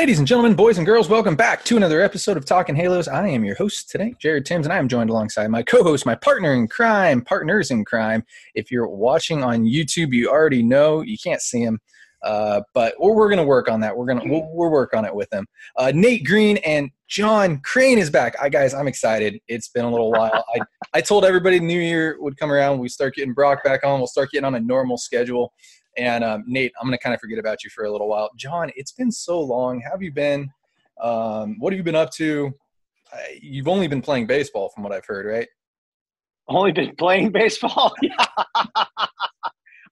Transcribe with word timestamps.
Ladies 0.00 0.18
and 0.18 0.26
gentlemen, 0.26 0.54
boys 0.54 0.78
and 0.78 0.86
girls, 0.86 1.10
welcome 1.10 1.36
back 1.36 1.62
to 1.64 1.76
another 1.76 2.00
episode 2.00 2.38
of 2.38 2.46
Talking 2.46 2.74
Halos. 2.74 3.06
I 3.06 3.28
am 3.28 3.44
your 3.44 3.54
host 3.54 3.90
today, 3.90 4.14
Jared 4.18 4.46
Timms, 4.46 4.64
and 4.64 4.72
I 4.72 4.78
am 4.78 4.88
joined 4.88 5.10
alongside 5.10 5.48
my 5.48 5.62
co-host, 5.62 6.06
my 6.06 6.14
partner 6.14 6.54
in 6.54 6.68
crime, 6.68 7.20
partners 7.20 7.70
in 7.70 7.84
crime. 7.84 8.24
If 8.54 8.70
you're 8.70 8.88
watching 8.88 9.44
on 9.44 9.66
YouTube, 9.66 10.14
you 10.14 10.30
already 10.30 10.62
know 10.62 11.02
you 11.02 11.18
can't 11.22 11.42
see 11.42 11.60
him, 11.60 11.80
uh, 12.22 12.62
but 12.72 12.94
we're, 12.98 13.12
we're 13.14 13.28
going 13.28 13.40
to 13.40 13.44
work 13.44 13.68
on 13.68 13.80
that. 13.80 13.94
We're 13.94 14.06
going 14.06 14.20
to 14.20 14.26
we'll, 14.26 14.48
we'll 14.54 14.70
work 14.70 14.94
on 14.94 15.04
it 15.04 15.14
with 15.14 15.28
them. 15.28 15.44
Uh, 15.76 15.92
Nate 15.94 16.24
Green 16.24 16.56
and 16.64 16.90
John 17.06 17.60
Crane 17.62 17.98
is 17.98 18.08
back. 18.08 18.34
I 18.40 18.48
guys, 18.48 18.72
I'm 18.72 18.88
excited. 18.88 19.38
It's 19.48 19.68
been 19.68 19.84
a 19.84 19.90
little 19.90 20.12
while. 20.12 20.46
I 20.54 20.60
I 20.94 21.02
told 21.02 21.26
everybody 21.26 21.60
New 21.60 21.78
Year 21.78 22.16
would 22.20 22.38
come 22.38 22.50
around. 22.50 22.78
We 22.78 22.88
start 22.88 23.16
getting 23.16 23.34
Brock 23.34 23.62
back 23.64 23.84
on. 23.84 24.00
We'll 24.00 24.06
start 24.06 24.30
getting 24.30 24.46
on 24.46 24.54
a 24.54 24.60
normal 24.60 24.96
schedule. 24.96 25.52
And 25.96 26.24
um, 26.24 26.44
Nate, 26.46 26.72
I'm 26.80 26.86
going 26.86 26.96
to 26.96 27.02
kind 27.02 27.14
of 27.14 27.20
forget 27.20 27.38
about 27.38 27.64
you 27.64 27.70
for 27.70 27.84
a 27.84 27.90
little 27.90 28.08
while. 28.08 28.30
John, 28.36 28.70
it's 28.76 28.92
been 28.92 29.10
so 29.10 29.40
long. 29.40 29.80
How 29.80 29.90
have 29.92 30.02
you 30.02 30.12
been? 30.12 30.50
Um, 31.02 31.56
what 31.58 31.72
have 31.72 31.78
you 31.78 31.84
been 31.84 31.96
up 31.96 32.10
to? 32.12 32.52
Uh, 33.12 33.16
you've 33.40 33.68
only 33.68 33.88
been 33.88 34.02
playing 34.02 34.26
baseball, 34.26 34.68
from 34.68 34.84
what 34.84 34.92
I've 34.92 35.06
heard, 35.06 35.26
right? 35.26 35.48
Only 36.48 36.72
been 36.72 36.94
playing 36.96 37.32
baseball. 37.32 37.94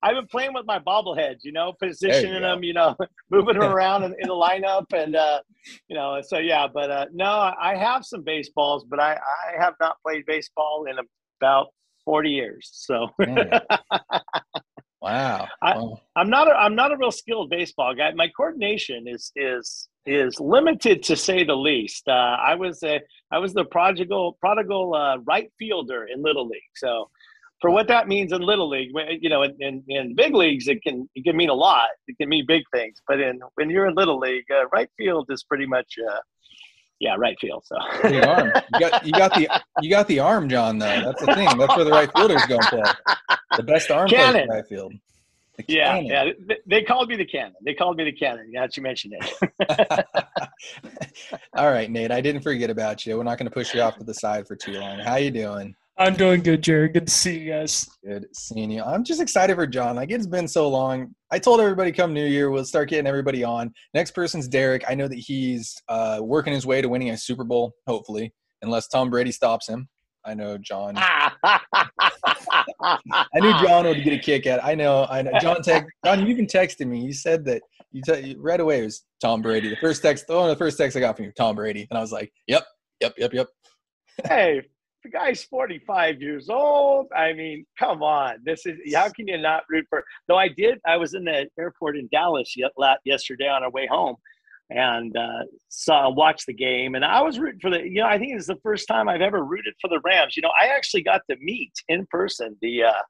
I've 0.00 0.14
been 0.14 0.28
playing 0.28 0.54
with 0.54 0.64
my 0.64 0.78
bobbleheads, 0.78 1.38
you 1.42 1.50
know, 1.50 1.72
positioning 1.80 2.34
you 2.34 2.40
them, 2.40 2.62
you 2.62 2.72
know, 2.72 2.94
moving 3.30 3.58
them 3.58 3.72
around 3.72 4.04
in, 4.04 4.14
in, 4.20 4.28
the 4.28 4.34
lineup, 4.34 4.86
and 4.92 5.16
uh, 5.16 5.40
you 5.88 5.96
know, 5.96 6.20
so 6.22 6.38
yeah. 6.38 6.68
But 6.72 6.90
uh, 6.90 7.06
no, 7.12 7.52
I 7.60 7.74
have 7.76 8.04
some 8.04 8.22
baseballs, 8.22 8.84
but 8.88 9.00
I, 9.00 9.14
I 9.14 9.60
have 9.60 9.74
not 9.80 9.96
played 10.06 10.24
baseball 10.26 10.86
in 10.88 10.96
about 11.40 11.68
forty 12.04 12.30
years. 12.30 12.70
So. 12.72 13.08
Wow. 16.30 16.38
I, 16.38 16.40
am 16.40 16.46
not 16.46 16.48
a, 16.48 16.58
I'm 16.58 16.74
not 16.74 16.92
a 16.92 16.96
real 16.96 17.12
skilled 17.12 17.50
baseball 17.50 17.94
guy. 17.94 18.12
My 18.12 18.28
coordination 18.28 19.06
is 19.06 19.32
is 19.36 19.88
is 20.06 20.40
limited 20.40 21.02
to 21.04 21.16
say 21.16 21.44
the 21.44 21.56
least. 21.56 22.08
Uh, 22.08 22.36
I 22.40 22.54
was 22.54 22.82
a 22.82 23.00
I 23.30 23.38
was 23.38 23.52
the 23.54 23.64
prodigal 23.64 24.36
prodigal 24.40 24.94
uh, 24.94 25.18
right 25.18 25.50
fielder 25.58 26.06
in 26.12 26.22
little 26.22 26.46
league. 26.46 26.62
So 26.76 27.10
for 27.60 27.70
what 27.70 27.88
that 27.88 28.06
means 28.06 28.32
in 28.32 28.40
little 28.40 28.68
league, 28.68 28.90
you 29.20 29.28
know, 29.28 29.42
in, 29.42 29.54
in, 29.58 29.82
in, 29.88 30.14
big 30.14 30.34
leagues 30.34 30.68
it 30.68 30.82
can 30.82 31.08
it 31.14 31.24
can 31.24 31.36
mean 31.36 31.48
a 31.48 31.54
lot. 31.54 31.88
It 32.06 32.16
can 32.18 32.28
mean 32.28 32.44
big 32.46 32.62
things. 32.72 33.00
But 33.06 33.20
in 33.20 33.40
when 33.54 33.68
you're 33.70 33.86
in 33.86 33.94
little 33.94 34.18
league, 34.18 34.44
uh, 34.50 34.66
right 34.72 34.88
field 34.96 35.26
is 35.30 35.42
pretty 35.44 35.66
much 35.66 35.94
uh, 36.08 36.18
yeah, 37.00 37.14
right 37.16 37.36
field. 37.40 37.64
So 37.66 37.76
the 38.02 38.26
arm. 38.26 38.52
You 38.74 38.80
got 38.80 39.06
you 39.06 39.12
got 39.12 39.34
the 39.34 39.62
you 39.82 39.90
got 39.90 40.08
the 40.08 40.20
arm, 40.20 40.48
John. 40.48 40.78
Though 40.78 40.86
that's 40.86 41.20
the 41.24 41.34
thing. 41.34 41.58
That's 41.58 41.76
where 41.76 41.84
the 41.84 41.90
right 41.90 42.10
fielders 42.14 42.44
go 42.46 42.58
play. 42.58 42.82
The 43.56 43.62
best 43.62 43.90
arm 43.90 44.08
cannon. 44.08 44.46
player 44.46 44.60
right 44.60 44.68
field. 44.68 44.92
Yeah, 45.66 45.98
yeah. 45.98 46.30
They 46.66 46.82
called 46.82 47.08
me 47.08 47.16
the 47.16 47.24
cannon. 47.24 47.54
They 47.64 47.74
called 47.74 47.96
me 47.96 48.04
the 48.04 48.12
cannon. 48.12 48.50
Yeah, 48.52 48.66
you 48.74 48.82
mentioned 48.82 49.14
it. 49.18 50.06
All 51.56 51.70
right, 51.70 51.90
Nate. 51.90 52.12
I 52.12 52.20
didn't 52.20 52.42
forget 52.42 52.70
about 52.70 53.04
you. 53.04 53.16
We're 53.16 53.24
not 53.24 53.38
going 53.38 53.48
to 53.48 53.54
push 53.54 53.74
you 53.74 53.80
off 53.80 53.96
to 53.98 54.04
the 54.04 54.14
side 54.14 54.46
for 54.46 54.56
too 54.56 54.72
long. 54.72 55.00
How 55.00 55.16
you 55.16 55.30
doing? 55.30 55.74
I'm 56.00 56.14
doing 56.14 56.42
good, 56.42 56.62
Jared. 56.62 56.92
Good 56.92 57.08
to 57.08 57.12
see 57.12 57.40
you 57.40 57.50
guys. 57.50 57.88
Good 58.04 58.26
seeing 58.32 58.70
you. 58.70 58.84
I'm 58.84 59.02
just 59.02 59.20
excited 59.20 59.56
for 59.56 59.66
John. 59.66 59.96
Like 59.96 60.12
it's 60.12 60.28
been 60.28 60.46
so 60.46 60.68
long. 60.68 61.12
I 61.32 61.40
told 61.40 61.60
everybody 61.60 61.90
come 61.90 62.14
New 62.14 62.24
Year, 62.24 62.50
we'll 62.50 62.64
start 62.64 62.88
getting 62.88 63.08
everybody 63.08 63.42
on. 63.42 63.72
Next 63.94 64.12
person's 64.12 64.46
Derek. 64.46 64.84
I 64.88 64.94
know 64.94 65.08
that 65.08 65.18
he's 65.18 65.74
uh, 65.88 66.20
working 66.22 66.52
his 66.52 66.64
way 66.64 66.80
to 66.80 66.88
winning 66.88 67.10
a 67.10 67.18
Super 67.18 67.42
Bowl, 67.42 67.74
hopefully, 67.88 68.32
unless 68.62 68.86
Tom 68.86 69.10
Brady 69.10 69.32
stops 69.32 69.68
him. 69.68 69.88
I 70.28 70.34
know 70.34 70.58
John. 70.58 70.92
I 70.98 71.58
knew 73.36 73.52
John 73.66 73.86
would 73.86 74.04
get 74.04 74.12
a 74.12 74.18
kick 74.18 74.46
at. 74.46 74.58
It. 74.58 74.62
I 74.62 74.74
know. 74.74 75.06
I 75.08 75.22
know. 75.22 75.32
John, 75.40 75.62
text, 75.62 75.90
John, 76.04 76.20
you 76.20 76.26
even 76.26 76.46
texted 76.46 76.86
me. 76.86 77.00
You 77.00 77.14
said 77.14 77.46
that 77.46 77.62
you 77.92 78.02
te- 78.02 78.36
right 78.38 78.60
away 78.60 78.80
it 78.80 78.84
was 78.84 79.04
Tom 79.22 79.40
Brady. 79.40 79.70
The 79.70 79.76
first 79.76 80.02
text, 80.02 80.26
one 80.28 80.44
of 80.44 80.50
the 80.50 80.56
first 80.56 80.76
texts 80.76 80.96
I 80.96 81.00
got 81.00 81.16
from 81.16 81.24
you, 81.24 81.32
Tom 81.32 81.56
Brady, 81.56 81.86
and 81.90 81.96
I 81.96 82.02
was 82.02 82.12
like, 82.12 82.30
"Yep, 82.46 82.62
yep, 83.00 83.14
yep, 83.16 83.32
yep." 83.32 83.48
hey, 84.28 84.60
the 85.02 85.08
guy's 85.08 85.44
45 85.44 86.20
years 86.20 86.50
old. 86.50 87.06
I 87.16 87.32
mean, 87.32 87.64
come 87.78 88.02
on. 88.02 88.36
This 88.44 88.66
is 88.66 88.76
how 88.94 89.08
can 89.08 89.28
you 89.28 89.38
not 89.38 89.62
root 89.70 89.86
for? 89.88 90.04
Though 90.26 90.36
I 90.36 90.48
did, 90.48 90.78
I 90.86 90.98
was 90.98 91.14
in 91.14 91.24
the 91.24 91.48
airport 91.58 91.96
in 91.96 92.06
Dallas 92.12 92.54
yesterday 93.06 93.48
on 93.48 93.62
our 93.62 93.70
way 93.70 93.86
home, 93.86 94.16
and 94.70 95.16
uh, 95.16 95.44
saw 95.68 96.10
watched 96.10 96.46
the 96.46 96.54
game, 96.54 96.94
and 96.94 97.04
I 97.04 97.22
was 97.22 97.38
rooting 97.38 97.60
for 97.60 97.70
the. 97.70 97.80
You 97.80 98.00
know, 98.00 98.06
I 98.06 98.18
think 98.18 98.34
it's 98.34 98.46
the 98.46 98.58
first 98.62 98.86
time 98.86 99.08
I've 99.08 99.20
ever 99.20 99.44
rooted 99.44 99.74
for 99.80 99.88
the 99.88 100.00
Rams. 100.04 100.36
You 100.36 100.42
know, 100.42 100.52
I 100.60 100.66
actually 100.68 101.02
got 101.02 101.22
to 101.30 101.36
meet 101.40 101.72
in 101.88 102.06
person 102.10 102.56
the 102.60 102.84
uh, 102.84 103.02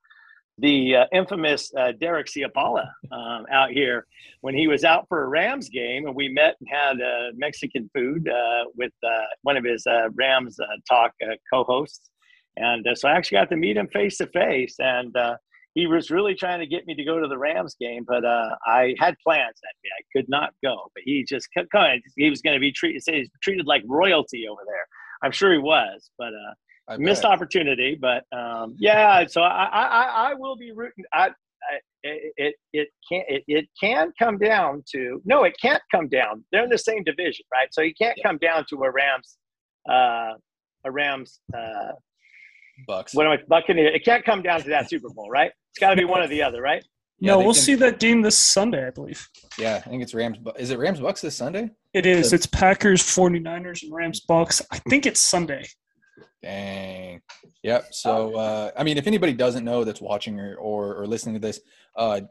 the 0.58 0.96
uh, 0.96 1.04
infamous 1.12 1.72
uh, 1.76 1.92
Derek 2.00 2.26
Ciapala 2.26 2.88
um, 3.12 3.46
out 3.50 3.70
here 3.70 4.06
when 4.40 4.54
he 4.54 4.66
was 4.66 4.84
out 4.84 5.06
for 5.08 5.24
a 5.24 5.28
Rams 5.28 5.68
game, 5.68 6.06
and 6.06 6.14
we 6.14 6.28
met 6.28 6.56
and 6.60 6.68
had 6.68 7.00
uh, 7.00 7.32
Mexican 7.36 7.90
food 7.94 8.28
uh, 8.28 8.64
with 8.76 8.92
uh, 9.04 9.24
one 9.42 9.56
of 9.56 9.64
his 9.64 9.86
uh, 9.86 10.08
Rams 10.14 10.56
talk 10.88 11.12
co-hosts, 11.52 12.10
and 12.56 12.86
so 12.94 13.08
I 13.08 13.12
actually 13.12 13.38
got 13.38 13.50
to 13.50 13.56
meet 13.56 13.76
him 13.76 13.88
face 13.88 14.18
to 14.18 14.26
face, 14.28 14.76
and 14.78 15.14
he 15.78 15.86
was 15.86 16.10
really 16.10 16.34
trying 16.34 16.58
to 16.58 16.66
get 16.66 16.86
me 16.88 16.94
to 16.96 17.04
go 17.04 17.20
to 17.20 17.28
the 17.28 17.38
Rams 17.38 17.76
game, 17.80 18.04
but 18.04 18.24
I 18.24 18.96
had 18.98 19.14
plans 19.24 19.54
that 19.62 19.74
day. 19.84 19.90
I 19.96 20.02
could 20.12 20.28
not 20.28 20.50
go, 20.60 20.90
but 20.92 21.02
he 21.04 21.24
just 21.24 21.46
kept 21.54 21.70
coming. 21.70 22.02
He 22.16 22.28
was 22.28 22.42
going 22.42 22.54
to 22.54 22.60
be 22.60 22.72
treated, 22.72 23.02
treated 23.40 23.64
like 23.64 23.82
royalty 23.86 24.48
over 24.50 24.62
there. 24.66 24.86
I'm 25.22 25.30
sure 25.30 25.52
he 25.52 25.58
was, 25.58 26.10
but 26.18 26.32
I 26.88 26.96
missed 26.96 27.24
opportunity, 27.24 27.96
but 28.00 28.24
um, 28.36 28.74
yeah. 28.76 29.24
So 29.28 29.42
I, 29.42 29.66
I, 29.66 30.30
I 30.30 30.34
will 30.34 30.56
be 30.56 30.72
rooting. 30.72 31.04
I, 31.12 31.28
I, 31.28 31.78
it, 32.02 32.54
it 32.72 32.88
can't. 33.08 33.24
It, 33.28 33.44
it 33.46 33.68
can 33.80 34.10
come 34.18 34.36
down 34.38 34.82
to 34.92 35.22
no. 35.24 35.44
It 35.44 35.54
can't 35.62 35.82
come 35.94 36.08
down. 36.08 36.44
They're 36.50 36.64
in 36.64 36.70
the 36.70 36.78
same 36.78 37.04
division, 37.04 37.44
right? 37.52 37.68
So 37.70 37.82
you 37.82 37.94
can't 38.00 38.16
yeah. 38.16 38.26
come 38.26 38.38
down 38.38 38.64
to 38.70 38.76
a 38.82 38.90
Rams, 38.90 39.38
uh, 39.88 40.34
a 40.84 40.90
Rams. 40.90 41.40
Uh, 41.54 41.92
Bucks. 42.86 43.14
What 43.14 43.26
am 43.26 43.32
I? 43.32 43.38
Buccaneers. 43.48 43.94
It 43.94 44.04
can't 44.04 44.24
come 44.24 44.42
down 44.42 44.62
to 44.62 44.68
that 44.70 44.88
Super 44.88 45.08
Bowl, 45.08 45.28
right? 45.30 45.50
It's 45.78 45.80
got 45.84 45.90
to 45.90 45.96
be 45.96 46.04
one 46.04 46.20
or 46.20 46.26
the 46.26 46.42
other, 46.42 46.60
right? 46.60 46.84
Yeah, 47.20 47.34
no, 47.34 47.38
we'll 47.38 47.54
can, 47.54 47.62
see 47.62 47.76
that 47.76 48.00
game 48.00 48.20
this 48.20 48.36
Sunday, 48.36 48.84
I 48.84 48.90
believe. 48.90 49.28
Yeah, 49.60 49.80
I 49.86 49.88
think 49.88 50.02
it's 50.02 50.12
Rams. 50.12 50.38
Is 50.58 50.72
it 50.72 50.78
Rams 50.80 50.98
Bucks 50.98 51.20
this 51.20 51.36
Sunday? 51.36 51.70
It 51.94 52.04
is. 52.04 52.32
It's 52.32 52.46
Packers, 52.46 53.00
49ers, 53.00 53.84
and 53.84 53.94
Rams 53.94 54.18
Bucks. 54.18 54.60
I 54.72 54.78
think 54.88 55.06
it's 55.06 55.20
Sunday. 55.20 55.64
Dang. 56.42 57.20
Yep. 57.62 57.86
So, 57.92 58.34
uh, 58.34 58.72
I 58.76 58.82
mean, 58.82 58.98
if 58.98 59.06
anybody 59.06 59.32
doesn't 59.32 59.64
know 59.64 59.84
that's 59.84 60.00
watching 60.00 60.40
or, 60.40 60.56
or, 60.56 60.96
or 60.96 61.06
listening 61.06 61.36
to 61.36 61.40
this, 61.40 61.60
uh, 61.94 62.22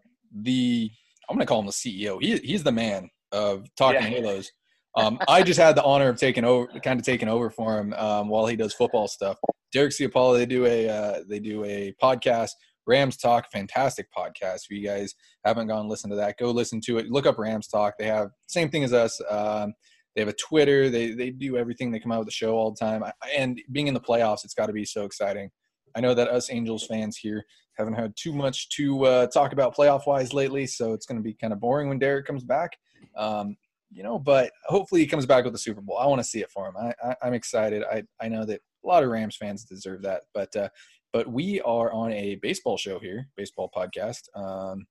the 0.41 0.91
I'm 1.29 1.37
going 1.37 1.47
to 1.47 1.49
call 1.49 1.61
him 1.61 1.67
the 1.67 1.71
CEO. 1.71 2.21
He, 2.21 2.35
he's 2.39 2.63
the 2.63 2.73
man 2.73 3.09
of 3.31 3.65
talking 3.77 4.01
yeah. 4.01 4.09
Halos. 4.09 4.51
Um, 4.97 5.19
I 5.29 5.41
just 5.41 5.57
had 5.57 5.77
the 5.77 5.83
honor 5.85 6.09
of 6.09 6.17
taking 6.17 6.43
over, 6.43 6.67
kind 6.83 6.99
of 6.99 7.05
taking 7.05 7.29
over 7.29 7.49
for 7.49 7.77
him 7.77 7.93
um, 7.93 8.27
while 8.27 8.45
he 8.45 8.57
does 8.57 8.73
football 8.73 9.07
stuff. 9.07 9.37
Derek 9.71 9.93
Ciapala, 9.93 10.37
they 10.37 10.45
do 10.45 10.65
a 10.65 10.89
uh, 10.89 11.19
they 11.29 11.39
do 11.39 11.63
a 11.63 11.93
podcast, 12.01 12.51
Rams 12.87 13.17
Talk, 13.17 13.51
fantastic 13.51 14.07
podcast. 14.17 14.61
If 14.63 14.71
you 14.71 14.85
guys 14.85 15.13
haven't 15.45 15.67
gone 15.67 15.87
listen 15.87 16.09
to 16.09 16.15
that, 16.15 16.37
go 16.37 16.51
listen 16.51 16.81
to 16.85 16.97
it. 16.97 17.11
Look 17.11 17.25
up 17.25 17.37
Rams 17.37 17.67
Talk. 17.67 17.95
They 17.99 18.07
have 18.07 18.29
same 18.47 18.69
thing 18.69 18.83
as 18.83 18.93
us. 18.93 19.21
Um, 19.29 19.73
they 20.15 20.21
have 20.21 20.29
a 20.29 20.33
Twitter. 20.33 20.89
They 20.89 21.11
they 21.11 21.29
do 21.29 21.57
everything. 21.57 21.91
They 21.91 21.99
come 21.99 22.11
out 22.11 22.19
with 22.19 22.27
the 22.27 22.31
show 22.31 22.55
all 22.55 22.71
the 22.71 22.79
time. 22.79 23.03
And 23.37 23.61
being 23.71 23.87
in 23.87 23.93
the 23.93 23.99
playoffs, 23.99 24.43
it's 24.43 24.55
got 24.55 24.65
to 24.65 24.73
be 24.73 24.85
so 24.85 25.03
exciting. 25.05 25.51
I 25.95 25.99
know 25.99 26.13
that 26.13 26.27
us 26.27 26.51
Angels 26.51 26.85
fans 26.85 27.17
here 27.17 27.43
haven't 27.77 27.93
had 27.93 28.13
too 28.15 28.33
much 28.33 28.69
to 28.69 29.05
uh, 29.05 29.27
talk 29.27 29.53
about 29.53 29.75
playoff 29.75 30.07
wise 30.07 30.33
lately, 30.33 30.65
so 30.65 30.93
it's 30.93 31.05
going 31.05 31.17
to 31.17 31.23
be 31.23 31.33
kind 31.33 31.53
of 31.53 31.59
boring 31.59 31.89
when 31.89 31.99
Derek 31.99 32.25
comes 32.25 32.43
back. 32.43 32.71
Um, 33.15 33.57
you 33.91 34.03
know, 34.03 34.19
but 34.19 34.51
hopefully 34.65 35.01
he 35.01 35.07
comes 35.07 35.25
back 35.25 35.43
with 35.43 35.53
the 35.53 35.59
Super 35.59 35.81
Bowl. 35.81 35.97
I 35.97 36.05
want 36.07 36.19
to 36.19 36.27
see 36.27 36.41
it 36.41 36.51
for 36.51 36.67
him. 36.67 36.75
I, 36.77 36.93
I, 37.21 37.27
am 37.27 37.33
excited. 37.33 37.83
I, 37.89 38.03
I 38.21 38.27
know 38.27 38.45
that 38.45 38.59
a 38.83 38.87
lot 38.87 39.03
of 39.03 39.09
Rams 39.09 39.37
fans 39.37 39.63
deserve 39.63 40.01
that, 40.01 40.23
but 40.33 40.53
uh, 40.55 40.69
but 41.17 41.27
we 41.27 41.59
are 41.61 41.91
on 41.91 42.11
a 42.11 42.35
baseball 42.43 42.77
show 42.77 42.99
here, 42.99 43.27
baseball 43.35 43.71
podcast. 43.75 44.29
Um, 44.35 44.85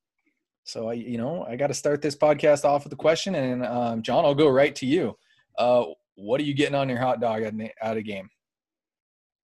so 0.64 0.88
I, 0.88 0.94
you 0.94 1.18
know, 1.18 1.46
I 1.48 1.54
got 1.54 1.68
to 1.68 1.74
start 1.74 2.02
this 2.02 2.16
podcast 2.16 2.64
off 2.64 2.82
with 2.82 2.92
a 2.92 2.96
question, 2.96 3.36
and 3.36 3.64
um, 3.64 4.02
John, 4.02 4.24
I'll 4.24 4.34
go 4.34 4.48
right 4.48 4.74
to 4.74 4.86
you. 4.86 5.16
Uh, 5.56 5.84
what 6.16 6.40
are 6.40 6.42
you 6.42 6.52
getting 6.52 6.74
on 6.74 6.88
your 6.88 6.98
hot 6.98 7.20
dog 7.20 7.44
at, 7.44 7.96
a 7.96 8.02
game? 8.02 8.28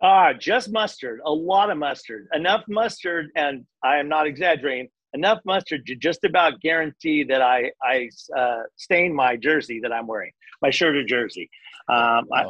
Ah, 0.03 0.33
just 0.33 0.73
mustard. 0.73 1.21
A 1.25 1.31
lot 1.31 1.71
of 1.71 1.79
mustard. 1.79 2.27
Enough 2.33 2.65
mustard, 2.67 3.31
and 3.37 3.65
I 3.85 3.99
am 3.99 4.09
not 4.09 4.27
exaggerating. 4.27 4.89
Enough 5.13 5.39
mustard 5.45 5.87
to 5.87 5.95
just 5.95 6.25
about 6.25 6.61
guarantee 6.63 7.23
that 7.23 7.43
I 7.43 7.71
I 7.81 8.09
uh, 8.37 8.63
stain 8.75 9.15
my 9.15 9.37
jersey 9.37 9.79
that 9.85 9.93
I'm 9.93 10.09
wearing, 10.09 10.33
my 10.61 10.71
shirt 10.71 10.97
or 10.97 11.05
jersey. 11.05 11.49
Um, 11.89 12.27
I, 12.35 12.47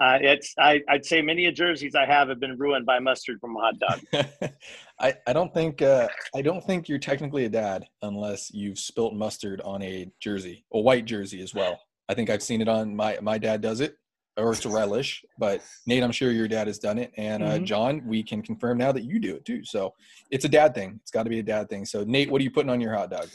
uh, 0.00 0.18
it's 0.20 0.54
I, 0.58 0.82
would 0.90 1.04
say 1.04 1.20
many 1.22 1.46
of 1.46 1.54
jerseys 1.54 1.94
I 1.94 2.06
have 2.06 2.28
have 2.28 2.38
been 2.38 2.56
ruined 2.56 2.86
by 2.86 3.00
mustard 3.00 3.40
from 3.40 3.56
a 3.56 3.60
hot 3.60 3.78
dog. 3.78 4.50
I, 5.00 5.14
I 5.26 5.32
don't 5.32 5.52
think 5.52 5.82
uh, 5.82 6.08
I 6.34 6.42
don't 6.42 6.64
think 6.64 6.88
you're 6.88 6.98
technically 6.98 7.44
a 7.46 7.48
dad 7.48 7.84
unless 8.02 8.52
you've 8.52 8.78
spilt 8.78 9.14
mustard 9.14 9.60
on 9.62 9.82
a 9.82 10.10
jersey, 10.20 10.64
a 10.72 10.80
white 10.80 11.04
jersey 11.04 11.42
as 11.42 11.52
well. 11.52 11.80
I 12.08 12.14
think 12.14 12.30
I've 12.30 12.42
seen 12.42 12.60
it 12.60 12.68
on 12.68 12.94
my 12.94 13.18
my 13.20 13.38
dad 13.38 13.60
does 13.60 13.80
it, 13.80 13.96
or 14.36 14.52
it's 14.52 14.64
a 14.64 14.68
relish. 14.68 15.24
But 15.36 15.62
Nate, 15.86 16.04
I'm 16.04 16.12
sure 16.12 16.30
your 16.30 16.48
dad 16.48 16.68
has 16.68 16.78
done 16.78 16.98
it, 16.98 17.12
and 17.16 17.42
uh, 17.42 17.46
mm-hmm. 17.54 17.64
John, 17.64 18.02
we 18.06 18.22
can 18.22 18.40
confirm 18.40 18.78
now 18.78 18.92
that 18.92 19.02
you 19.02 19.18
do 19.18 19.34
it 19.34 19.44
too. 19.44 19.64
So 19.64 19.94
it's 20.30 20.44
a 20.44 20.48
dad 20.48 20.76
thing. 20.76 21.00
It's 21.02 21.10
got 21.10 21.24
to 21.24 21.30
be 21.30 21.40
a 21.40 21.44
dad 21.44 21.68
thing. 21.68 21.84
So 21.84 22.04
Nate, 22.04 22.30
what 22.30 22.40
are 22.40 22.44
you 22.44 22.52
putting 22.52 22.70
on 22.70 22.80
your 22.80 22.94
hot 22.94 23.10
dog? 23.10 23.28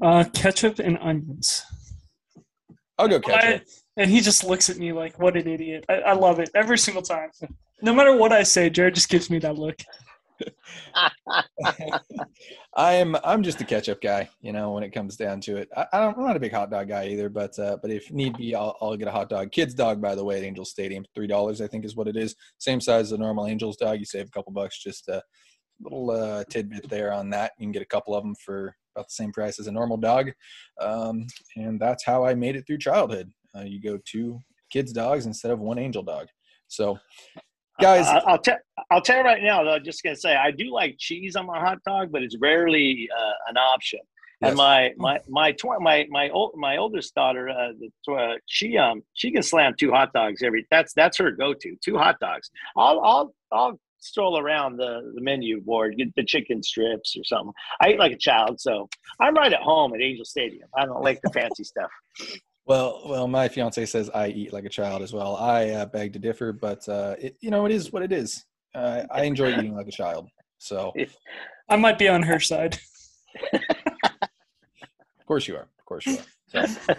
Uh, 0.00 0.24
ketchup 0.32 0.78
and 0.78 0.98
onions. 0.98 1.62
I'll 2.98 3.08
go 3.08 3.20
ketchup. 3.20 3.62
I, 3.66 3.85
and 3.96 4.10
he 4.10 4.20
just 4.20 4.44
looks 4.44 4.68
at 4.68 4.76
me 4.76 4.92
like, 4.92 5.18
"What 5.18 5.36
an 5.36 5.48
idiot!" 5.48 5.84
I, 5.88 5.94
I 5.94 6.12
love 6.12 6.38
it 6.38 6.50
every 6.54 6.78
single 6.78 7.02
time. 7.02 7.30
No 7.82 7.94
matter 7.94 8.16
what 8.16 8.32
I 8.32 8.42
say, 8.42 8.70
Jared 8.70 8.94
just 8.94 9.08
gives 9.08 9.30
me 9.30 9.38
that 9.40 9.56
look. 9.56 9.76
I'm 12.76 13.16
I'm 13.24 13.42
just 13.42 13.60
a 13.60 13.64
ketchup 13.64 14.00
guy, 14.02 14.28
you 14.42 14.52
know. 14.52 14.72
When 14.72 14.82
it 14.82 14.90
comes 14.90 15.16
down 15.16 15.40
to 15.42 15.56
it, 15.56 15.68
I, 15.76 15.86
I'm 15.92 16.14
not 16.18 16.36
a 16.36 16.40
big 16.40 16.52
hot 16.52 16.70
dog 16.70 16.88
guy 16.88 17.08
either. 17.08 17.28
But 17.28 17.58
uh, 17.58 17.78
but 17.80 17.90
if 17.90 18.12
need 18.12 18.36
be, 18.36 18.54
I'll, 18.54 18.76
I'll 18.80 18.96
get 18.96 19.08
a 19.08 19.12
hot 19.12 19.28
dog. 19.28 19.50
Kids 19.50 19.74
dog, 19.74 20.00
by 20.00 20.14
the 20.14 20.24
way, 20.24 20.38
at 20.38 20.44
Angels 20.44 20.70
Stadium, 20.70 21.04
three 21.14 21.26
dollars 21.26 21.60
I 21.60 21.66
think 21.66 21.84
is 21.84 21.96
what 21.96 22.08
it 22.08 22.16
is. 22.16 22.34
Same 22.58 22.80
size 22.80 23.06
as 23.06 23.12
a 23.12 23.18
normal 23.18 23.46
Angels 23.46 23.76
dog. 23.76 23.98
You 23.98 24.04
save 24.04 24.26
a 24.26 24.30
couple 24.30 24.52
bucks. 24.52 24.82
Just 24.82 25.08
a 25.08 25.22
little 25.80 26.10
uh, 26.10 26.44
tidbit 26.50 26.88
there 26.88 27.12
on 27.12 27.30
that. 27.30 27.52
You 27.58 27.64
can 27.64 27.72
get 27.72 27.82
a 27.82 27.86
couple 27.86 28.14
of 28.14 28.22
them 28.22 28.34
for 28.34 28.74
about 28.94 29.08
the 29.08 29.14
same 29.14 29.32
price 29.32 29.58
as 29.58 29.66
a 29.66 29.72
normal 29.72 29.96
dog, 29.96 30.32
um, 30.80 31.26
and 31.56 31.80
that's 31.80 32.04
how 32.04 32.24
I 32.24 32.34
made 32.34 32.56
it 32.56 32.66
through 32.66 32.78
childhood. 32.78 33.30
Uh, 33.56 33.62
you 33.62 33.80
go 33.80 33.98
two 34.04 34.40
kids 34.70 34.92
dogs 34.92 35.26
instead 35.26 35.50
of 35.50 35.60
one 35.60 35.78
angel 35.78 36.02
dog. 36.02 36.26
So, 36.68 36.98
guys, 37.80 38.06
uh, 38.06 38.20
I'll 38.26 38.38
tell 38.38 38.58
I'll 38.90 39.00
tell 39.00 39.18
you 39.18 39.24
right 39.24 39.42
now. 39.42 39.62
Though, 39.62 39.74
I'm 39.74 39.84
just 39.84 40.02
gonna 40.02 40.16
say 40.16 40.34
I 40.34 40.50
do 40.50 40.72
like 40.72 40.96
cheese 40.98 41.36
on 41.36 41.46
my 41.46 41.60
hot 41.60 41.78
dog, 41.86 42.10
but 42.12 42.22
it's 42.22 42.36
rarely 42.40 43.08
uh, 43.16 43.50
an 43.50 43.56
option. 43.56 44.00
Yes. 44.40 44.50
And 44.50 44.56
my 44.58 44.92
my 44.98 45.20
my 45.28 45.52
tw- 45.52 45.80
my 45.80 46.06
my 46.10 46.28
old 46.30 46.52
my 46.56 46.76
oldest 46.76 47.14
daughter, 47.14 47.48
uh, 47.48 47.72
the, 47.78 48.12
uh, 48.12 48.34
she 48.46 48.76
um 48.76 49.02
she 49.14 49.30
can 49.30 49.42
slam 49.42 49.74
two 49.78 49.90
hot 49.90 50.12
dogs 50.12 50.42
every. 50.42 50.66
That's 50.70 50.92
that's 50.92 51.16
her 51.18 51.30
go 51.30 51.54
to. 51.54 51.76
Two 51.82 51.96
hot 51.96 52.16
dogs. 52.20 52.50
I'll 52.76 53.00
I'll 53.00 53.34
I'll 53.50 53.80
stroll 54.00 54.38
around 54.38 54.76
the, 54.76 55.12
the 55.14 55.20
menu 55.20 55.60
board, 55.62 55.96
get 55.96 56.14
the 56.16 56.24
chicken 56.24 56.62
strips 56.62 57.16
or 57.16 57.24
something. 57.24 57.52
I 57.80 57.90
eat 57.90 57.98
like 57.98 58.12
a 58.12 58.18
child, 58.18 58.60
so 58.60 58.88
I'm 59.20 59.34
right 59.34 59.52
at 59.52 59.62
home 59.62 59.94
at 59.94 60.02
Angel 60.02 60.24
Stadium. 60.24 60.68
I 60.76 60.84
don't 60.84 61.02
like 61.02 61.20
the 61.22 61.30
fancy 61.30 61.64
stuff. 61.64 61.90
Well, 62.66 63.02
well, 63.06 63.28
my 63.28 63.46
fiance 63.46 63.86
says 63.86 64.10
I 64.10 64.28
eat 64.28 64.52
like 64.52 64.64
a 64.64 64.68
child 64.68 65.02
as 65.02 65.12
well. 65.12 65.36
I 65.36 65.70
uh, 65.70 65.86
beg 65.86 66.12
to 66.14 66.18
differ, 66.18 66.52
but 66.52 66.86
uh, 66.88 67.14
it, 67.18 67.36
you 67.40 67.50
know, 67.50 67.64
it 67.64 67.72
is 67.72 67.92
what 67.92 68.02
it 68.02 68.10
is. 68.10 68.44
Uh, 68.74 69.04
I 69.10 69.22
enjoy 69.22 69.56
eating 69.56 69.74
like 69.74 69.86
a 69.86 69.92
child, 69.92 70.28
so 70.58 70.92
I 71.68 71.76
might 71.76 71.98
be 71.98 72.08
on 72.08 72.24
her 72.24 72.40
side. 72.40 72.78
of 73.52 73.60
course 75.26 75.46
you 75.46 75.54
are. 75.54 75.68
Of 75.78 75.84
course 75.84 76.06
you 76.06 76.18
are. 76.18 76.24
So, 76.48 76.94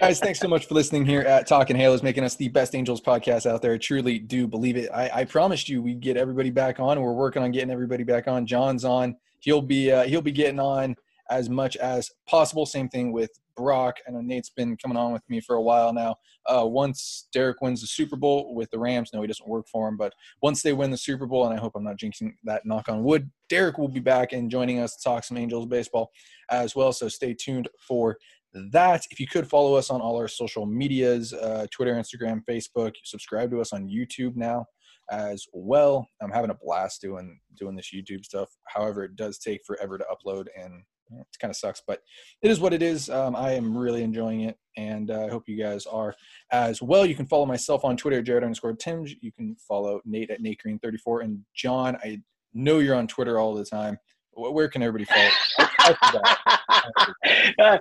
guys, 0.00 0.20
thanks 0.20 0.38
so 0.38 0.48
much 0.48 0.66
for 0.66 0.74
listening 0.74 1.04
here 1.04 1.22
at 1.22 1.46
Talking 1.46 1.76
Halos, 1.76 2.02
making 2.02 2.24
us 2.24 2.36
the 2.36 2.48
best 2.48 2.74
Angels 2.74 3.00
podcast 3.00 3.44
out 3.44 3.62
there. 3.62 3.74
I 3.74 3.78
truly 3.78 4.18
do 4.18 4.46
believe 4.46 4.76
it. 4.76 4.90
I, 4.92 5.10
I 5.12 5.24
promised 5.24 5.68
you 5.68 5.82
we'd 5.82 6.00
get 6.00 6.16
everybody 6.16 6.50
back 6.50 6.80
on. 6.80 7.00
We're 7.00 7.12
working 7.12 7.42
on 7.42 7.52
getting 7.52 7.70
everybody 7.70 8.04
back 8.04 8.28
on. 8.28 8.46
John's 8.46 8.84
on. 8.84 9.16
He'll 9.40 9.62
be 9.62 9.90
uh, 9.90 10.04
he'll 10.04 10.22
be 10.22 10.32
getting 10.32 10.60
on 10.60 10.94
as 11.30 11.48
much 11.48 11.76
as 11.76 12.10
possible. 12.26 12.66
Same 12.66 12.88
thing 12.88 13.12
with 13.12 13.30
Brock. 13.56 13.96
I 14.06 14.10
know 14.10 14.20
Nate's 14.20 14.50
been 14.50 14.76
coming 14.76 14.96
on 14.96 15.12
with 15.12 15.22
me 15.28 15.40
for 15.40 15.56
a 15.56 15.62
while 15.62 15.92
now. 15.92 16.16
Uh, 16.46 16.66
once 16.66 17.28
Derek 17.32 17.60
wins 17.60 17.80
the 17.80 17.86
Super 17.86 18.16
Bowl 18.16 18.54
with 18.54 18.70
the 18.70 18.78
Rams, 18.78 19.10
no, 19.12 19.20
he 19.20 19.26
doesn't 19.26 19.48
work 19.48 19.66
for 19.68 19.88
him, 19.88 19.96
but 19.96 20.12
once 20.42 20.62
they 20.62 20.72
win 20.72 20.90
the 20.90 20.96
Super 20.96 21.26
Bowl, 21.26 21.46
and 21.46 21.54
I 21.54 21.60
hope 21.60 21.72
I'm 21.76 21.84
not 21.84 21.98
jinxing 21.98 22.32
that, 22.44 22.64
knock 22.64 22.88
on 22.88 23.04
wood, 23.04 23.30
Derek 23.48 23.78
will 23.78 23.88
be 23.88 24.00
back 24.00 24.32
and 24.32 24.50
joining 24.50 24.80
us 24.80 24.96
to 24.96 25.02
talk 25.02 25.24
some 25.24 25.36
Angels 25.36 25.66
baseball 25.66 26.10
as 26.50 26.74
well. 26.74 26.92
So 26.92 27.08
stay 27.08 27.34
tuned 27.34 27.68
for 27.78 28.16
that. 28.52 29.04
If 29.10 29.20
you 29.20 29.26
could 29.26 29.48
follow 29.48 29.74
us 29.74 29.90
on 29.90 30.00
all 30.00 30.16
our 30.16 30.28
social 30.28 30.66
medias 30.66 31.32
uh, 31.32 31.66
Twitter, 31.70 31.94
Instagram, 31.94 32.42
Facebook, 32.48 32.94
subscribe 33.04 33.50
to 33.50 33.60
us 33.60 33.72
on 33.72 33.88
YouTube 33.88 34.36
now 34.36 34.66
as 35.10 35.46
well. 35.52 36.08
I'm 36.22 36.30
having 36.30 36.50
a 36.50 36.54
blast 36.54 37.00
doing 37.00 37.38
doing 37.58 37.76
this 37.76 37.92
YouTube 37.94 38.24
stuff. 38.24 38.48
However, 38.66 39.04
it 39.04 39.16
does 39.16 39.38
take 39.38 39.60
forever 39.66 39.98
to 39.98 40.04
upload 40.04 40.46
and 40.56 40.82
it 41.18 41.26
kind 41.40 41.50
of 41.50 41.56
sucks, 41.56 41.82
but 41.86 42.00
it 42.42 42.50
is 42.50 42.60
what 42.60 42.72
it 42.72 42.82
is. 42.82 43.10
Um, 43.10 43.34
I 43.36 43.52
am 43.52 43.76
really 43.76 44.02
enjoying 44.02 44.42
it, 44.42 44.56
and 44.76 45.10
uh, 45.10 45.26
I 45.26 45.28
hope 45.28 45.48
you 45.48 45.56
guys 45.56 45.86
are 45.86 46.14
as 46.50 46.80
well. 46.82 47.06
You 47.06 47.14
can 47.14 47.26
follow 47.26 47.46
myself 47.46 47.84
on 47.84 47.96
Twitter, 47.96 48.22
Jared 48.22 48.44
underscore 48.44 48.74
Timge. 48.74 49.16
You 49.20 49.32
can 49.32 49.56
follow 49.56 50.00
Nate 50.04 50.30
at 50.30 50.40
Nate 50.40 50.60
Green 50.62 50.78
34, 50.78 51.22
and 51.22 51.40
John. 51.54 51.96
I 52.02 52.20
know 52.54 52.78
you're 52.78 52.96
on 52.96 53.06
Twitter 53.06 53.38
all 53.38 53.54
the 53.54 53.64
time. 53.64 53.98
Where 54.32 54.68
can 54.68 54.82
everybody 54.82 55.04
follow? 55.04 55.96
uh, 57.58 57.78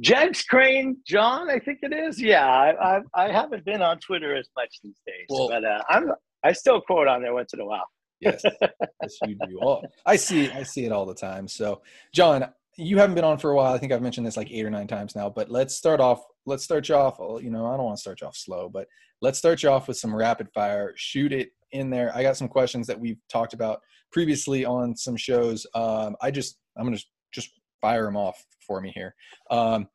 James 0.00 0.42
Crane, 0.42 0.96
John, 1.06 1.50
I 1.50 1.58
think 1.58 1.80
it 1.82 1.92
is. 1.92 2.20
Yeah, 2.20 2.46
I, 2.46 2.96
I, 2.96 3.00
I 3.14 3.32
haven't 3.32 3.64
been 3.64 3.82
on 3.82 3.98
Twitter 3.98 4.34
as 4.34 4.48
much 4.56 4.78
these 4.82 5.00
days, 5.06 5.26
well, 5.28 5.48
but 5.48 5.64
uh, 5.64 5.82
I'm 5.90 6.12
I 6.42 6.52
still 6.52 6.80
quote 6.80 7.06
on 7.06 7.22
there 7.22 7.34
once 7.34 7.52
in 7.52 7.60
a 7.60 7.66
while. 7.66 7.86
yes, 8.20 8.42
yes, 8.44 9.18
you 9.26 9.36
do. 9.46 9.58
All 9.60 9.82
I 10.06 10.16
see, 10.16 10.50
I 10.50 10.62
see 10.62 10.84
it 10.84 10.92
all 10.92 11.06
the 11.06 11.14
time. 11.14 11.48
So, 11.48 11.82
John, 12.14 12.46
you 12.76 12.98
haven't 12.98 13.14
been 13.14 13.24
on 13.24 13.38
for 13.38 13.50
a 13.50 13.56
while. 13.56 13.72
I 13.72 13.78
think 13.78 13.92
I've 13.92 14.02
mentioned 14.02 14.26
this 14.26 14.36
like 14.36 14.50
eight 14.50 14.64
or 14.64 14.70
nine 14.70 14.86
times 14.86 15.14
now, 15.14 15.28
but 15.28 15.50
let's 15.50 15.74
start 15.74 16.00
off. 16.00 16.22
Let's 16.46 16.64
start 16.64 16.88
you 16.88 16.94
off. 16.94 17.18
You 17.42 17.50
know, 17.50 17.66
I 17.66 17.76
don't 17.76 17.84
want 17.84 17.96
to 17.96 18.00
start 18.00 18.20
you 18.20 18.26
off 18.26 18.36
slow, 18.36 18.68
but 18.68 18.86
let's 19.20 19.38
start 19.38 19.62
you 19.62 19.68
off 19.68 19.88
with 19.88 19.96
some 19.96 20.14
rapid 20.14 20.48
fire. 20.54 20.92
Shoot 20.96 21.32
it 21.32 21.50
in 21.72 21.90
there. 21.90 22.14
I 22.14 22.22
got 22.22 22.36
some 22.36 22.48
questions 22.48 22.86
that 22.86 22.98
we've 22.98 23.18
talked 23.28 23.52
about 23.52 23.80
previously 24.12 24.64
on 24.64 24.96
some 24.96 25.16
shows. 25.16 25.66
Um, 25.74 26.16
I 26.20 26.30
just, 26.30 26.58
I'm 26.76 26.84
gonna 26.84 26.98
just 27.32 27.50
fire 27.80 28.04
them 28.04 28.16
off 28.16 28.44
for 28.66 28.80
me 28.80 28.92
here. 28.94 29.14
Um, 29.50 29.88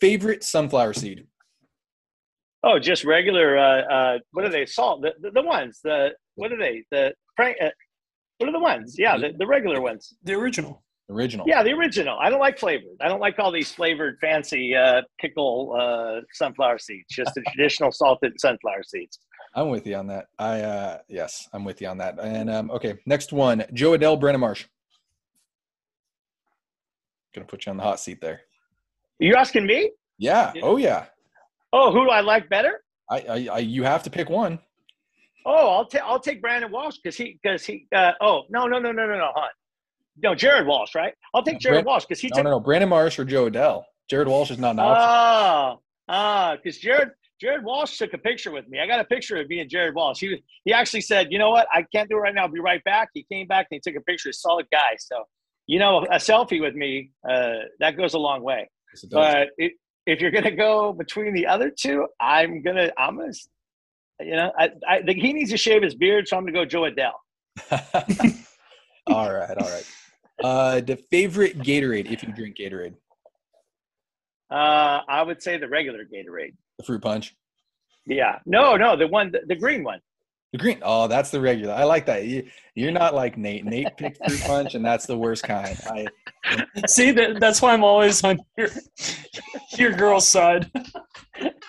favorite 0.00 0.42
sunflower 0.44 0.94
seed? 0.94 1.26
Oh, 2.64 2.78
just 2.78 3.04
regular. 3.04 3.56
Uh, 3.56 3.82
uh, 3.82 4.18
what 4.32 4.44
are 4.44 4.48
they? 4.48 4.66
Salt. 4.66 5.02
The, 5.02 5.12
the, 5.20 5.30
the 5.30 5.42
ones. 5.42 5.80
The 5.82 6.10
what 6.34 6.52
are 6.52 6.58
they? 6.58 6.84
The 6.90 7.14
uh, 7.38 7.70
what 8.38 8.48
are 8.48 8.52
the 8.52 8.58
ones? 8.58 8.96
Yeah, 8.98 9.16
the, 9.16 9.32
the 9.38 9.46
regular 9.46 9.80
ones. 9.80 10.14
The 10.24 10.34
original. 10.34 10.82
Original. 11.10 11.46
Yeah, 11.48 11.62
the 11.62 11.72
original. 11.72 12.18
I 12.20 12.28
don't 12.28 12.40
like 12.40 12.58
flavored. 12.58 12.96
I 13.00 13.08
don't 13.08 13.20
like 13.20 13.38
all 13.38 13.50
these 13.50 13.72
flavored 13.72 14.18
fancy 14.20 14.74
uh, 14.74 15.02
pickle 15.18 15.74
uh, 15.78 16.20
sunflower 16.34 16.78
seeds. 16.78 17.06
Just 17.10 17.32
the 17.34 17.40
traditional 17.48 17.90
salted 17.90 18.38
sunflower 18.38 18.82
seeds. 18.86 19.18
I'm 19.54 19.70
with 19.70 19.86
you 19.86 19.96
on 19.96 20.06
that. 20.08 20.26
I 20.38 20.60
uh, 20.60 20.98
yes, 21.08 21.48
I'm 21.54 21.64
with 21.64 21.80
you 21.80 21.88
on 21.88 21.96
that. 21.98 22.18
And 22.20 22.50
um, 22.50 22.70
okay, 22.72 22.98
next 23.06 23.32
one: 23.32 23.64
Jo 23.72 23.92
Adell, 23.92 24.20
Brandon 24.20 24.40
Marsh. 24.40 24.66
Gonna 27.34 27.46
put 27.46 27.64
you 27.64 27.70
on 27.70 27.78
the 27.78 27.82
hot 27.82 28.00
seat 28.00 28.20
there. 28.20 28.42
You're 29.18 29.38
asking 29.38 29.66
me? 29.66 29.92
Yeah. 30.18 30.52
Oh 30.62 30.76
yeah. 30.76 31.06
Oh, 31.72 31.90
who 31.90 32.04
do 32.04 32.10
I 32.10 32.20
like 32.20 32.50
better? 32.50 32.82
I, 33.10 33.20
I, 33.20 33.48
I 33.52 33.58
you 33.60 33.82
have 33.82 34.02
to 34.02 34.10
pick 34.10 34.28
one. 34.28 34.58
Oh, 35.46 35.68
I'll 35.70 35.86
take 35.86 36.02
I'll 36.02 36.20
take 36.20 36.42
Brandon 36.42 36.70
Walsh 36.70 36.96
because 37.02 37.16
he 37.16 37.38
because 37.42 37.64
he. 37.64 37.86
Uh, 37.94 38.12
oh 38.20 38.42
no 38.50 38.66
no 38.66 38.78
no 38.78 38.92
no 38.92 39.06
no 39.06 39.16
no 39.16 39.30
Hunt. 39.34 39.52
No, 40.22 40.34
Jared 40.34 40.66
Walsh, 40.66 40.94
right? 40.94 41.14
I'll 41.34 41.42
take 41.42 41.58
Jared 41.58 41.76
Brand- 41.76 41.86
Walsh 41.86 42.04
because 42.04 42.20
he 42.20 42.28
No, 42.28 42.36
took. 42.36 42.44
no, 42.44 42.50
no. 42.50 42.60
Brandon 42.60 42.88
Marsh 42.88 43.18
or 43.18 43.24
Jo 43.24 43.50
Adell. 43.50 43.84
Jared 44.10 44.28
Walsh 44.28 44.50
is 44.50 44.58
not 44.58 44.70
an 44.72 44.80
option. 44.80 45.04
Oh, 45.08 45.80
ah, 46.08 46.56
because 46.56 46.78
Jared 46.78 47.10
Jared 47.40 47.62
Walsh 47.62 47.98
took 47.98 48.14
a 48.14 48.18
picture 48.18 48.50
with 48.50 48.66
me. 48.68 48.80
I 48.80 48.86
got 48.86 48.98
a 49.00 49.04
picture 49.04 49.36
of 49.36 49.48
me 49.48 49.60
and 49.60 49.70
Jared 49.70 49.94
Walsh. 49.94 50.18
He 50.20 50.42
he 50.64 50.72
actually 50.72 51.02
said, 51.02 51.28
"You 51.30 51.38
know 51.38 51.50
what? 51.50 51.68
I 51.72 51.82
can't 51.94 52.08
do 52.08 52.16
it 52.16 52.20
right 52.20 52.34
now. 52.34 52.42
I'll 52.42 52.48
be 52.48 52.58
right 52.60 52.82
back." 52.84 53.10
He 53.14 53.24
came 53.30 53.46
back 53.46 53.68
and 53.70 53.80
he 53.84 53.90
took 53.90 54.00
a 54.00 54.04
picture. 54.04 54.32
Solid 54.32 54.66
guy. 54.72 54.96
So, 54.98 55.24
you 55.66 55.78
know, 55.78 55.98
a 56.06 56.16
selfie 56.16 56.60
with 56.60 56.74
me 56.74 57.10
uh, 57.28 57.52
that 57.80 57.96
goes 57.96 58.14
a 58.14 58.18
long 58.18 58.42
way. 58.42 58.68
Yes, 58.92 59.04
it. 59.04 59.10
But 59.10 59.48
it, 59.58 59.72
if 60.06 60.20
you're 60.20 60.30
gonna 60.32 60.50
go 60.50 60.92
between 60.92 61.32
the 61.34 61.46
other 61.46 61.70
two, 61.70 62.06
I'm 62.18 62.62
gonna 62.62 62.90
I'm 62.98 63.18
gonna. 63.18 63.32
You 64.20 64.34
know, 64.34 64.50
I, 64.58 64.70
I 64.88 65.02
think 65.02 65.20
he 65.20 65.32
needs 65.32 65.50
to 65.52 65.56
shave 65.56 65.82
his 65.82 65.94
beard, 65.94 66.26
so 66.26 66.36
I'm 66.36 66.44
gonna 66.44 66.52
go 66.52 66.64
Jo 66.64 66.82
Adell. 66.90 67.12
all 69.06 69.32
right, 69.32 69.56
all 69.56 69.68
right. 69.68 69.86
Uh, 70.42 70.80
the 70.80 70.96
favorite 71.10 71.58
Gatorade 71.58 72.10
if 72.10 72.22
you 72.22 72.32
drink 72.32 72.56
Gatorade, 72.56 72.94
Uh, 74.50 75.00
I 75.08 75.22
would 75.22 75.42
say 75.42 75.58
the 75.58 75.68
regular 75.68 76.04
Gatorade. 76.04 76.54
the 76.78 76.84
fruit 76.84 77.02
punch, 77.02 77.34
Yeah, 78.06 78.38
no, 78.46 78.76
no, 78.76 78.96
the 78.96 79.06
one, 79.08 79.30
the, 79.32 79.40
the 79.46 79.56
green 79.56 79.82
one. 79.84 80.00
the 80.52 80.58
green. 80.58 80.78
Oh, 80.82 81.08
that's 81.08 81.30
the 81.30 81.40
regular. 81.40 81.74
I 81.74 81.84
like 81.84 82.06
that. 82.06 82.24
You, 82.24 82.48
you're 82.74 82.92
not 82.92 83.14
like 83.14 83.36
Nate. 83.36 83.64
Nate 83.66 83.94
picked 83.98 84.18
fruit 84.26 84.40
punch, 84.46 84.74
and 84.74 84.84
that's 84.84 85.04
the 85.06 85.18
worst 85.18 85.42
kind. 85.44 85.76
I, 85.86 86.06
See, 86.86 87.10
that, 87.10 87.38
that's 87.40 87.60
why 87.60 87.74
I'm 87.74 87.84
always 87.84 88.24
on 88.24 88.38
your 88.56 88.68
your 89.76 89.92
girl's 89.92 90.26
side. 90.26 90.70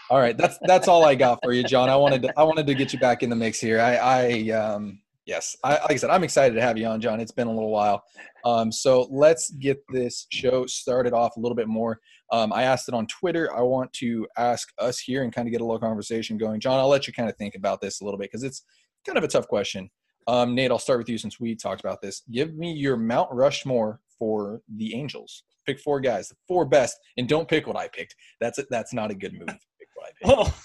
all 0.09 0.19
right, 0.19 0.37
that's 0.37 0.57
that's 0.61 0.87
all 0.87 1.03
I 1.03 1.15
got 1.15 1.39
for 1.43 1.51
you, 1.51 1.63
John. 1.63 1.89
I 1.89 1.97
wanted 1.97 2.21
to 2.21 2.33
I 2.39 2.43
wanted 2.43 2.67
to 2.67 2.73
get 2.75 2.93
you 2.93 2.99
back 2.99 3.21
in 3.23 3.29
the 3.29 3.35
mix 3.35 3.59
here. 3.59 3.81
I, 3.81 3.95
I 3.97 4.49
um 4.51 5.01
yes, 5.29 5.55
I, 5.63 5.73
like 5.73 5.91
I 5.91 5.95
said, 5.95 6.09
I'm 6.09 6.23
excited 6.23 6.55
to 6.55 6.61
have 6.61 6.77
you 6.77 6.87
on, 6.87 6.99
John. 6.99 7.19
It's 7.19 7.31
been 7.31 7.47
a 7.47 7.53
little 7.53 7.69
while. 7.69 8.03
Um, 8.45 8.71
so 8.71 9.07
let's 9.11 9.51
get 9.51 9.77
this 9.89 10.25
show 10.31 10.65
started 10.65 11.13
off 11.13 11.37
a 11.37 11.39
little 11.39 11.55
bit 11.55 11.67
more. 11.67 11.99
Um, 12.31 12.51
I 12.51 12.63
asked 12.63 12.87
it 12.87 12.95
on 12.95 13.05
Twitter. 13.05 13.55
I 13.55 13.61
want 13.61 13.93
to 13.93 14.27
ask 14.37 14.69
us 14.79 14.99
here 14.99 15.23
and 15.23 15.31
kind 15.33 15.47
of 15.47 15.51
get 15.51 15.61
a 15.61 15.63
little 15.63 15.79
conversation 15.79 16.37
going. 16.37 16.59
John, 16.59 16.79
I'll 16.79 16.89
let 16.89 17.05
you 17.05 17.13
kind 17.13 17.29
of 17.29 17.37
think 17.37 17.53
about 17.53 17.79
this 17.79 18.01
a 18.01 18.05
little 18.05 18.17
bit 18.17 18.31
because 18.31 18.43
it's 18.43 18.63
kind 19.05 19.19
of 19.19 19.23
a 19.23 19.27
tough 19.27 19.47
question. 19.47 19.91
Um, 20.27 20.55
Nate, 20.55 20.71
I'll 20.71 20.79
start 20.79 20.97
with 20.97 21.09
you 21.09 21.17
since 21.19 21.39
we 21.39 21.55
talked 21.55 21.79
about 21.79 22.01
this. 22.01 22.23
Give 22.31 22.55
me 22.55 22.73
your 22.73 22.97
Mount 22.97 23.31
Rushmore 23.31 24.01
for 24.17 24.61
the 24.77 24.95
Angels. 24.95 25.43
Pick 25.65 25.79
four 25.79 25.99
guys, 25.99 26.29
the 26.29 26.35
four 26.47 26.65
best, 26.65 26.97
and 27.17 27.29
don't 27.29 27.47
pick 27.47 27.67
what 27.67 27.77
I 27.77 27.87
picked. 27.87 28.15
That's 28.41 28.57
it. 28.57 28.65
That's 28.71 28.93
not 28.93 29.11
a 29.11 29.15
good 29.15 29.33
move. 29.33 29.47
Pick 29.47 29.89
what 29.93 30.07
I 30.07 30.11
picked. 30.19 30.49
Oh, 30.49 30.55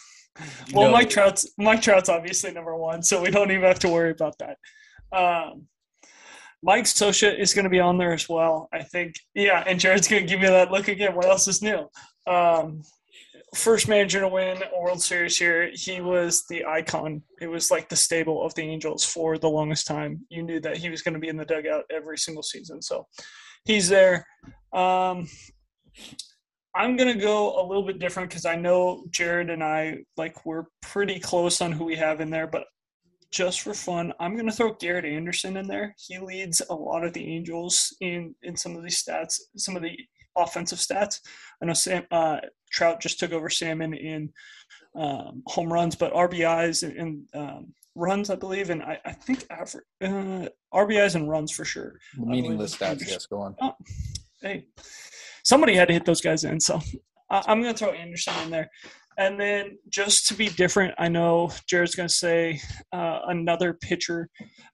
well, 0.73 0.87
No. 0.89 0.93
Mike 0.93 1.11
Trout's 1.11 1.47
Mike 1.59 1.83
Trout's 1.83 2.09
obviously 2.09 2.53
number 2.53 2.77
one, 2.77 3.03
so 3.03 3.23
we 3.23 3.31
don't 3.31 3.51
even 3.51 3.65
have 3.65 3.79
to 3.81 3.89
worry 3.89 4.11
about 4.11 4.37
that. 4.39 4.59
Um, 5.17 5.67
Mike 6.63 6.85
Scioscia 6.85 7.39
is 7.39 7.53
going 7.53 7.65
to 7.65 7.71
be 7.71 7.81
on 7.81 7.99
there 7.99 8.15
as 8.15 8.27
well. 8.27 8.69
I 8.73 8.83
think, 8.83 9.17
yeah, 9.35 9.63
and 9.67 9.79
Jared's 9.79 10.09
going 10.09 10.23
to 10.23 10.29
give 10.29 10.41
me 10.41 10.47
that 10.47 10.71
look 10.71 10.89
again. 10.89 11.15
What 11.15 11.27
else 11.27 11.47
is 11.47 11.61
new? 11.61 11.87
Um, 12.27 12.83
first 13.55 13.87
manager 13.87 14.21
to 14.21 14.29
win 14.29 14.63
a 14.63 14.81
World 14.81 15.03
Series 15.03 15.39
here. 15.39 15.71
He 15.75 16.01
was 16.01 16.45
the 16.49 16.65
icon. 16.65 17.23
It 17.41 17.49
was 17.49 17.71
like 17.71 17.91
the 17.91 17.97
stable 17.97 18.43
of 18.43 18.55
the 18.55 18.63
Angels 18.63 19.05
for 19.05 19.37
the 19.37 19.49
longest 19.49 19.87
time. 19.87 20.25
You 20.31 20.43
knew 20.43 20.59
that 20.61 20.79
he 20.79 20.89
was 20.89 21.03
going 21.03 21.15
to 21.15 21.21
be 21.21 21.29
in 21.29 21.37
the 21.37 21.45
dugout 21.45 21.85
every 21.91 22.17
single 22.17 22.43
season. 22.43 22.81
So 22.81 23.07
he's 23.67 23.89
there. 23.89 24.27
Um, 24.73 25.29
I'm 26.75 26.97
gonna 26.97 27.17
go 27.17 27.61
a 27.61 27.65
little 27.67 27.85
bit 27.85 27.99
different 27.99 28.31
because 28.31 28.45
I 28.45 28.57
know 28.57 29.05
Jared 29.11 29.51
and 29.51 29.63
I 29.63 29.99
like 30.17 30.45
we're 30.45 30.65
pretty 30.83 31.21
close 31.21 31.61
on 31.61 31.73
who 31.73 31.85
we 31.85 31.97
have 31.97 32.21
in 32.21 32.31
there, 32.31 32.47
but 32.47 32.65
just 33.31 33.61
for 33.61 33.75
fun, 33.75 34.13
I'm 34.21 34.37
gonna 34.37 34.53
throw 34.53 34.75
Garrett 34.75 35.05
Anderson 35.05 35.57
in 35.57 35.67
there. 35.67 35.95
He 35.99 36.19
leads 36.19 36.63
a 36.69 36.75
lot 36.75 37.05
of 37.05 37.13
the 37.13 37.27
Angels 37.27 37.95
in 38.01 38.35
in 38.43 38.57
some 38.57 38.77
of 38.77 38.83
these 38.83 39.03
stats, 39.03 39.41
some 39.57 39.77
of 39.77 39.83
the 39.83 39.97
offensive 40.37 40.79
stats. 40.79 41.21
I 41.63 41.67
know 41.67 41.75
Sam 41.75 42.05
uh, 42.11 42.39
Trout 42.71 43.01
just 43.01 43.19
took 43.19 43.33
over 43.33 43.49
Salmon 43.49 43.95
in 43.95 44.33
um, 44.97 45.43
home 45.47 45.73
runs, 45.73 45.95
but 45.95 46.13
RBIs 46.13 46.83
and, 46.83 46.97
and 46.97 47.25
um, 47.35 47.75
runs, 47.95 48.31
I 48.31 48.37
believe, 48.37 48.71
and 48.71 48.83
I, 48.83 48.99
I 49.05 49.13
think 49.13 49.47
uh, 49.51 49.65
RBIs 50.75 51.15
and 51.15 51.29
runs 51.29 51.53
for 51.53 51.65
sure. 51.65 51.95
Meaningless 52.17 52.77
stats. 52.77 53.07
Yes, 53.07 53.27
go 53.27 53.41
on. 53.41 53.55
Oh, 53.61 53.75
hey, 54.43 54.67
somebody 55.45 55.75
had 55.75 55.89
to 55.89 55.95
hit 55.95 56.05
those 56.05 56.21
guys 56.21 56.45
in. 56.45 56.59
So 56.59 56.81
I, 57.31 57.43
I'm 57.47 57.63
going 57.63 57.75
to 57.75 57.79
throw 57.79 57.93
Anderson 57.93 58.35
in 58.45 58.51
there. 58.51 58.71
And 59.17 59.39
then 59.39 59.79
just 59.89 60.27
to 60.29 60.35
be 60.35 60.49
different, 60.49 60.95
I 60.99 61.09
know 61.09 61.51
Jared's 61.67 61.95
going 61.95 62.09
to 62.09 62.15
say 62.15 62.61
uh, 62.93 63.21
another 63.29 63.73
pitcher, 63.75 64.29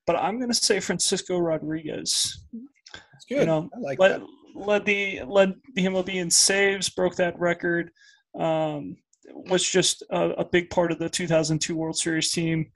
but 0.07 0.17
I'm 0.17 0.39
going 0.39 0.51
to 0.51 0.55
say 0.55 0.81
Francisco 0.81 1.39
Rodriguez. 1.39 2.47
That's 2.93 3.25
good. 3.29 3.41
You 3.41 3.47
know, 3.47 3.69
I 3.77 3.81
like 3.81 3.99
led, 3.99 4.23
that. 4.23 4.27
led 4.55 4.85
the 4.87 5.21
led 5.27 5.55
the 5.75 5.85
MLB 5.85 6.15
in 6.15 6.31
saves, 6.31 6.89
broke 6.89 7.17
that 7.17 7.39
record. 7.39 7.91
Um, 8.39 8.97
was 9.33 9.69
just 9.69 10.03
a, 10.11 10.31
a 10.31 10.45
big 10.45 10.71
part 10.71 10.91
of 10.91 10.99
the 10.99 11.09
2002 11.09 11.77
World 11.77 11.99
Series 11.99 12.33
team, 12.33 12.71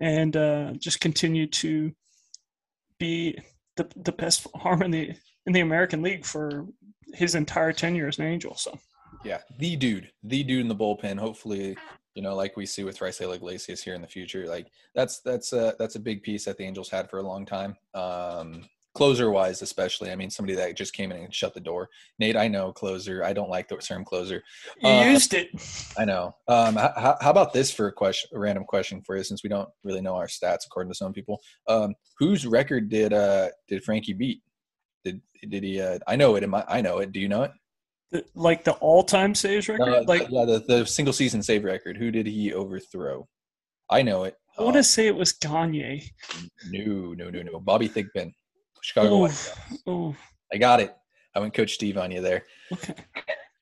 and 0.00 0.36
uh, 0.36 0.72
just 0.78 1.00
continued 1.00 1.52
to 1.54 1.92
be 3.00 3.36
the 3.76 3.88
the 3.96 4.12
best 4.12 4.46
arm 4.62 4.82
in 4.82 4.92
the 4.92 5.12
in 5.46 5.52
the 5.52 5.60
American 5.60 6.02
League 6.02 6.24
for 6.24 6.66
his 7.14 7.34
entire 7.34 7.72
tenure 7.72 8.08
as 8.08 8.18
an 8.18 8.26
Angel. 8.26 8.54
So 8.54 8.78
Yeah, 9.24 9.38
the 9.58 9.76
dude, 9.76 10.10
the 10.22 10.42
dude 10.42 10.60
in 10.60 10.68
the 10.68 10.76
bullpen. 10.76 11.18
Hopefully, 11.18 11.76
you 12.14 12.22
know, 12.22 12.34
like 12.34 12.56
we 12.56 12.66
see 12.66 12.84
with 12.84 12.98
Raisel 12.98 13.34
Iglesias 13.34 13.82
here 13.82 13.94
in 13.94 14.02
the 14.02 14.08
future. 14.08 14.46
Like 14.46 14.68
that's 14.94 15.20
that's 15.20 15.52
a 15.52 15.74
that's 15.78 15.96
a 15.96 16.00
big 16.00 16.22
piece 16.22 16.44
that 16.44 16.56
the 16.56 16.64
Angels 16.64 16.90
had 16.90 17.08
for 17.08 17.18
a 17.18 17.22
long 17.22 17.46
time. 17.46 17.76
Um, 17.94 18.64
closer 18.94 19.30
wise, 19.30 19.62
especially. 19.62 20.10
I 20.10 20.16
mean, 20.16 20.28
somebody 20.28 20.56
that 20.56 20.76
just 20.76 20.92
came 20.92 21.12
in 21.12 21.18
and 21.18 21.32
shut 21.32 21.54
the 21.54 21.60
door. 21.60 21.88
Nate, 22.18 22.36
I 22.36 22.48
know 22.48 22.72
closer. 22.72 23.22
I 23.22 23.32
don't 23.32 23.48
like 23.48 23.68
the 23.68 23.76
term 23.76 24.04
closer. 24.04 24.42
you 24.80 24.88
Uh, 24.90 25.04
used 25.04 25.34
it. 25.34 25.50
I 25.96 26.04
know. 26.04 26.34
Um, 26.48 26.74
how, 26.74 27.16
how 27.20 27.30
about 27.30 27.52
this 27.52 27.70
for 27.70 27.86
a 27.86 27.92
question, 27.92 28.28
a 28.34 28.38
random 28.40 28.64
question 28.64 29.00
for 29.02 29.16
you, 29.16 29.22
since 29.22 29.44
we 29.44 29.48
don't 29.48 29.68
really 29.84 30.00
know 30.00 30.16
our 30.16 30.26
stats 30.26 30.66
according 30.66 30.90
to 30.90 30.96
some 30.96 31.12
people. 31.12 31.40
Um, 31.68 31.94
whose 32.18 32.44
record 32.44 32.88
did 32.88 33.12
uh 33.12 33.50
did 33.68 33.84
Frankie 33.84 34.14
beat? 34.14 34.42
Did 35.12 35.50
did 35.50 35.62
he? 35.64 35.80
Uh, 35.80 35.98
I 36.06 36.16
know 36.16 36.34
it. 36.36 36.42
Am 36.42 36.54
I, 36.54 36.64
I 36.68 36.80
know 36.80 36.98
it. 36.98 37.12
Do 37.12 37.20
you 37.20 37.28
know 37.28 37.42
it? 37.44 37.52
The- 38.10 38.24
Like 38.34 38.64
the 38.64 38.72
all-time 38.74 39.34
saves 39.34 39.68
record. 39.68 39.88
Uh, 39.88 40.02
like 40.06 40.26
yeah, 40.30 40.44
the, 40.44 40.64
the 40.66 40.86
single 40.86 41.12
season 41.12 41.42
save 41.42 41.64
record. 41.64 41.96
Who 41.96 42.10
did 42.10 42.26
he 42.26 42.52
overthrow? 42.54 43.26
I 43.90 44.02
know 44.02 44.24
it. 44.24 44.34
I 44.58 44.62
want 44.62 44.76
to 44.76 44.82
say 44.82 45.06
it 45.06 45.14
was 45.14 45.32
Gagne. 45.32 46.02
no, 46.70 47.12
no, 47.14 47.30
no, 47.30 47.42
no. 47.42 47.60
Bobby 47.60 47.88
Thigpen, 47.88 48.32
Chicago. 48.82 49.18
White 49.18 49.30
Sox. 49.32 50.18
I 50.52 50.58
got 50.58 50.80
it. 50.80 50.94
I 51.34 51.40
went 51.40 51.54
Coach 51.54 51.72
Steve 51.74 51.96
on 51.96 52.10
you 52.10 52.20
there. 52.20 52.42
okay. 52.72 52.94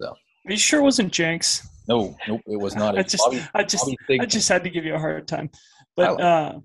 So. 0.01 0.09
Are 0.09 0.51
you 0.53 0.57
sure 0.57 0.81
it 0.81 0.85
wasn't 0.85 1.13
Jenks? 1.13 1.67
No, 1.89 2.17
nope, 2.27 2.41
it 2.47 2.59
was 2.59 2.75
not. 2.75 2.97
I 2.99 3.03
just, 3.03 3.25
Bobby, 3.25 3.43
I 3.55 3.63
just, 3.63 3.85
Bobby 3.85 4.21
I 4.21 4.25
just 4.27 4.49
had 4.49 4.65
to 4.65 4.71
give 4.71 4.85
you 4.85 4.95
a 4.95 4.99
hard 4.99 5.29
time. 5.29 5.51
But 5.97 6.13
like- 6.17 6.25
uh, 6.25 6.59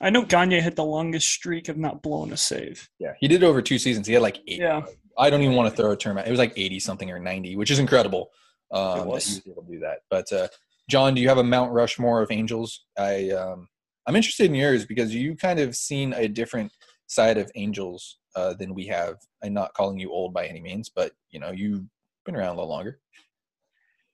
I 0.00 0.10
know 0.10 0.24
Gagne 0.24 0.60
had 0.60 0.76
the 0.76 0.84
longest 0.84 1.28
streak 1.28 1.68
of 1.68 1.76
not 1.76 2.02
blowing 2.02 2.32
a 2.32 2.36
save. 2.36 2.88
yeah, 2.98 3.14
he 3.18 3.28
did 3.28 3.42
it 3.42 3.46
over 3.46 3.62
two 3.62 3.78
seasons. 3.78 4.06
He 4.06 4.12
had 4.12 4.22
like 4.22 4.38
eight. 4.46 4.60
Yeah. 4.60 4.82
I 5.18 5.30
don't 5.30 5.40
even 5.42 5.56
want 5.56 5.70
to 5.70 5.76
throw 5.76 5.92
a 5.92 5.96
term. 5.96 6.18
out. 6.18 6.26
It 6.26 6.30
was 6.30 6.38
like 6.38 6.52
eighty 6.56 6.78
something 6.78 7.10
or 7.10 7.18
ninety, 7.18 7.56
which 7.56 7.70
is 7.70 7.78
incredible. 7.78 8.30
Um, 8.70 8.98
that 8.98 9.06
was. 9.06 9.26
he 9.26 9.34
was 9.34 9.46
able 9.48 9.62
to 9.62 9.72
do 9.72 9.78
that. 9.80 10.00
But 10.10 10.30
uh, 10.32 10.48
John, 10.90 11.14
do 11.14 11.22
you 11.22 11.28
have 11.28 11.38
a 11.38 11.44
Mount 11.44 11.72
Rushmore 11.72 12.20
of 12.20 12.30
Angels? 12.30 12.84
I 12.98 13.30
um, 13.30 13.68
I'm 14.06 14.16
interested 14.16 14.46
in 14.46 14.54
yours 14.54 14.84
because 14.84 15.14
you 15.14 15.34
kind 15.36 15.58
of 15.58 15.74
seen 15.74 16.12
a 16.12 16.28
different 16.28 16.72
side 17.06 17.38
of 17.38 17.50
Angels 17.54 18.18
uh, 18.34 18.52
than 18.54 18.74
we 18.74 18.86
have. 18.88 19.16
I'm 19.42 19.54
not 19.54 19.72
calling 19.74 19.98
you 19.98 20.10
old 20.12 20.34
by 20.34 20.46
any 20.46 20.60
means, 20.60 20.90
but 20.94 21.12
you 21.30 21.40
know 21.40 21.50
you've 21.52 21.84
been 22.26 22.36
around 22.36 22.48
a 22.48 22.58
little 22.58 22.68
longer. 22.68 22.98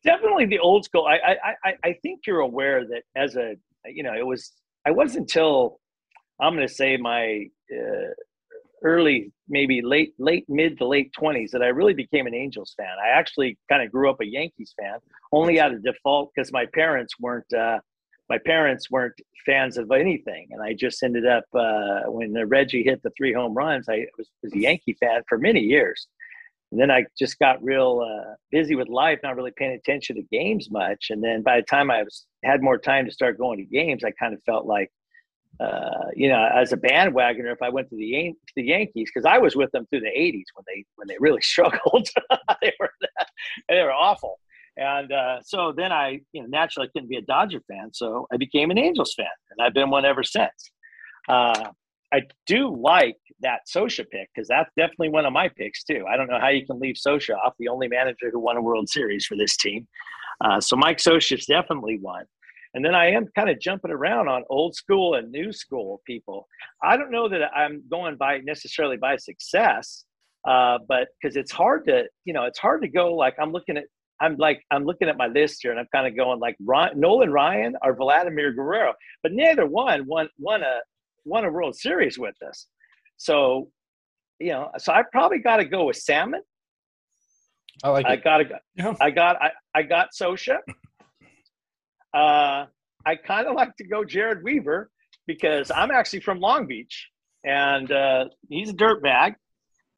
definitely 0.05 0.47
the 0.47 0.59
old 0.59 0.85
school. 0.85 1.07
I, 1.07 1.17
I, 1.17 1.55
I, 1.65 1.75
I 1.85 1.93
think 2.03 2.21
you're 2.27 2.41
aware 2.41 2.85
that 2.87 3.03
as 3.17 3.37
a, 3.37 3.57
you 3.87 4.03
know, 4.03 4.15
it 4.15 4.27
was, 4.27 4.53
I 4.87 4.91
wasn't 4.91 5.23
until 5.23 5.81
I'm 6.41 6.55
going 6.55 6.67
to 6.67 6.73
say 6.73 6.97
my 6.97 7.47
uh, 7.73 8.11
early, 8.83 9.33
maybe 9.49 9.81
late, 9.83 10.15
late, 10.19 10.45
mid 10.49 10.79
to 10.79 10.87
late 10.87 11.13
20s 11.19 11.51
that 11.51 11.63
I 11.63 11.69
really 11.69 11.95
became 11.95 12.27
an 12.27 12.35
Angels 12.35 12.75
fan. 12.77 12.95
I 13.03 13.09
actually 13.09 13.59
kind 13.69 13.83
of 13.83 13.93
grew 13.93 14.11
up 14.11 14.21
a 14.21 14.27
Yankees 14.27 14.75
fan, 14.81 14.99
only 15.33 15.61
out 15.61 15.73
of 15.73 15.83
default 15.85 16.31
because 16.35 16.53
my 16.53 16.67
parents 16.75 17.15
weren't, 17.21 17.53
uh, 17.53 17.79
my 18.29 18.39
parents 18.39 18.91
weren't 18.91 19.15
fans 19.45 19.77
of 19.77 19.91
anything. 19.91 20.49
And 20.51 20.63
I 20.63 20.75
just 20.75 21.03
ended 21.03 21.27
up, 21.27 21.45
uh, 21.55 22.03
when 22.07 22.35
Reggie 22.49 22.83
hit 22.83 23.03
the 23.03 23.11
three 23.17 23.33
home 23.33 23.55
runs, 23.55 23.89
I 23.89 24.07
was, 24.19 24.29
was 24.43 24.53
a 24.53 24.59
Yankee 24.59 24.97
fan 24.99 25.23
for 25.29 25.39
many 25.39 25.61
years. 25.61 26.09
And 26.73 26.81
then 26.81 26.91
I 26.91 27.05
just 27.19 27.39
got 27.39 27.63
real 27.63 28.03
uh, 28.03 28.35
busy 28.51 28.75
with 28.75 28.89
life, 28.89 29.19
not 29.23 29.37
really 29.37 29.53
paying 29.55 29.73
attention 29.73 30.17
to 30.17 30.23
games 30.23 30.71
much. 30.71 31.09
And 31.11 31.23
then 31.23 31.43
by 31.43 31.57
the 31.57 31.63
time 31.65 31.91
I 31.91 32.03
was 32.03 32.25
had 32.43 32.63
more 32.63 32.79
time 32.79 33.05
to 33.05 33.13
start 33.13 33.39
going 33.39 33.59
to 33.59 33.65
games, 33.65 34.03
I 34.03 34.11
kind 34.13 34.33
of 34.33 34.43
felt 34.45 34.65
like, 34.65 34.91
uh, 35.61 36.07
you 36.17 36.31
know, 36.31 36.49
as 36.55 36.73
a 36.73 36.79
bandwagoner, 36.79 37.53
if 37.53 37.61
I 37.61 37.69
went 37.69 37.91
to 37.91 37.97
the 37.97 38.07
Yan- 38.07 38.37
the 38.57 38.65
Yankees, 38.65 39.11
because 39.15 39.27
I 39.27 39.37
was 39.37 39.55
with 39.55 39.71
them 39.73 39.87
through 39.91 40.01
the 40.01 40.07
'80s 40.07 40.47
when 40.55 40.65
they 40.67 40.85
when 40.97 41.09
they 41.09 41.17
really 41.21 41.43
struggled, 41.53 42.09
they 42.63 42.73
were 42.81 42.91
they 43.69 43.83
were 43.83 43.93
awful. 43.93 44.41
And 44.79 45.13
uh, 45.13 45.43
so 45.43 45.75
then 45.77 45.93
I, 45.93 46.21
you 46.33 46.41
know, 46.41 46.49
naturally 46.49 46.89
I 46.89 46.91
couldn't 46.95 47.11
be 47.11 47.19
a 47.19 47.23
Dodger 47.23 47.61
fan, 47.69 47.91
so 47.93 48.27
I 48.33 48.39
became 48.39 48.71
an 48.71 48.79
Angels 48.79 49.13
fan, 49.13 49.27
and 49.51 49.65
I've 49.65 49.75
been 49.75 49.91
one 49.91 50.07
ever 50.07 50.23
since. 50.23 50.73
Uh, 51.29 51.69
I 52.13 52.23
do 52.47 52.75
like 52.75 53.19
that 53.43 53.61
Scioscia 53.69 54.09
pick 54.11 54.29
because 54.35 54.49
that's 54.49 54.71
definitely 54.77 55.11
one 55.11 55.27
of 55.27 55.33
my 55.33 55.49
picks 55.49 55.85
too. 55.85 56.05
I 56.11 56.17
don't 56.17 56.29
know 56.29 56.41
how 56.41 56.49
you 56.49 56.67
can 56.67 56.79
leave 56.79 56.97
Scioscia 56.97 57.37
off, 57.45 57.55
the 57.59 57.69
only 57.69 57.89
manager 57.89 58.31
who 58.33 58.41
won 58.41 58.57
a 58.57 58.63
World 58.63 58.89
Series 58.89 59.27
for 59.27 59.37
this 59.37 59.57
team. 59.57 59.87
Uh, 60.45 60.61
so 60.61 60.77
Mike 60.77 60.99
Scioscia 60.99 61.39
is 61.39 61.47
definitely 61.47 61.99
one. 62.01 62.25
And 62.75 62.85
then 62.85 62.95
I 62.95 63.11
am 63.11 63.27
kind 63.37 63.51
of 63.51 63.61
jumping 63.61 63.91
around 63.91 64.29
on 64.29 64.45
old 64.49 64.75
school 64.75 65.15
and 65.15 65.31
new 65.31 65.53
school 65.53 66.01
people. 66.07 66.47
I 66.83 66.97
don't 66.97 67.11
know 67.11 67.29
that 67.29 67.51
I'm 67.55 67.83
going 67.91 68.17
by 68.17 68.39
necessarily 68.39 68.97
by 68.97 69.17
success, 69.17 70.05
uh, 70.49 70.79
but 70.89 71.09
because 71.21 71.37
it's 71.37 71.53
hard 71.53 71.85
to, 71.87 72.05
you 72.25 72.33
know, 72.33 72.45
it's 72.45 72.59
hard 72.59 72.81
to 72.83 72.89
go 72.89 73.15
like 73.15 73.35
I'm 73.39 73.53
looking 73.53 73.77
at 73.77 73.85
I'm 74.21 74.37
like 74.37 74.63
I'm 74.71 74.85
looking 74.85 75.09
at 75.09 75.17
my 75.17 75.27
list 75.27 75.59
here, 75.63 75.73
and 75.73 75.81
I'm 75.81 75.89
kind 75.93 76.07
of 76.07 76.17
going 76.17 76.39
like 76.39 76.57
Ryan, 76.65 76.99
Nolan 76.99 77.33
Ryan 77.33 77.75
or 77.83 77.95
Vladimir 77.95 78.53
Guerrero, 78.53 78.95
but 79.23 79.33
neither 79.33 79.67
one 79.67 80.07
won 80.07 80.29
won 80.39 80.63
a 80.63 80.81
won 81.25 81.45
a 81.45 81.51
World 81.51 81.77
Series 81.77 82.19
with 82.19 82.37
us. 82.49 82.69
So, 83.17 83.71
you 84.39 84.51
know, 84.53 84.71
so 84.79 84.93
I 84.93 85.03
probably 85.11 85.39
got 85.39 85.59
to 85.59 85.65
go 85.65 85.85
with 85.85 85.97
Salmon. 85.97 86.43
I 87.85 87.89
like. 87.91 88.07
I 88.07 88.15
It. 88.15 88.25
got 88.25 88.39
to. 88.39 88.61
Yeah. 88.75 88.95
I 89.01 89.11
got. 89.11 89.41
I, 89.43 89.51
I 89.75 89.83
got 89.83 90.09
Scioscia. 90.19 90.59
Uh, 92.15 92.67
I 93.07 93.17
kind 93.17 93.47
of 93.47 93.55
like 93.55 93.75
to 93.77 93.85
go 93.85 94.03
Jered 94.05 94.43
Weaver 94.43 94.91
because 95.27 95.71
I'm 95.75 95.91
actually 95.91 96.21
from 96.21 96.41
Long 96.41 96.67
Beach, 96.67 97.09
and 97.45 97.91
uh, 97.91 98.27
he's 98.49 98.69
a 98.71 98.75
dirt 98.75 99.03
bag. 99.03 99.35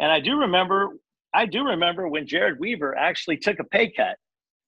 And 0.01 0.11
I 0.11 0.21
do 0.21 0.39
remember. 0.41 0.97
I 1.35 1.47
do 1.47 1.65
remember 1.65 2.09
when 2.09 2.27
Jered 2.27 2.59
Weaver 2.61 2.97
actually 2.97 3.39
took 3.39 3.59
a 3.59 3.65
pay 3.65 3.91
cut, 3.91 4.17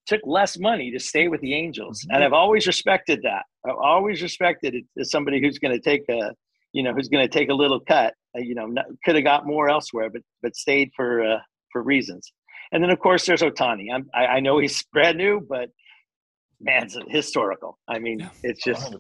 took 0.07 0.21
less 0.25 0.59
money 0.59 0.91
to 0.91 0.99
stay 0.99 1.29
with 1.29 1.41
the 1.41 1.55
Angels, 1.55 2.05
and 2.11 2.25
I've 2.25 2.33
always 2.33 2.67
respected 2.67 3.21
that. 3.23 3.45
I've 3.65 3.77
always 3.77 4.21
respected 4.23 4.75
it 4.75 4.85
as 4.99 5.11
somebody 5.11 5.41
who's 5.41 5.59
going 5.61 5.75
to 5.75 5.81
take 5.81 6.03
a, 6.09 6.33
you 6.73 6.83
know, 6.83 6.93
who's 6.93 7.09
going 7.09 7.27
to 7.27 7.33
take 7.33 7.51
a 7.51 7.55
little 7.55 7.79
cut. 7.81 8.15
Uh, 8.37 8.41
you 8.41 8.55
know, 8.55 8.73
could 9.05 9.15
have 9.15 9.25
got 9.25 9.47
more 9.47 9.69
elsewhere, 9.69 10.11
but 10.11 10.23
but 10.43 10.55
stayed 10.57 10.91
for 10.95 11.23
uh, 11.23 11.39
for 11.73 11.83
reasons. 11.83 12.33
And 12.73 12.83
then 12.83 12.91
of 12.91 12.99
course 12.99 13.27
there's 13.27 13.43
Ohtani. 13.43 13.87
I'm, 13.95 14.09
I, 14.15 14.27
I 14.27 14.41
know 14.41 14.59
he's 14.59 14.83
brand 14.93 15.19
new, 15.19 15.41
but 15.49 15.71
man, 16.61 16.85
it's 16.85 16.97
historical. 17.09 17.79
I 17.89 17.99
mean, 17.99 18.21
Yeah. 18.21 18.29
it's 18.43 18.63
just 18.63 18.91
100%. 18.91 18.99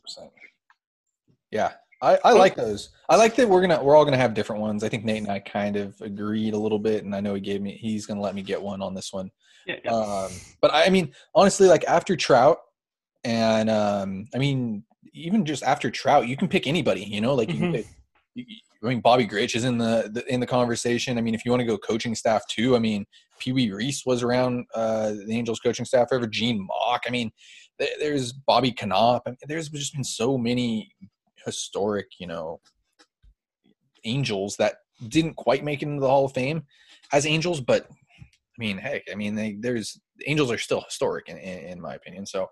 Yeah, 1.50 1.72
I, 2.02 2.18
I 2.24 2.32
like 2.32 2.56
those. 2.56 2.90
I 3.08 3.16
like 3.16 3.34
that 3.36 3.48
we're 3.48 3.60
gonna 3.60 3.82
we're 3.82 3.96
all 3.96 4.04
gonna 4.04 4.16
have 4.16 4.34
different 4.34 4.60
ones. 4.60 4.84
I 4.84 4.88
think 4.88 5.04
Nate 5.04 5.22
and 5.22 5.30
I 5.30 5.38
kind 5.38 5.76
of 5.76 6.00
agreed 6.00 6.54
a 6.54 6.58
little 6.58 6.78
bit, 6.78 7.04
and 7.04 7.14
I 7.14 7.20
know 7.20 7.34
he 7.34 7.40
gave 7.40 7.62
me 7.62 7.78
he's 7.80 8.06
gonna 8.06 8.20
let 8.20 8.34
me 8.34 8.42
get 8.42 8.60
one 8.60 8.82
on 8.82 8.94
this 8.94 9.12
one. 9.12 9.30
Yeah, 9.66 9.76
yeah. 9.84 9.92
Um, 9.92 10.30
but 10.60 10.72
I, 10.72 10.84
I 10.86 10.88
mean, 10.90 11.12
honestly, 11.34 11.68
like 11.68 11.84
after 11.84 12.14
Trout, 12.16 12.58
and 13.24 13.70
um, 13.70 14.26
I 14.34 14.38
mean, 14.38 14.84
even 15.14 15.44
just 15.44 15.62
after 15.62 15.90
Trout, 15.90 16.28
you 16.28 16.36
can 16.36 16.48
pick 16.48 16.66
anybody. 16.66 17.04
You 17.04 17.20
know, 17.20 17.34
like 17.34 17.50
you 17.52 17.58
can 17.58 17.72
pick. 17.72 17.86
I 18.36 18.86
mean, 18.86 19.00
Bobby 19.00 19.26
Grich 19.26 19.56
is 19.56 19.64
in 19.64 19.78
the, 19.78 20.10
the 20.12 20.32
in 20.32 20.40
the 20.40 20.46
conversation. 20.46 21.18
I 21.18 21.20
mean, 21.20 21.34
if 21.34 21.44
you 21.44 21.50
want 21.50 21.60
to 21.60 21.66
go 21.66 21.78
coaching 21.78 22.14
staff 22.14 22.46
too, 22.48 22.76
I 22.76 22.78
mean, 22.78 23.06
Pee 23.38 23.52
Wee 23.52 23.72
Reese 23.72 24.04
was 24.04 24.22
around 24.22 24.66
uh, 24.74 25.12
the 25.26 25.32
Angels 25.32 25.60
coaching 25.60 25.84
staff 25.84 26.08
forever. 26.08 26.26
Gene 26.26 26.66
Mauch. 26.66 27.02
I 27.06 27.10
mean, 27.10 27.30
th- 27.78 27.98
there's 27.98 28.32
Bobby 28.32 28.72
Knoop. 28.72 29.22
I 29.26 29.30
mean, 29.30 29.38
there's 29.48 29.68
just 29.70 29.94
been 29.94 30.04
so 30.04 30.36
many 30.36 30.90
historic, 31.44 32.06
you 32.18 32.26
know, 32.26 32.60
Angels 34.04 34.56
that 34.56 34.76
didn't 35.08 35.34
quite 35.34 35.64
make 35.64 35.82
it 35.82 35.88
into 35.88 36.00
the 36.00 36.08
Hall 36.08 36.24
of 36.24 36.32
Fame 36.32 36.64
as 37.12 37.26
Angels, 37.26 37.60
but 37.60 37.88
I 37.90 38.58
mean, 38.58 38.78
heck, 38.78 39.02
I 39.10 39.14
mean, 39.14 39.34
they, 39.34 39.56
there's 39.58 40.00
Angels 40.26 40.50
are 40.50 40.58
still 40.58 40.80
historic 40.80 41.28
in, 41.28 41.36
in, 41.36 41.58
in 41.70 41.80
my 41.80 41.94
opinion. 41.94 42.26
So 42.26 42.48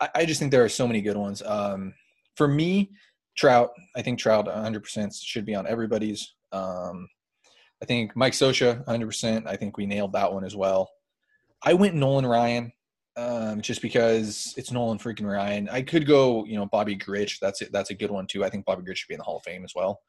I, 0.00 0.08
I 0.16 0.24
just 0.24 0.38
think 0.38 0.50
there 0.52 0.64
are 0.64 0.68
so 0.68 0.86
many 0.86 1.02
good 1.02 1.16
ones. 1.16 1.42
Um, 1.44 1.94
for 2.36 2.48
me, 2.48 2.90
Trout, 3.36 3.70
I 3.96 4.02
think 4.02 4.18
Trout 4.18 4.46
100% 4.46 5.22
should 5.22 5.44
be 5.44 5.54
on 5.54 5.66
everybody's. 5.66 6.34
Um, 6.52 7.08
I 7.82 7.86
think 7.86 8.14
Mike 8.14 8.32
Scioscia 8.32 8.84
100%. 8.86 9.46
I 9.46 9.56
think 9.56 9.76
we 9.76 9.86
nailed 9.86 10.12
that 10.12 10.32
one 10.32 10.44
as 10.44 10.54
well. 10.54 10.90
I 11.64 11.74
went 11.74 11.94
Nolan 11.94 12.26
Ryan 12.26 12.72
um, 13.16 13.60
just 13.60 13.82
because 13.82 14.54
it's 14.56 14.70
Nolan 14.70 14.98
freaking 14.98 15.30
Ryan. 15.30 15.68
I 15.68 15.82
could 15.82 16.06
go, 16.06 16.44
you 16.44 16.56
know, 16.56 16.66
Bobby 16.66 16.96
Grich. 16.96 17.38
That's 17.40 17.62
it. 17.62 17.72
That's 17.72 17.90
a 17.90 17.94
good 17.94 18.10
one 18.10 18.26
too. 18.26 18.44
I 18.44 18.50
think 18.50 18.64
Bobby 18.64 18.82
Grich 18.82 18.96
should 18.98 19.08
be 19.08 19.14
in 19.14 19.18
the 19.18 19.24
Hall 19.24 19.38
of 19.38 19.42
Fame 19.42 19.64
as 19.64 19.74
well. 19.74 20.00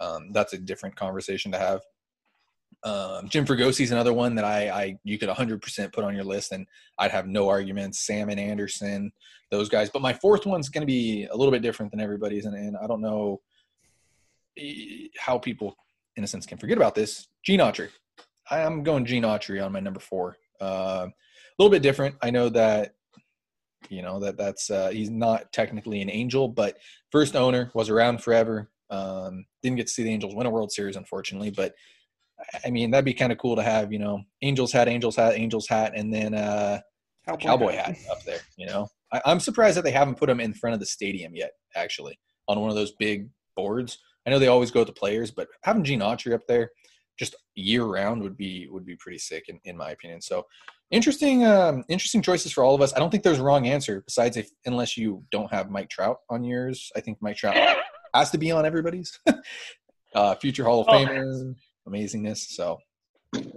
Um, 0.00 0.32
that's 0.32 0.52
a 0.52 0.58
different 0.58 0.96
conversation 0.96 1.52
to 1.52 1.58
have. 1.58 1.80
Um, 2.82 3.28
Jim 3.28 3.46
Fregosi's 3.46 3.90
another 3.90 4.12
one 4.12 4.34
that 4.34 4.44
I, 4.44 4.68
I 4.68 4.98
you 5.04 5.18
could 5.18 5.28
100% 5.28 5.92
put 5.92 6.04
on 6.04 6.14
your 6.14 6.24
list, 6.24 6.52
and 6.52 6.66
I'd 6.98 7.10
have 7.10 7.26
no 7.26 7.48
arguments. 7.48 8.06
Salmon 8.06 8.38
Anderson, 8.38 9.12
those 9.50 9.68
guys. 9.68 9.90
But 9.90 10.02
my 10.02 10.12
fourth 10.12 10.46
one's 10.46 10.68
going 10.68 10.82
to 10.82 10.86
be 10.86 11.26
a 11.30 11.36
little 11.36 11.52
bit 11.52 11.62
different 11.62 11.90
than 11.90 12.00
everybody's, 12.00 12.46
and, 12.46 12.54
and 12.54 12.76
I 12.76 12.86
don't 12.86 13.00
know 13.00 13.40
eh, 14.58 15.08
how 15.18 15.38
people, 15.38 15.76
in 16.16 16.24
a 16.24 16.26
sense, 16.26 16.46
can 16.46 16.58
forget 16.58 16.76
about 16.76 16.94
this. 16.94 17.28
Gene 17.44 17.60
Autry. 17.60 17.88
I 18.50 18.60
am 18.60 18.82
going 18.82 19.04
Gene 19.04 19.22
Autry 19.22 19.64
on 19.64 19.72
my 19.72 19.80
number 19.80 20.00
four. 20.00 20.36
Uh, 20.60 21.06
a 21.06 21.62
little 21.62 21.70
bit 21.70 21.82
different. 21.82 22.16
I 22.22 22.30
know 22.30 22.48
that 22.50 22.94
you 23.90 24.02
know 24.02 24.18
that 24.20 24.36
that's 24.36 24.70
uh, 24.70 24.90
he's 24.90 25.10
not 25.10 25.52
technically 25.52 26.00
an 26.00 26.10
angel, 26.10 26.48
but 26.48 26.78
first 27.10 27.36
owner 27.36 27.70
was 27.74 27.90
around 27.90 28.22
forever. 28.22 28.70
Um, 28.90 29.46
didn't 29.62 29.76
get 29.76 29.86
to 29.86 29.92
see 29.92 30.02
the 30.02 30.12
Angels 30.12 30.34
win 30.34 30.46
a 30.46 30.50
World 30.50 30.72
Series, 30.72 30.96
unfortunately, 30.96 31.50
but 31.50 31.74
I 32.64 32.70
mean 32.70 32.90
that'd 32.90 33.04
be 33.04 33.14
kind 33.14 33.32
of 33.32 33.38
cool 33.38 33.56
to 33.56 33.62
have. 33.62 33.92
You 33.92 33.98
know, 33.98 34.22
Angels 34.42 34.72
hat, 34.72 34.88
Angels 34.88 35.16
hat, 35.16 35.34
Angels 35.34 35.68
hat, 35.68 35.92
and 35.94 36.12
then 36.12 36.34
uh, 36.34 36.80
a 37.28 37.36
cowboy 37.36 37.72
hat 37.72 37.96
up 38.10 38.22
there. 38.24 38.40
You 38.56 38.66
know, 38.66 38.88
I, 39.12 39.22
I'm 39.24 39.40
surprised 39.40 39.76
that 39.76 39.84
they 39.84 39.90
haven't 39.90 40.18
put 40.18 40.30
him 40.30 40.40
in 40.40 40.54
front 40.54 40.74
of 40.74 40.80
the 40.80 40.86
stadium 40.86 41.34
yet. 41.34 41.52
Actually, 41.76 42.18
on 42.48 42.60
one 42.60 42.70
of 42.70 42.76
those 42.76 42.92
big 42.92 43.28
boards. 43.56 43.98
I 44.26 44.30
know 44.30 44.38
they 44.38 44.48
always 44.48 44.70
go 44.70 44.80
with 44.80 44.88
the 44.88 44.94
players, 44.94 45.30
but 45.30 45.48
having 45.64 45.84
Gene 45.84 46.00
Autry 46.00 46.32
up 46.32 46.46
there 46.48 46.70
just 47.18 47.36
year 47.54 47.84
round 47.84 48.22
would 48.22 48.36
be 48.36 48.66
would 48.70 48.84
be 48.84 48.96
pretty 48.96 49.18
sick 49.18 49.44
in, 49.48 49.60
in 49.64 49.76
my 49.76 49.90
opinion. 49.90 50.20
So 50.20 50.46
interesting 50.90 51.44
um, 51.44 51.84
interesting 51.88 52.22
choices 52.22 52.52
for 52.52 52.64
all 52.64 52.74
of 52.74 52.80
us. 52.80 52.92
I 52.94 52.98
don't 52.98 53.10
think 53.10 53.22
there's 53.22 53.38
a 53.38 53.44
wrong 53.44 53.66
answer 53.66 54.02
besides 54.04 54.36
if 54.36 54.50
unless 54.66 54.96
you 54.96 55.22
don't 55.30 55.52
have 55.52 55.70
Mike 55.70 55.90
Trout 55.90 56.18
on 56.30 56.44
yours. 56.44 56.90
I 56.96 57.00
think 57.00 57.18
Mike 57.20 57.36
Trout 57.36 57.56
has 58.14 58.30
to 58.30 58.38
be 58.38 58.50
on 58.50 58.66
everybody's. 58.66 59.18
uh, 60.14 60.34
future 60.36 60.64
Hall 60.64 60.80
of 60.80 60.88
Oh. 60.88 60.92
Famer, 60.92 61.54
amazingness. 61.88 62.38
So 62.38 62.78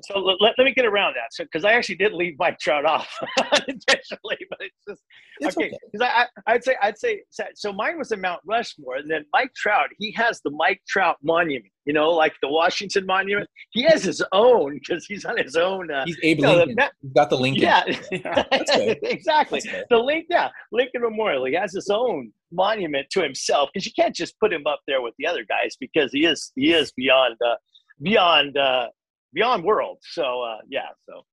so 0.01 0.19
let, 0.19 0.37
let, 0.57 0.65
me 0.65 0.73
get 0.73 0.85
around 0.85 1.15
that. 1.15 1.33
So 1.33 1.43
because 1.43 1.65
I 1.65 1.73
actually 1.73 1.95
did 1.95 2.13
leave 2.13 2.35
Mike 2.39 2.59
Trout 2.59 2.85
off 2.85 3.07
intentionally, 3.67 4.37
but 4.49 4.59
it's 4.59 4.75
just 4.87 5.03
it's 5.39 5.57
okay. 5.57 5.67
okay. 5.67 5.77
Because 5.91 6.07
I, 6.07 6.23
I, 6.23 6.53
I'd 6.53 6.63
say, 6.63 6.75
I'd 6.81 6.97
say, 6.97 7.21
so 7.55 7.73
mine 7.73 7.97
was 7.97 8.11
in 8.11 8.21
Mount 8.21 8.41
Rushmore, 8.45 8.95
and 8.95 9.09
then 9.09 9.25
Mike 9.33 9.53
Trout, 9.55 9.89
he 9.97 10.11
has 10.13 10.41
the 10.43 10.51
Mike 10.51 10.81
Trout 10.87 11.17
Monument. 11.23 11.71
You 11.85 11.93
know, 11.93 12.11
like 12.11 12.33
the 12.41 12.49
Washington 12.49 13.05
Monument. 13.05 13.49
He 13.71 13.83
has 13.83 14.03
his 14.03 14.21
own 14.33 14.73
because 14.73 15.05
he's 15.05 15.23
on 15.23 15.37
his 15.37 15.55
own. 15.55 15.89
Uh, 15.89 16.03
He's 16.05 16.17
Abe 16.21 16.39
you 16.39 16.43
know, 16.43 16.51
the 16.51 16.65
Lincoln. 16.65 16.89
He's 17.01 17.13
got 17.13 17.29
the 17.29 17.37
Lincoln. 17.37 17.63
yeah, 17.63 17.83
Yeah. 18.11 18.43
Exactly. 19.03 19.61
The 19.89 19.97
link, 19.97 20.25
yeah, 20.29 20.49
Lincoln 20.71 21.01
Memorial. 21.01 21.45
He 21.45 21.53
has 21.53 21.73
his 21.73 21.89
own 21.89 22.31
monument 22.51 23.09
to 23.11 23.21
himself 23.21 23.69
because 23.73 23.85
you 23.85 23.91
can't 23.93 24.15
just 24.15 24.37
put 24.39 24.51
him 24.53 24.65
up 24.67 24.79
there 24.87 25.01
with 25.01 25.13
the 25.17 25.27
other 25.27 25.43
guys 25.47 25.75
because 25.79 26.11
he 26.11 26.25
is 26.25 26.51
he 26.55 26.73
is 26.73 26.91
beyond 26.91 27.35
uh, 27.45 27.55
beyond 28.01 28.57
uh, 28.57 28.87
beyond 29.33 29.63
world. 29.63 29.97
So 30.01 30.41
uh, 30.43 30.57
yeah, 30.69 30.87
so 31.07 31.23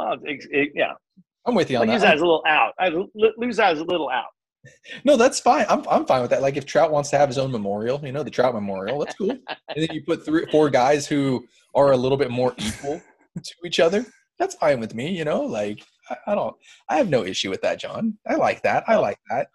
uh, 0.00 0.16
ex- 0.26 0.46
it- 0.50 0.72
yeah, 0.74 0.92
I'm 1.46 1.54
with 1.54 1.70
you 1.70 1.76
I'll 1.76 1.82
on 1.82 1.90
use 1.90 2.02
that. 2.02 2.08
that 2.08 2.14
as 2.16 2.20
a 2.20 2.24
little 2.24 2.44
out. 2.46 2.72
I 2.78 2.88
lose 2.88 3.56
that 3.56 3.72
as 3.72 3.80
a 3.80 3.84
little 3.84 4.10
out. 4.10 4.26
No, 5.04 5.16
that's 5.16 5.40
fine. 5.40 5.66
I'm 5.68 5.86
I'm 5.88 6.06
fine 6.06 6.22
with 6.22 6.30
that. 6.30 6.40
Like 6.42 6.56
if 6.56 6.64
Trout 6.64 6.90
wants 6.90 7.10
to 7.10 7.18
have 7.18 7.28
his 7.28 7.36
own 7.38 7.50
memorial, 7.52 8.00
you 8.02 8.12
know, 8.12 8.22
the 8.22 8.30
Trout 8.30 8.54
Memorial, 8.54 8.98
that's 8.98 9.14
cool. 9.14 9.30
and 9.30 9.38
then 9.76 9.88
you 9.92 10.02
put 10.04 10.24
three, 10.24 10.46
four 10.50 10.70
guys 10.70 11.06
who 11.06 11.46
are 11.74 11.92
a 11.92 11.96
little 11.96 12.16
bit 12.16 12.30
more 12.30 12.54
equal 12.58 13.00
to 13.42 13.54
each 13.66 13.78
other. 13.80 14.06
That's 14.38 14.54
fine 14.54 14.80
with 14.80 14.94
me. 14.94 15.10
You 15.10 15.24
know, 15.26 15.42
like 15.42 15.84
I, 16.08 16.16
I 16.28 16.34
don't, 16.34 16.56
I 16.88 16.96
have 16.96 17.10
no 17.10 17.24
issue 17.24 17.50
with 17.50 17.60
that, 17.62 17.78
John. 17.78 18.16
I 18.26 18.36
like 18.36 18.62
that. 18.62 18.84
I 18.88 18.96
like 18.96 19.18
that. 19.28 19.48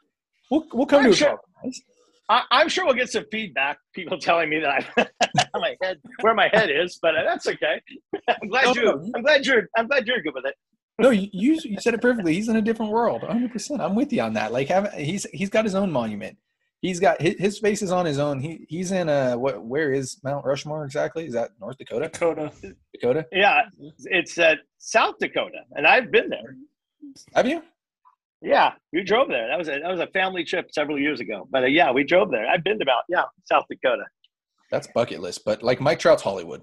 We'll 0.51 0.67
we'll 0.73 0.85
come 0.85 1.05
I'm 1.05 1.11
to 1.11 1.25
a 1.25 1.29
compromise. 1.29 1.81
I, 2.29 2.43
I'm 2.51 2.69
sure 2.69 2.85
we'll 2.85 2.93
get 2.93 3.09
some 3.09 3.25
feedback. 3.31 3.79
People 3.93 4.19
telling 4.19 4.49
me 4.49 4.59
that 4.59 4.85
I'm 5.53 5.61
my 5.61 5.75
head 5.81 5.97
where 6.21 6.35
my 6.35 6.49
head 6.53 6.69
is, 6.69 6.99
but 7.01 7.15
uh, 7.17 7.23
that's 7.23 7.47
okay. 7.47 7.81
I'm 8.29 8.47
glad 8.49 8.65
No, 8.65 8.73
you. 8.75 8.83
no. 8.85 9.11
I'm 9.15 9.21
glad 9.23 9.45
you're. 9.45 9.67
I'm 9.75 9.87
glad 9.87 10.07
you're 10.07 10.21
good 10.21 10.33
with 10.35 10.45
it. 10.45 10.55
No, 10.99 11.09
you, 11.09 11.29
you 11.31 11.59
you 11.63 11.79
said 11.79 11.93
it 11.93 12.01
perfectly. 12.01 12.33
He's 12.35 12.49
in 12.49 12.55
a 12.57 12.61
different 12.61 12.91
world. 12.91 13.21
100. 13.23 13.51
percent 13.51 13.81
I'm 13.81 13.95
with 13.95 14.13
you 14.13 14.21
on 14.21 14.33
that. 14.33 14.51
Like 14.51 14.67
have 14.67 14.93
he's 14.93 15.25
he's 15.33 15.49
got 15.49 15.63
his 15.65 15.73
own 15.75 15.91
monument. 15.91 16.37
He's 16.81 16.99
got 16.99 17.21
his, 17.21 17.35
his 17.39 17.59
face 17.59 17.81
is 17.81 17.91
on 17.91 18.05
his 18.05 18.19
own. 18.19 18.39
He 18.39 18.65
he's 18.69 18.91
in 18.91 19.09
a 19.09 19.37
what? 19.37 19.63
Where 19.63 19.91
is 19.91 20.19
Mount 20.23 20.45
Rushmore 20.45 20.85
exactly? 20.85 21.25
Is 21.25 21.33
that 21.33 21.51
North 21.59 21.77
Dakota? 21.77 22.09
Dakota. 22.09 22.51
Dakota? 22.93 23.25
Yeah, 23.31 23.61
it's 24.05 24.37
at 24.37 24.59
South 24.77 25.15
Dakota, 25.19 25.61
and 25.75 25.87
I've 25.87 26.11
been 26.11 26.29
there. 26.29 26.55
Have 27.33 27.47
you? 27.47 27.63
Yeah, 28.41 28.71
we 28.93 29.03
drove 29.03 29.27
there. 29.27 29.47
That 29.47 29.57
was 29.57 29.67
a 29.67 29.79
that 29.79 29.91
was 29.91 29.99
a 29.99 30.07
family 30.07 30.43
trip 30.43 30.69
several 30.71 30.97
years 30.97 31.19
ago. 31.19 31.47
But 31.51 31.63
uh, 31.63 31.67
yeah, 31.67 31.91
we 31.91 32.03
drove 32.03 32.31
there. 32.31 32.47
I've 32.47 32.63
been 32.63 32.77
to 32.79 32.83
about 32.83 33.03
yeah 33.09 33.23
South 33.45 33.65
Dakota. 33.69 34.03
That's 34.71 34.87
bucket 34.87 35.19
list. 35.19 35.43
But 35.45 35.61
like 35.63 35.81
Mike 35.81 35.99
Trout's 35.99 36.23
Hollywood. 36.23 36.61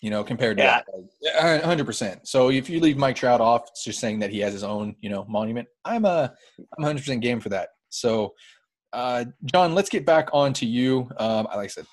You 0.00 0.10
know, 0.10 0.22
compared 0.22 0.58
to 0.58 0.62
Yeah. 0.62 0.80
that, 1.34 1.64
hundred 1.64 1.84
percent. 1.84 2.28
So 2.28 2.50
if 2.50 2.70
you 2.70 2.78
leave 2.78 2.96
Mike 2.96 3.16
Trout 3.16 3.40
off, 3.40 3.64
it's 3.68 3.82
just 3.82 3.98
saying 3.98 4.20
that 4.20 4.30
he 4.30 4.38
has 4.38 4.52
his 4.52 4.62
own, 4.62 4.94
you 5.00 5.10
know, 5.10 5.24
monument. 5.28 5.66
I'm 5.84 6.04
a, 6.04 6.32
I'm 6.78 6.84
hundred 6.84 7.00
percent 7.00 7.20
game 7.20 7.40
for 7.40 7.48
that. 7.48 7.70
So, 7.88 8.32
uh, 8.92 9.24
John, 9.44 9.74
let's 9.74 9.88
get 9.88 10.06
back 10.06 10.28
on 10.32 10.52
to 10.52 10.66
you. 10.66 11.10
Um, 11.18 11.46
like 11.46 11.64
I 11.64 11.66
said, 11.66 11.86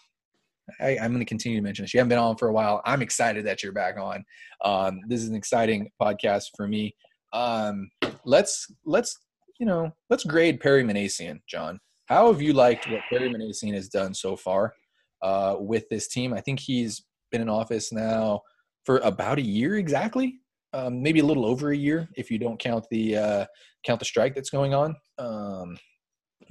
I, 0.80 1.00
I'm 1.00 1.14
going 1.14 1.18
to 1.18 1.26
continue 1.26 1.58
to 1.58 1.64
mention 1.64 1.84
this. 1.84 1.96
You 1.96 2.00
haven't 2.00 2.10
been 2.10 2.20
on 2.20 2.38
for 2.38 2.48
a 2.48 2.54
while. 2.54 2.84
I'm 2.86 3.02
excited 3.02 3.44
that 3.48 3.64
you're 3.64 3.72
back 3.72 3.98
on. 3.98 4.24
Um, 4.64 5.00
this 5.08 5.24
is 5.24 5.30
an 5.30 5.36
exciting 5.36 5.90
podcast 6.00 6.50
for 6.56 6.68
me. 6.68 6.96
Um, 7.34 7.90
let's 8.26 8.68
let's 8.86 9.18
you 9.60 9.66
know 9.66 9.92
let's 10.10 10.24
grade 10.24 10.60
Perry 10.60 10.84
Minasian, 10.84 11.40
John. 11.48 11.80
How 12.08 12.32
have 12.32 12.42
you 12.42 12.54
liked 12.54 12.90
what 12.90 13.02
Perry 13.10 13.30
Minasian 13.30 13.74
has 13.74 13.90
done 13.90 14.14
so 14.14 14.36
far 14.36 14.74
uh, 15.22 15.56
with 15.60 15.88
this 15.90 16.08
team? 16.08 16.34
I 16.34 16.42
think 16.42 16.60
he's 16.60 17.04
been 17.32 17.42
in 17.42 17.50
office 17.50 17.92
now 17.92 18.42
for 18.84 18.98
about 19.00 19.40
a 19.40 19.42
year 19.42 19.78
exactly, 19.78 20.36
um, 20.74 21.02
maybe 21.02 21.20
a 21.20 21.26
little 21.26 21.46
over 21.46 21.72
a 21.72 21.78
year 21.78 22.08
if 22.16 22.30
you 22.30 22.38
don't 22.38 22.60
count 22.60 22.86
the 22.92 23.18
uh, 23.18 23.46
count 23.86 24.00
the 24.00 24.06
strike 24.06 24.36
that's 24.36 24.50
going 24.50 24.74
on. 24.74 24.96
Um, 25.18 25.78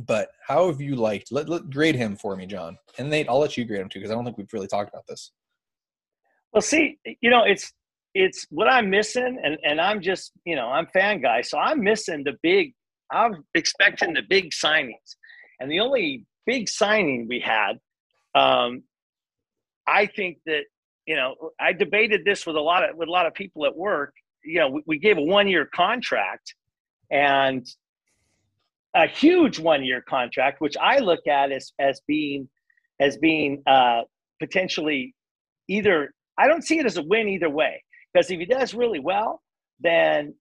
but 0.01 0.29
how 0.45 0.67
have 0.67 0.81
you 0.81 0.97
liked? 0.97 1.31
Let, 1.31 1.49
let 1.49 1.71
grade 1.71 1.95
him 1.95 2.17
for 2.17 2.35
me, 2.35 2.47
John. 2.47 2.77
And 2.99 3.11
Nate, 3.11 3.29
I'll 3.29 3.39
let 3.39 3.57
you 3.57 3.65
grade 3.65 3.81
him 3.81 3.89
too 3.89 4.01
because 4.01 4.11
I 4.11 4.15
don't 4.15 4.25
think 4.25 4.39
we've 4.39 4.53
really 4.53 4.67
talked 4.67 4.89
about 4.89 5.07
this. 5.07 5.31
Well, 6.53 6.63
see, 6.63 6.99
you 7.21 7.31
know, 7.31 7.45
it's 7.45 7.73
it's 8.15 8.47
what 8.51 8.69
I'm 8.69 8.91
missing, 8.91 9.39
and 9.43 9.59
and 9.65 9.81
I'm 9.81 10.01
just, 10.01 10.33
you 10.45 10.55
know, 10.55 10.69
I'm 10.69 10.87
fan 10.87 11.21
guy, 11.21 11.43
so 11.43 11.59
I'm 11.59 11.83
missing 11.83 12.23
the 12.25 12.35
big. 12.43 12.73
I'm 13.11 13.45
expecting 13.55 14.15
the 14.15 14.23
big 14.29 14.53
signings, 14.53 15.17
and 15.61 15.71
the 15.71 15.81
only 15.81 16.25
big 16.47 16.69
signing 16.69 17.27
we 17.29 17.41
had, 17.41 17.79
um, 18.35 18.83
I 19.87 20.07
think 20.07 20.39
that 20.47 20.63
you 21.07 21.17
know, 21.17 21.35
I 21.61 21.73
debated 21.73 22.25
this 22.25 22.47
with 22.47 22.57
a 22.57 22.61
lot 22.61 22.89
of 22.89 22.97
with 22.97 23.09
a 23.09 23.13
lot 23.13 23.27
of 23.27 23.35
people 23.35 23.67
at 23.67 23.77
work. 23.77 24.15
You 24.45 24.61
know, 24.61 24.69
we, 24.71 24.83
we 24.87 24.99
gave 24.99 25.19
a 25.19 25.23
one 25.23 25.49
year 25.49 25.69
contract, 25.75 26.55
and 27.11 27.67
a 28.95 29.09
huge 29.09 29.59
one 29.59 29.85
year 29.85 30.03
contract, 30.03 30.61
which 30.61 30.77
I 30.81 31.01
look 31.01 31.27
at 31.27 31.51
as 31.51 31.73
as 31.81 32.01
being 32.07 32.49
as 33.01 33.19
being 33.19 33.63
uh, 33.67 34.03
potentially 34.41 35.15
either. 35.69 36.15
I 36.39 36.49
don't 36.49 36.63
see 36.63 36.79
it 36.79 36.87
as 36.87 36.97
a 36.97 37.03
win 37.03 37.29
either 37.29 37.51
way 37.51 37.84
because 38.15 38.31
if 38.31 38.39
he 38.39 38.47
does 38.47 38.75
really 38.75 39.01
well, 39.01 39.43
then 39.81 40.35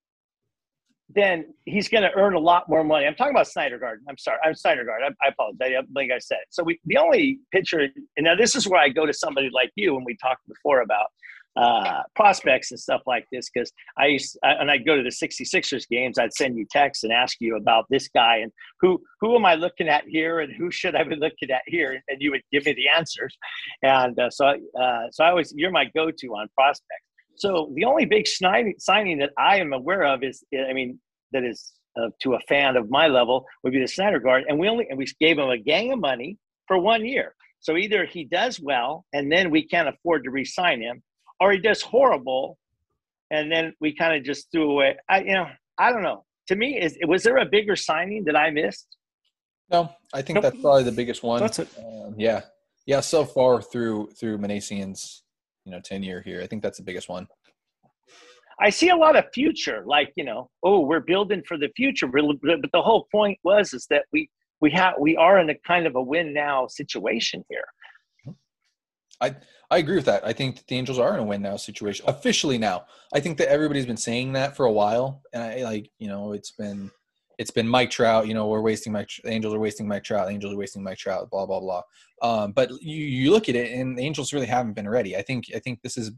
then 1.09 1.45
he's 1.65 1.89
going 1.89 2.01
to 2.01 2.11
earn 2.15 2.33
a 2.33 2.39
lot 2.39 2.67
more 2.67 2.83
money. 2.83 3.05
I'm 3.05 3.13
talking 3.13 3.35
about 3.35 3.45
Syndergaard. 3.45 3.97
I'm 4.09 4.17
sorry, 4.17 4.39
I'm 4.43 4.53
Syndergaard. 4.53 5.03
I, 5.03 5.09
I 5.23 5.29
apologize. 5.29 5.73
I, 5.77 5.81
like 5.93 6.09
I 6.11 6.19
said, 6.19 6.39
so 6.49 6.63
we 6.63 6.79
the 6.85 6.97
only 6.97 7.39
pitcher, 7.51 7.81
and 8.17 8.23
now 8.23 8.35
this 8.35 8.55
is 8.55 8.67
where 8.67 8.81
I 8.81 8.89
go 8.89 9.05
to 9.05 9.13
somebody 9.13 9.49
like 9.53 9.71
you 9.75 9.95
when 9.95 10.05
we 10.05 10.15
talked 10.17 10.47
before 10.47 10.81
about 10.81 11.07
uh, 11.55 12.01
prospects 12.15 12.71
and 12.71 12.79
stuff 12.79 13.01
like 13.05 13.27
this 13.31 13.49
because 13.53 13.71
I 13.97 14.07
used 14.07 14.37
I, 14.43 14.53
and 14.53 14.71
I'd 14.71 14.85
go 14.85 14.95
to 14.95 15.03
the 15.03 15.09
66ers 15.09 15.87
games. 15.87 16.17
I'd 16.17 16.33
send 16.33 16.57
you 16.57 16.65
texts 16.71 17.03
and 17.03 17.13
ask 17.13 17.37
you 17.39 17.57
about 17.57 17.85
this 17.89 18.07
guy 18.07 18.37
and 18.37 18.51
who 18.79 19.01
who 19.21 19.35
am 19.35 19.45
I 19.45 19.55
looking 19.55 19.87
at 19.87 20.05
here 20.07 20.39
and 20.39 20.51
who 20.53 20.71
should 20.71 20.95
I 20.95 21.03
be 21.03 21.15
looking 21.15 21.51
at 21.51 21.61
here, 21.67 22.01
and 22.07 22.21
you 22.21 22.31
would 22.31 22.41
give 22.51 22.65
me 22.65 22.73
the 22.73 22.89
answers. 22.89 23.37
And 23.83 24.17
uh, 24.19 24.29
so 24.29 24.47
uh, 24.47 25.03
so 25.11 25.23
I 25.23 25.29
always 25.29 25.53
you're 25.55 25.71
my 25.71 25.85
go-to 25.93 26.27
on 26.29 26.47
prospects. 26.55 27.12
So 27.35 27.71
the 27.75 27.85
only 27.85 28.05
big 28.05 28.27
signing 28.27 28.75
signing 28.79 29.17
that 29.19 29.31
I 29.37 29.57
am 29.57 29.73
aware 29.73 30.03
of 30.03 30.23
is 30.23 30.43
I 30.53 30.73
mean 30.73 30.99
that 31.31 31.43
is 31.43 31.73
uh, 31.99 32.09
to 32.21 32.33
a 32.35 32.39
fan 32.41 32.75
of 32.75 32.89
my 32.89 33.07
level 33.07 33.45
would 33.63 33.73
be 33.73 33.79
the 33.79 33.85
Syndergaard, 33.85 34.43
and 34.47 34.59
we 34.59 34.67
only 34.69 34.87
and 34.89 34.97
we 34.97 35.05
gave 35.19 35.37
him 35.37 35.49
a 35.49 35.57
gang 35.57 35.91
of 35.91 35.99
money 35.99 36.37
for 36.67 36.77
one 36.77 37.05
year. 37.05 37.35
So 37.59 37.77
either 37.77 38.05
he 38.05 38.25
does 38.25 38.59
well, 38.59 39.05
and 39.13 39.31
then 39.31 39.49
we 39.49 39.65
can't 39.65 39.87
afford 39.87 40.25
to 40.25 40.31
re-sign 40.31 40.81
him, 40.81 41.01
or 41.39 41.51
he 41.53 41.59
does 41.59 41.81
horrible, 41.81 42.57
and 43.31 43.51
then 43.51 43.73
we 43.79 43.95
kind 43.95 44.15
of 44.17 44.23
just 44.23 44.51
threw 44.51 44.71
away. 44.71 44.97
I 45.09 45.21
you 45.21 45.33
know 45.33 45.47
I 45.77 45.91
don't 45.91 46.03
know. 46.03 46.25
To 46.47 46.55
me, 46.55 46.79
is 46.79 46.97
was 47.07 47.23
there 47.23 47.37
a 47.37 47.45
bigger 47.45 47.75
signing 47.75 48.25
that 48.25 48.35
I 48.35 48.51
missed? 48.51 48.87
No, 49.71 49.89
I 50.13 50.21
think 50.21 50.35
Nope. 50.35 50.43
that's 50.43 50.61
probably 50.61 50.83
the 50.83 50.91
biggest 50.91 51.23
one. 51.23 51.39
That's 51.41 51.59
it. 51.59 51.69
Um, 51.79 52.15
yeah, 52.17 52.41
yeah. 52.85 52.99
So 52.99 53.25
far 53.25 53.61
through 53.61 54.09
through 54.19 54.37
Minasian's 54.37 55.22
you 55.65 55.71
know 55.71 55.79
tenure 55.79 56.21
here, 56.21 56.41
I 56.41 56.47
think 56.47 56.61
that's 56.61 56.77
the 56.77 56.83
biggest 56.83 57.09
one. 57.09 57.27
I 58.59 58.69
see 58.69 58.89
a 58.89 58.95
lot 58.95 59.15
of 59.15 59.25
future, 59.33 59.83
like 59.85 60.13
you 60.15 60.23
know, 60.23 60.49
oh, 60.63 60.79
we're 60.81 60.99
building 60.99 61.43
for 61.47 61.57
the 61.57 61.69
future. 61.75 62.07
But 62.07 62.23
but 62.41 62.71
the 62.71 62.81
whole 62.81 63.07
point 63.11 63.39
was 63.43 63.73
is 63.73 63.87
that 63.89 64.05
we 64.11 64.29
we 64.61 64.71
have 64.71 64.95
we 64.99 65.15
are 65.17 65.39
in 65.39 65.49
a 65.49 65.55
kind 65.67 65.87
of 65.87 65.95
a 65.95 66.01
win 66.01 66.33
now 66.33 66.67
situation 66.67 67.43
here. 67.49 67.65
I 69.21 69.35
I 69.71 69.77
agree 69.77 69.95
with 69.95 70.05
that. 70.05 70.25
I 70.25 70.33
think 70.33 70.57
that 70.57 70.67
the 70.67 70.75
Angels 70.75 70.99
are 70.99 71.13
in 71.13 71.19
a 71.19 71.23
win 71.23 71.41
now 71.41 71.57
situation 71.57 72.05
officially 72.07 72.57
now. 72.57 72.85
I 73.13 73.19
think 73.19 73.37
that 73.39 73.49
everybody's 73.49 73.85
been 73.85 73.97
saying 73.97 74.33
that 74.33 74.55
for 74.55 74.65
a 74.65 74.71
while, 74.71 75.21
and 75.33 75.41
I 75.41 75.63
like 75.63 75.89
you 75.97 76.07
know 76.07 76.33
it's 76.33 76.51
been 76.51 76.91
it's 77.37 77.51
been 77.51 77.67
Mike 77.67 77.89
Trout. 77.89 78.27
You 78.27 78.33
know 78.33 78.47
we're 78.47 78.61
wasting 78.61 78.93
Mike. 78.93 79.09
The 79.23 79.31
Angels 79.31 79.53
are 79.53 79.59
wasting 79.59 79.87
Mike 79.87 80.03
Trout. 80.03 80.27
The 80.27 80.33
Angels 80.33 80.53
are 80.53 80.57
wasting 80.57 80.83
Mike 80.83 80.97
Trout. 80.97 81.29
Blah 81.29 81.45
blah 81.45 81.59
blah. 81.59 81.81
Um, 82.21 82.51
but 82.51 82.69
you 82.81 82.95
you 83.05 83.31
look 83.31 83.49
at 83.49 83.55
it, 83.55 83.71
and 83.71 83.97
the 83.97 84.03
Angels 84.03 84.33
really 84.33 84.45
haven't 84.45 84.73
been 84.73 84.89
ready. 84.89 85.15
I 85.17 85.21
think 85.21 85.45
I 85.55 85.59
think 85.59 85.81
this 85.81 85.97
is 85.97 86.11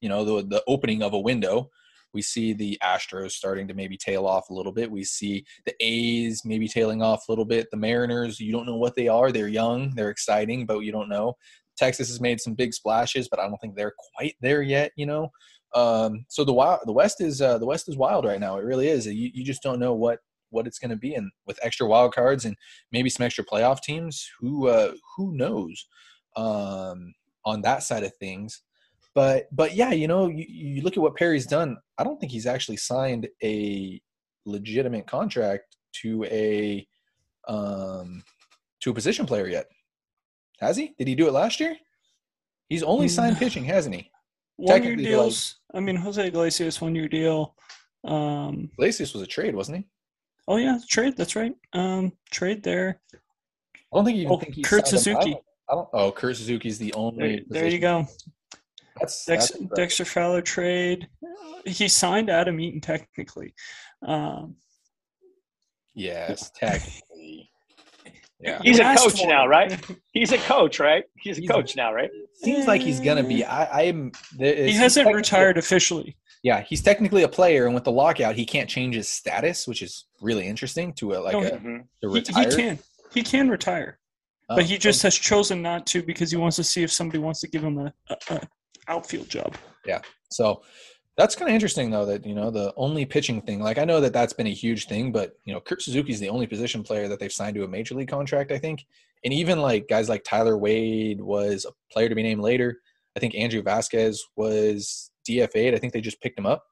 you 0.00 0.08
know 0.08 0.24
the 0.24 0.46
the 0.46 0.62
opening 0.66 1.02
of 1.02 1.12
a 1.12 1.20
window. 1.20 1.70
We 2.14 2.22
see 2.22 2.52
the 2.52 2.78
Astros 2.82 3.30
starting 3.30 3.66
to 3.68 3.74
maybe 3.74 3.96
tail 3.96 4.26
off 4.26 4.50
a 4.50 4.54
little 4.54 4.72
bit. 4.72 4.90
We 4.90 5.02
see 5.02 5.46
the 5.64 5.74
A's 5.80 6.42
maybe 6.44 6.68
tailing 6.68 7.00
off 7.02 7.26
a 7.26 7.32
little 7.32 7.46
bit. 7.46 7.68
The 7.70 7.78
Mariners, 7.78 8.38
you 8.38 8.52
don't 8.52 8.66
know 8.66 8.76
what 8.76 8.94
they 8.94 9.08
are. 9.08 9.32
They're 9.32 9.48
young, 9.48 9.94
they're 9.94 10.10
exciting, 10.10 10.66
but 10.66 10.80
you 10.80 10.92
don't 10.92 11.08
know. 11.08 11.34
Texas 11.78 12.08
has 12.08 12.20
made 12.20 12.38
some 12.38 12.52
big 12.52 12.74
splashes, 12.74 13.28
but 13.28 13.40
I 13.40 13.48
don't 13.48 13.56
think 13.62 13.76
they're 13.76 13.94
quite 14.14 14.34
there 14.42 14.60
yet. 14.60 14.92
You 14.96 15.06
know, 15.06 15.30
um, 15.74 16.26
so 16.28 16.44
the 16.44 16.52
wild, 16.52 16.80
the 16.84 16.92
West 16.92 17.20
is 17.20 17.40
uh, 17.40 17.58
the 17.58 17.66
West 17.66 17.88
is 17.88 17.96
wild 17.96 18.24
right 18.24 18.40
now. 18.40 18.58
It 18.58 18.64
really 18.64 18.88
is. 18.88 19.06
You, 19.06 19.30
you 19.32 19.44
just 19.44 19.62
don't 19.62 19.80
know 19.80 19.94
what 19.94 20.18
what 20.52 20.66
it's 20.66 20.78
going 20.78 20.90
to 20.90 20.96
be, 20.96 21.14
and 21.14 21.30
with 21.46 21.58
extra 21.62 21.86
wild 21.86 22.14
cards 22.14 22.44
and 22.44 22.56
maybe 22.92 23.10
some 23.10 23.24
extra 23.26 23.44
playoff 23.44 23.80
teams, 23.82 24.28
who 24.38 24.68
uh, 24.68 24.92
who 25.16 25.36
knows 25.36 25.86
um, 26.36 27.12
on 27.44 27.62
that 27.62 27.82
side 27.82 28.04
of 28.04 28.14
things. 28.16 28.62
But 29.14 29.48
but 29.52 29.74
yeah, 29.74 29.90
you 29.92 30.08
know, 30.08 30.28
you, 30.28 30.46
you 30.48 30.82
look 30.82 30.96
at 30.96 31.02
what 31.02 31.16
Perry's 31.16 31.46
done. 31.46 31.76
I 31.98 32.04
don't 32.04 32.18
think 32.18 32.32
he's 32.32 32.46
actually 32.46 32.78
signed 32.78 33.28
a 33.42 34.00
legitimate 34.46 35.06
contract 35.06 35.76
to 36.02 36.24
a 36.24 36.86
um, 37.48 38.22
to 38.80 38.90
a 38.90 38.94
position 38.94 39.26
player 39.26 39.48
yet. 39.48 39.66
Has 40.60 40.76
he? 40.76 40.94
Did 40.98 41.08
he 41.08 41.14
do 41.14 41.26
it 41.28 41.32
last 41.32 41.60
year? 41.60 41.76
He's 42.68 42.82
only 42.82 43.08
signed 43.08 43.36
Mm. 43.36 43.40
pitching, 43.40 43.64
hasn't 43.64 43.94
he? 43.94 44.10
One 44.56 44.82
year 44.82 44.96
deals. 44.96 45.56
I 45.74 45.80
mean, 45.80 45.96
Jose 45.96 46.24
Iglesias, 46.26 46.80
one 46.80 46.94
year 46.94 47.08
deal. 47.08 47.56
Um, 48.04 48.70
Iglesias 48.74 49.12
was 49.12 49.22
a 49.22 49.26
trade, 49.26 49.54
wasn't 49.56 49.78
he? 49.78 49.84
Oh 50.48 50.56
yeah, 50.56 50.78
trade. 50.88 51.16
That's 51.16 51.36
right. 51.36 51.54
Um, 51.72 52.12
trade 52.30 52.62
there. 52.62 53.00
I 53.14 53.18
don't 53.96 54.04
think 54.04 54.16
you 54.16 54.22
even 54.22 54.32
Oh, 54.34 54.38
think 54.38 54.54
he 54.54 54.62
Kurt 54.62 54.86
signed 54.86 55.06
him. 55.06 55.16
I 55.16 55.20
Suzuki. 55.20 55.30
don't- 55.32 55.44
I 55.70 55.74
don't. 55.74 55.88
Oh, 55.92 56.12
Kurt 56.12 56.36
Suzuki's 56.36 56.78
the 56.78 56.92
only. 56.94 57.44
There, 57.48 57.62
there 57.62 57.68
you 57.68 57.78
go. 57.78 58.06
That's, 59.00 59.24
Dex, 59.24 59.48
that's. 59.50 59.64
Dexter 59.74 60.04
Fowler 60.04 60.42
trade. 60.42 61.08
He 61.64 61.88
signed 61.88 62.28
Adam 62.30 62.58
Eaton 62.60 62.80
technically. 62.80 63.54
Um, 64.06 64.56
Yes, 65.94 66.50
technically. 66.56 67.50
Yeah. 68.40 68.60
He's 68.62 68.78
a 68.80 68.94
coach 68.96 69.20
one- 69.20 69.28
now, 69.28 69.46
right? 69.46 69.78
He's 70.12 70.32
a 70.32 70.38
coach, 70.38 70.80
right? 70.80 71.04
He's 71.16 71.38
a 71.38 71.42
He's 71.42 71.50
a- 71.50 71.52
coach 71.52 71.76
now, 71.76 71.92
right? 71.92 72.10
Seems 72.34 72.66
like 72.66 72.80
he's 72.80 72.98
gonna 72.98 73.22
be. 73.22 73.44
I, 73.44 73.82
I'm. 73.84 74.10
there- 74.36 74.66
he 74.66 74.72
hasn't 74.72 75.14
retired 75.14 75.58
officially. 75.58 76.16
Yeah, 76.42 76.62
he's 76.62 76.82
technically 76.82 77.22
a 77.22 77.28
player, 77.28 77.66
and 77.66 77.74
with 77.74 77.84
the 77.84 77.92
lockout, 77.92 78.34
he 78.34 78.44
can't 78.44 78.68
change 78.68 78.96
his 78.96 79.08
status, 79.08 79.68
which 79.68 79.80
is 79.80 80.06
really 80.20 80.46
interesting. 80.46 80.92
To 80.94 81.12
a 81.14 81.18
like 81.18 81.32
No, 81.34 81.42
a, 81.42 81.50
Mhm. 81.52 81.84
to 82.02 82.08
He, 82.08 82.14
retire. 82.14 82.50
he 82.50 82.56
can. 82.56 82.78
He 83.14 83.22
can 83.22 83.48
retire, 83.48 83.98
Oh, 84.48 84.56
but 84.56 84.64
he 84.64 84.76
just 84.78 85.02
has 85.02 85.14
chosen 85.14 85.62
not 85.62 85.86
to 85.88 86.02
because 86.02 86.30
he 86.30 86.36
wants 86.36 86.56
to 86.56 86.64
see 86.64 86.82
if 86.82 86.90
somebody 86.90 87.18
wants 87.18 87.40
to 87.40 87.48
give 87.48 87.62
him 87.62 87.78
a, 87.78 87.92
a, 88.08 88.16
a 88.30 88.40
outfield 88.88 89.28
job. 89.28 89.54
Yeah, 89.86 90.00
so 90.30 90.62
that's 91.16 91.36
kind 91.36 91.48
of 91.48 91.54
interesting, 91.54 91.90
though, 91.90 92.06
that 92.06 92.26
you 92.26 92.34
know 92.34 92.50
the 92.50 92.72
only 92.76 93.04
pitching 93.04 93.40
thing. 93.42 93.60
Like 93.60 93.78
I 93.78 93.84
know 93.84 94.00
that 94.00 94.12
that's 94.12 94.32
been 94.32 94.46
a 94.48 94.52
huge 94.52 94.86
thing, 94.88 95.12
but 95.12 95.36
you 95.44 95.52
know 95.54 95.60
Kurt 95.60 95.82
Suzuki's 95.82 96.18
the 96.18 96.28
only 96.30 96.46
position 96.48 96.82
player 96.82 97.06
that 97.06 97.20
they've 97.20 97.30
signed 97.32 97.54
to 97.54 97.64
a 97.64 97.68
major 97.68 97.94
league 97.94 98.08
contract, 98.08 98.50
I 98.50 98.58
think. 98.58 98.84
And 99.24 99.32
even 99.32 99.60
like 99.60 99.86
guys 99.88 100.08
like 100.08 100.24
Tyler 100.24 100.58
Wade 100.58 101.20
was 101.20 101.66
a 101.66 101.92
player 101.92 102.08
to 102.08 102.14
be 102.16 102.24
named 102.24 102.40
later. 102.40 102.80
I 103.16 103.20
think 103.20 103.36
Andrew 103.36 103.62
Vasquez 103.62 104.24
was 104.34 105.11
DFA'd. 105.28 105.74
I 105.74 105.78
think 105.78 105.92
they 105.92 106.00
just 106.00 106.20
picked 106.20 106.38
him 106.38 106.46
up 106.46 106.64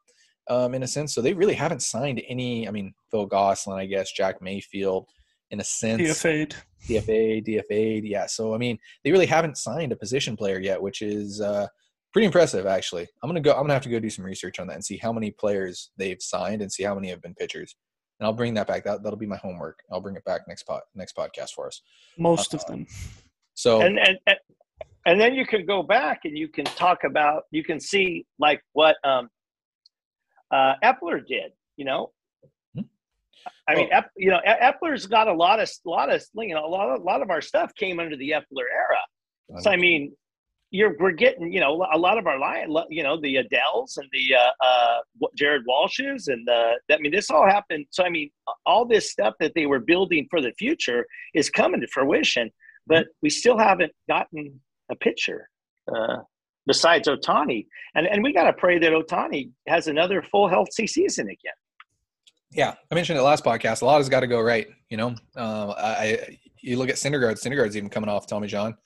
um, 0.49 0.75
in 0.75 0.83
a 0.83 0.87
sense. 0.87 1.15
So 1.15 1.21
they 1.21 1.33
really 1.33 1.55
haven't 1.55 1.83
signed 1.83 2.23
any. 2.29 2.67
I 2.69 2.71
mean, 2.71 2.93
Phil 3.11 3.27
Gosselin, 3.27 3.79
I 3.79 3.87
guess, 3.87 4.13
Jack 4.13 4.43
Mayfield, 4.43 5.07
in 5.51 5.61
a 5.61 5.65
sense. 5.65 6.03
DFA'd. 6.03 6.57
DFA, 6.89 7.47
DFA'd. 7.47 8.05
yeah. 8.05 8.27
So 8.27 8.55
I 8.55 8.59
mean, 8.59 8.79
they 9.05 9.13
really 9.13 9.27
haven't 9.27 9.59
signed 9.59 9.93
a 9.93 9.97
position 9.97 10.37
player 10.37 10.59
yet, 10.59 10.81
which 10.81 11.03
is 11.03 11.41
uh, 11.41 11.67
pretty 12.13 12.27
impressive, 12.27 12.67
actually. 12.67 13.07
I'm 13.23 13.29
gonna 13.29 13.41
go. 13.41 13.53
I'm 13.53 13.63
gonna 13.63 13.75
have 13.75 13.83
to 13.83 13.91
go 13.91 14.01
do 14.01 14.11
some 14.11 14.25
research 14.25 14.59
on 14.59 14.67
that 14.69 14.75
and 14.75 14.85
see 14.85 14.97
how 14.97 15.13
many 15.13 15.31
players 15.31 15.91
they've 15.97 16.21
signed 16.21 16.63
and 16.63 16.73
see 16.73 16.83
how 16.83 16.95
many 16.95 17.09
have 17.09 17.23
been 17.23 17.35
pitchers. 17.35 17.77
And 18.19 18.27
I'll 18.27 18.33
bring 18.33 18.55
that 18.55 18.67
back. 18.67 18.85
That 18.85 19.03
that'll 19.03 19.19
be 19.19 19.27
my 19.27 19.37
homework. 19.37 19.79
I'll 19.93 20.01
bring 20.01 20.17
it 20.17 20.25
back 20.25 20.43
next 20.49 20.65
pod, 20.65 20.81
next 20.95 21.17
podcast 21.17 21.51
for 21.55 21.67
us. 21.67 21.83
Most 22.19 22.55
of 22.55 22.65
them. 22.67 22.87
So 23.55 23.83
And, 23.83 23.99
and 23.99 24.19
and 24.27 24.39
and 25.07 25.21
then 25.21 25.35
you 25.35 25.47
can 25.47 25.65
go 25.67 25.83
back 25.83 26.21
and 26.25 26.37
you 26.37 26.49
can 26.49 26.65
talk 26.65 27.05
about 27.05 27.45
you 27.51 27.65
can 27.65 27.81
see 27.81 28.27
like 28.39 28.63
what 28.73 28.97
um 29.05 29.29
uh 30.51 30.75
Eppler 30.83 31.27
did 31.27 31.53
you 31.77 31.85
know? 31.85 32.11
Hmm. 32.75 32.83
i 33.69 33.75
mean 33.75 33.89
Oh. 33.93 33.99
Ep, 33.99 34.11
you 34.17 34.31
know 34.31 34.41
Eppler's 34.47 35.07
got 35.07 35.29
a 35.29 35.33
lot 35.33 35.61
of 35.61 35.71
lot 35.85 36.13
of 36.13 36.23
you 36.35 36.55
know 36.55 36.65
a 36.65 36.69
lot 36.69 36.91
of, 36.91 37.01
a 37.01 37.05
lot 37.05 37.23
of 37.23 37.31
our 37.31 37.41
stuff 37.41 37.75
came 37.75 37.99
under 38.01 38.17
the 38.17 38.31
epler 38.31 38.67
era. 38.85 39.61
So 39.63 39.71
i 39.71 39.77
mean 39.77 40.13
you're 40.73 40.95
we're 41.01 41.11
getting 41.13 41.53
you 41.53 41.61
know 41.61 41.85
a 41.93 41.99
lot 41.99 42.17
of 42.19 42.27
our 42.27 42.39
lion 42.39 42.77
you 42.91 43.03
know 43.03 43.21
the 43.21 43.37
adels 43.37 43.97
and 43.97 44.09
the 44.13 44.35
uh 44.37 44.65
uh 44.65 44.99
jared 45.37 45.63
walshes 45.67 46.29
and 46.29 46.47
the 46.47 46.79
i 46.93 46.99
mean 46.99 47.11
this 47.13 47.31
all 47.31 47.47
happened. 47.47 47.87
So 47.91 48.05
i 48.05 48.11
mean 48.11 48.31
all 48.67 48.85
this 48.85 49.11
stuff 49.11 49.35
that 49.41 49.53
they 49.55 49.67
were 49.67 49.81
building 49.81 50.27
for 50.31 50.41
the 50.41 50.53
future 50.59 51.07
is 51.35 51.51
coming 51.51 51.81
to 51.81 51.89
fruition 51.89 52.51
but 52.87 53.07
we 53.23 53.31
still 53.31 53.59
haven't 53.59 53.93
gotten 54.09 54.61
a 54.91 54.97
pitcher 54.97 55.49
uh, 55.95 56.19
besides 56.67 57.09
Ohtani. 57.09 57.67
And 57.95 58.07
and 58.07 58.23
we 58.23 58.33
got 58.33 58.45
to 58.45 58.53
pray 58.53 58.79
that 58.79 58.93
Ohtani 58.93 59.51
has 59.69 59.87
another 59.87 60.23
full 60.23 60.49
healthy 60.49 60.87
season 60.87 61.27
again. 61.27 61.53
Yeah, 62.53 62.75
I 62.91 62.95
mentioned 62.95 63.19
it 63.19 63.23
last 63.23 63.45
podcast. 63.45 63.83
A 63.83 63.85
lot 63.85 63.99
has 63.99 64.09
got 64.09 64.21
to 64.21 64.27
go 64.27 64.41
right. 64.41 64.67
You 64.89 64.97
know, 64.97 65.15
uh, 65.37 65.75
I, 65.77 66.39
you 66.61 66.77
look 66.77 66.89
at 66.89 66.97
Syndergaard. 66.97 67.41
Syndergaard's 67.41 67.77
even 67.77 67.91
coming 67.91 68.11
off 68.11 68.27
Tommy 68.27 68.49
John. 68.49 68.77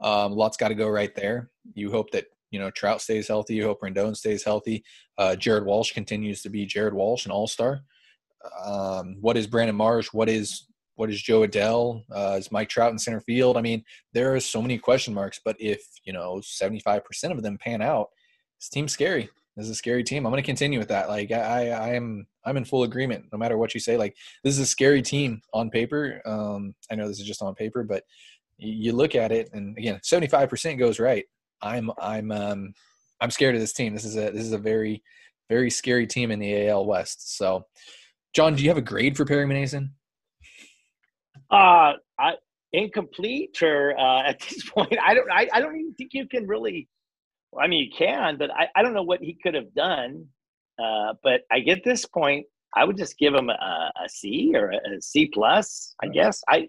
Um, 0.00 0.32
lots 0.32 0.56
got 0.56 0.68
to 0.68 0.74
go 0.74 0.88
right 0.88 1.14
there. 1.14 1.50
You 1.74 1.90
hope 1.90 2.10
that 2.12 2.24
you 2.50 2.58
know 2.58 2.70
Trout 2.70 3.02
stays 3.02 3.28
healthy. 3.28 3.56
You 3.56 3.66
hope 3.66 3.82
Rendon 3.82 4.16
stays 4.16 4.42
healthy. 4.42 4.82
Uh, 5.18 5.36
Jared 5.36 5.66
Walsh 5.66 5.92
continues 5.92 6.42
to 6.42 6.48
be 6.48 6.64
Jared 6.64 6.94
Walsh, 6.94 7.26
an 7.26 7.30
All 7.30 7.46
Star. 7.46 7.82
Um, 8.64 9.16
what 9.20 9.36
is 9.36 9.46
Brandon 9.46 9.76
Marsh? 9.76 10.08
What 10.12 10.30
is 10.30 10.66
what 11.00 11.10
is 11.10 11.22
Jo 11.22 11.46
Adell? 11.46 12.04
Uh, 12.12 12.36
is 12.38 12.52
Mike 12.52 12.68
Trout 12.68 12.92
in 12.92 12.98
center 12.98 13.22
field? 13.22 13.56
I 13.56 13.62
mean, 13.62 13.82
there 14.12 14.34
are 14.34 14.40
so 14.40 14.60
many 14.60 14.76
question 14.76 15.14
marks. 15.14 15.40
But 15.42 15.56
if 15.58 15.82
you 16.04 16.12
know 16.12 16.42
seventy 16.44 16.78
five 16.80 17.06
percent 17.06 17.32
of 17.32 17.42
them 17.42 17.56
pan 17.56 17.80
out, 17.80 18.10
this 18.58 18.68
team's 18.68 18.92
scary. 18.92 19.30
This 19.56 19.64
is 19.64 19.70
a 19.70 19.74
scary 19.74 20.04
team. 20.04 20.26
I'm 20.26 20.30
going 20.30 20.42
to 20.42 20.46
continue 20.46 20.78
with 20.78 20.88
that. 20.88 21.08
Like 21.08 21.32
I, 21.32 21.70
I 21.70 21.88
am, 21.94 22.26
I'm 22.44 22.58
in 22.58 22.66
full 22.66 22.82
agreement. 22.82 23.24
No 23.32 23.38
matter 23.38 23.56
what 23.56 23.72
you 23.72 23.80
say, 23.80 23.96
like 23.96 24.14
this 24.44 24.52
is 24.54 24.60
a 24.60 24.66
scary 24.66 25.00
team 25.00 25.40
on 25.54 25.70
paper. 25.70 26.20
Um, 26.26 26.74
I 26.90 26.96
know 26.96 27.08
this 27.08 27.18
is 27.18 27.26
just 27.26 27.42
on 27.42 27.54
paper, 27.54 27.82
but 27.82 28.04
you 28.58 28.92
look 28.92 29.14
at 29.14 29.32
it, 29.32 29.48
and 29.54 29.76
again, 29.78 30.00
75% 30.04 30.78
goes 30.78 31.00
right. 31.00 31.24
I'm, 31.62 31.90
I'm, 31.98 32.30
um, 32.30 32.74
I'm 33.20 33.30
scared 33.30 33.54
of 33.54 33.60
this 33.60 33.72
team. 33.72 33.94
This 33.94 34.04
is 34.04 34.16
a, 34.16 34.30
this 34.30 34.44
is 34.44 34.52
a 34.52 34.58
very, 34.58 35.02
very 35.48 35.70
scary 35.70 36.06
team 36.06 36.30
in 36.30 36.38
the 36.38 36.68
AL 36.68 36.84
West. 36.84 37.36
So, 37.36 37.64
John, 38.34 38.54
do 38.54 38.62
you 38.62 38.68
have 38.68 38.78
a 38.78 38.82
grade 38.82 39.16
for 39.16 39.24
Perry 39.24 39.46
Mason? 39.46 39.94
Uh, 41.50 41.94
I, 42.18 42.34
incomplete 42.72 43.62
or 43.62 43.98
uh, 43.98 44.22
at 44.26 44.40
this 44.40 44.68
point, 44.68 44.96
I 45.02 45.14
don't. 45.14 45.30
I, 45.30 45.48
I 45.52 45.60
don't 45.60 45.76
even 45.76 45.94
think 45.94 46.10
you 46.12 46.26
can 46.26 46.46
really. 46.46 46.88
I 47.58 47.66
mean, 47.66 47.84
you 47.84 47.90
can, 47.96 48.36
but 48.38 48.50
I, 48.52 48.68
I 48.76 48.82
don't 48.82 48.94
know 48.94 49.02
what 49.02 49.20
he 49.20 49.36
could 49.42 49.54
have 49.54 49.74
done. 49.74 50.26
Uh, 50.80 51.14
but 51.22 51.42
I 51.50 51.60
get 51.60 51.84
this 51.84 52.06
point, 52.06 52.46
I 52.76 52.84
would 52.84 52.96
just 52.96 53.18
give 53.18 53.34
him 53.34 53.50
a, 53.50 53.90
a 54.04 54.08
C 54.08 54.52
or 54.54 54.70
a, 54.70 54.76
a 54.76 55.02
C 55.02 55.30
plus. 55.32 55.94
I 56.02 56.08
guess 56.08 56.42
I. 56.48 56.68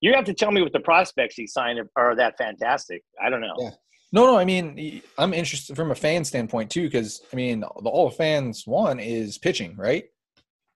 You 0.00 0.12
have 0.12 0.24
to 0.24 0.34
tell 0.34 0.50
me 0.50 0.60
what 0.60 0.74
the 0.74 0.80
prospects 0.80 1.34
he 1.34 1.46
signed 1.46 1.78
are, 1.78 1.88
are 1.96 2.14
that 2.16 2.36
fantastic. 2.36 3.02
I 3.22 3.30
don't 3.30 3.40
know. 3.40 3.54
Yeah. 3.58 3.70
No, 4.12 4.26
no. 4.26 4.38
I 4.38 4.44
mean, 4.44 5.02
I'm 5.16 5.32
interested 5.32 5.76
from 5.76 5.92
a 5.92 5.94
fan 5.94 6.24
standpoint 6.24 6.70
too, 6.70 6.82
because 6.82 7.22
I 7.32 7.36
mean, 7.36 7.60
the 7.60 7.88
all 7.88 8.10
fans 8.10 8.66
want 8.66 9.00
is 9.00 9.38
pitching, 9.38 9.76
right? 9.76 10.04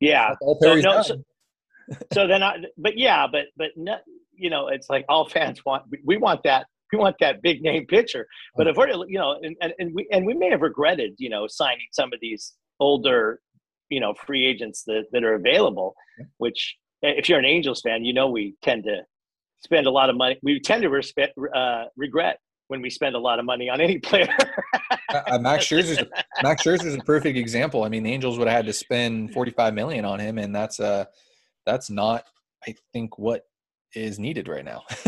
Yeah. 0.00 0.34
All 0.40 0.58
So, 0.60 0.66
Perry's 0.66 0.84
no, 0.84 1.02
so, 1.02 1.22
so 2.12 2.26
then 2.26 2.42
I, 2.42 2.58
but 2.76 2.98
yeah, 2.98 3.26
but 3.30 3.46
but 3.56 3.68
no, 3.76 3.96
you 4.34 4.50
know, 4.50 4.68
it's 4.68 4.88
like 4.88 5.04
all 5.08 5.28
fans 5.28 5.64
want. 5.64 5.84
we- 6.04 6.16
want 6.16 6.42
that. 6.44 6.66
We 6.92 6.98
want 6.98 7.16
that 7.20 7.42
big 7.42 7.60
name 7.60 7.84
pitcher. 7.86 8.26
But 8.56 8.66
if 8.66 8.76
we're, 8.76 8.88
you 8.88 9.18
know, 9.18 9.38
and, 9.42 9.54
and, 9.60 9.74
and 9.78 9.94
we 9.94 10.08
and 10.10 10.24
we 10.24 10.32
may 10.32 10.48
have 10.50 10.62
regretted, 10.62 11.14
you 11.18 11.28
know, 11.28 11.46
signing 11.46 11.86
some 11.92 12.12
of 12.14 12.18
these 12.22 12.54
older, 12.80 13.40
you 13.90 14.00
know, 14.00 14.14
free 14.26 14.46
agents 14.46 14.84
that 14.86 15.04
that 15.12 15.22
are 15.22 15.34
available. 15.34 15.94
Which, 16.38 16.76
if 17.02 17.28
you're 17.28 17.38
an 17.38 17.44
Angels 17.44 17.82
fan, 17.82 18.04
you 18.06 18.14
know, 18.14 18.30
we 18.30 18.54
tend 18.62 18.84
to 18.84 19.02
spend 19.62 19.86
a 19.86 19.90
lot 19.90 20.08
of 20.08 20.16
money. 20.16 20.38
We 20.42 20.60
tend 20.60 20.82
to 20.82 20.88
respect, 20.88 21.34
uh, 21.54 21.84
regret 21.96 22.38
when 22.68 22.80
we 22.80 22.90
spend 22.90 23.16
a 23.16 23.18
lot 23.18 23.38
of 23.38 23.44
money 23.44 23.68
on 23.68 23.80
any 23.80 23.98
player. 23.98 24.28
Uh, 25.10 25.38
Max 25.38 25.64
Scherzer's 25.64 26.06
Max 26.42 26.62
Scherzer's 26.62 26.94
a 26.94 26.98
perfect 26.98 27.38
example. 27.38 27.82
I 27.82 27.88
mean, 27.88 28.02
the 28.02 28.12
Angels 28.12 28.38
would 28.38 28.46
have 28.46 28.56
had 28.56 28.66
to 28.66 28.74
spend 28.74 29.32
45 29.32 29.72
million 29.72 30.04
on 30.04 30.18
him, 30.20 30.36
and 30.36 30.54
that's 30.54 30.80
uh 30.80 31.06
that's 31.68 31.90
not, 31.90 32.24
I 32.66 32.74
think, 32.92 33.18
what 33.18 33.44
is 33.94 34.18
needed 34.18 34.48
right 34.48 34.64
now. 34.64 34.82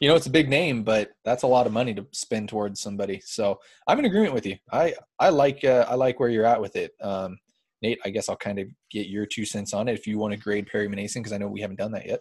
you 0.00 0.08
know, 0.08 0.14
it's 0.14 0.26
a 0.26 0.30
big 0.30 0.48
name, 0.48 0.84
but 0.84 1.12
that's 1.24 1.42
a 1.42 1.46
lot 1.46 1.66
of 1.66 1.72
money 1.72 1.94
to 1.94 2.06
spend 2.12 2.48
towards 2.48 2.80
somebody. 2.80 3.22
So 3.24 3.58
I'm 3.86 3.98
in 3.98 4.04
agreement 4.04 4.34
with 4.34 4.46
you. 4.46 4.56
I 4.70 4.94
I 5.18 5.30
like 5.30 5.64
uh, 5.64 5.86
I 5.88 5.94
like 5.94 6.20
where 6.20 6.28
you're 6.28 6.46
at 6.46 6.60
with 6.60 6.76
it. 6.76 6.92
Um, 7.00 7.38
Nate, 7.82 7.98
I 8.04 8.10
guess 8.10 8.28
I'll 8.28 8.36
kind 8.36 8.58
of 8.58 8.68
get 8.90 9.08
your 9.08 9.26
two 9.26 9.44
cents 9.44 9.74
on 9.74 9.88
it 9.88 9.94
if 9.94 10.06
you 10.06 10.18
want 10.18 10.32
to 10.32 10.40
grade 10.40 10.68
Perry 10.70 10.88
Mason 10.88 11.22
because 11.22 11.32
I 11.32 11.38
know 11.38 11.48
we 11.48 11.60
haven't 11.60 11.78
done 11.78 11.92
that 11.92 12.06
yet. 12.06 12.20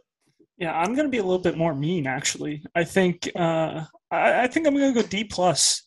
Yeah, 0.58 0.74
I'm 0.78 0.94
going 0.94 1.08
to 1.08 1.12
be 1.12 1.18
a 1.18 1.24
little 1.24 1.40
bit 1.40 1.58
more 1.58 1.74
mean, 1.76 2.08
actually. 2.08 2.64
I 2.76 2.84
think 2.84 3.30
uh, 3.36 3.84
I, 4.12 4.44
I 4.44 4.48
think 4.48 4.68
I'm 4.68 4.76
going 4.76 4.94
to 4.94 5.02
go 5.02 5.08
D 5.08 5.24
plus. 5.24 5.84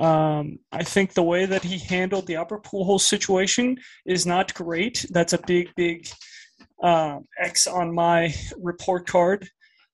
Um, 0.00 0.58
I 0.72 0.82
think 0.82 1.14
the 1.14 1.22
way 1.22 1.46
that 1.46 1.62
he 1.62 1.78
handled 1.78 2.26
the 2.26 2.36
Albert 2.36 2.64
Pujols 2.64 3.02
situation 3.02 3.76
is 4.06 4.26
not 4.26 4.52
great. 4.54 5.06
That's 5.10 5.34
a 5.34 5.40
big, 5.46 5.70
big 5.76 6.08
uh, 6.84 7.18
X 7.40 7.66
on 7.66 7.92
my 7.92 8.32
report 8.60 9.06
card. 9.06 9.48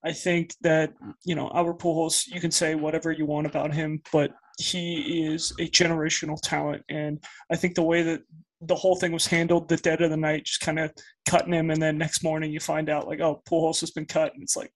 I 0.04 0.12
think 0.12 0.54
that 0.62 0.92
you 1.24 1.34
know 1.36 1.48
our 1.54 1.72
Pujols. 1.72 2.26
You 2.26 2.40
can 2.40 2.50
say 2.50 2.74
whatever 2.74 3.12
you 3.12 3.26
want 3.26 3.46
about 3.46 3.72
him, 3.72 4.02
but 4.12 4.32
he 4.58 5.24
is 5.26 5.52
a 5.60 5.68
generational 5.68 6.38
talent, 6.42 6.82
and 6.88 7.22
I 7.50 7.56
think 7.56 7.76
the 7.76 7.82
way 7.82 8.02
that 8.02 8.22
the 8.62 8.74
whole 8.74 8.96
thing 8.96 9.12
was 9.12 9.26
handled, 9.26 9.68
the 9.68 9.76
dead 9.76 10.02
of 10.02 10.10
the 10.10 10.16
night, 10.16 10.44
just 10.44 10.60
kind 10.60 10.78
of 10.78 10.90
cutting 11.26 11.52
him, 11.52 11.70
and 11.70 11.80
then 11.80 11.96
next 11.96 12.24
morning 12.24 12.52
you 12.52 12.60
find 12.60 12.90
out 12.90 13.06
like, 13.06 13.20
oh, 13.20 13.40
Pujols 13.48 13.80
has 13.80 13.92
been 13.92 14.04
cut, 14.04 14.34
and 14.34 14.42
it's 14.42 14.56
like, 14.56 14.72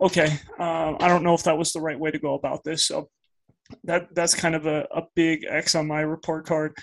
okay, 0.00 0.38
um, 0.58 0.96
I 1.00 1.08
don't 1.08 1.24
know 1.24 1.34
if 1.34 1.42
that 1.42 1.58
was 1.58 1.72
the 1.72 1.80
right 1.80 1.98
way 1.98 2.12
to 2.12 2.18
go 2.18 2.34
about 2.34 2.62
this. 2.62 2.86
So 2.86 3.08
that 3.84 4.14
that's 4.14 4.34
kind 4.34 4.54
of 4.54 4.66
a, 4.66 4.86
a 4.94 5.02
big 5.16 5.44
X 5.48 5.74
on 5.74 5.88
my 5.88 6.00
report 6.02 6.46
card. 6.46 6.74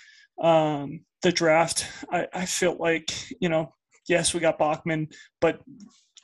Um, 0.42 1.06
the 1.22 1.32
draft, 1.32 1.88
I, 2.12 2.28
I 2.34 2.46
felt 2.46 2.80
like 2.80 3.12
you 3.40 3.48
know, 3.48 3.74
yes, 4.08 4.34
we 4.34 4.40
got 4.40 4.58
Bachman, 4.58 5.10
but 5.42 5.62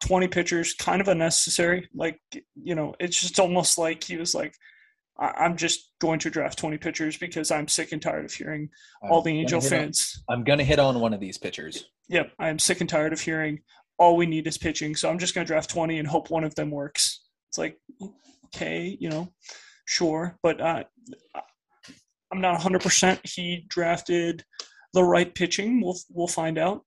20 0.02 0.28
pitchers 0.30 0.74
kind 0.74 1.02
of 1.02 1.08
unnecessary. 1.08 1.90
Like 1.94 2.20
you 2.56 2.76
know, 2.76 2.96
it's 3.00 3.20
just 3.20 3.40
almost 3.40 3.78
like 3.78 4.04
he 4.04 4.18
was 4.18 4.34
like. 4.36 4.54
I- 5.22 5.44
I'm 5.44 5.58
just 5.58 5.92
going 6.00 6.20
to 6.20 6.30
draft 6.30 6.58
20 6.60 6.78
pitchers 6.78 7.18
because 7.18 7.52
I'm 7.52 7.68
sick 7.68 7.92
and 7.92 8.02
tired 8.02 8.24
of 8.24 8.32
hearing 8.34 8.70
all 9.02 9.22
the 9.22 9.32
I'm 9.32 9.36
Angel 9.40 9.60
hit 9.60 9.74
on- 9.74 9.78
fans 9.80 10.24
I'm 10.30 10.46
gonna 10.46 10.64
hit 10.64 10.80
on 10.80 10.98
one 11.02 11.14
of 11.14 11.20
these 11.20 11.38
pitchers. 11.38 11.84
Yep, 12.08 12.32
I 12.40 12.48
am 12.48 12.58
sick 12.58 12.80
and 12.80 12.90
tired 12.90 13.12
of 13.12 13.20
hearing 13.20 13.60
all 13.98 14.16
we 14.16 14.26
need 14.26 14.48
is 14.48 14.58
pitching. 14.58 14.96
So 14.96 15.10
I'm 15.10 15.20
just 15.20 15.36
going 15.36 15.46
to 15.46 15.52
draft 15.52 15.70
20 15.72 16.00
and 16.00 16.08
hope 16.08 16.30
one 16.30 16.46
of 16.46 16.56
them 16.56 16.72
works. 16.72 17.20
It's 17.50 17.58
like, 17.58 17.78
okay, 18.46 18.96
you 18.98 19.10
know, 19.10 19.34
sure, 19.84 20.38
but 20.42 20.62
uh, 20.62 20.84
I'm 22.32 22.40
not 22.40 22.62
100%. 22.62 23.20
He 23.28 23.66
drafted 23.68 24.46
the 24.94 25.04
right 25.04 25.36
pitching. 25.36 25.82
We'll 25.82 25.98
we'll 26.12 26.28
find 26.28 26.58
out. 26.58 26.86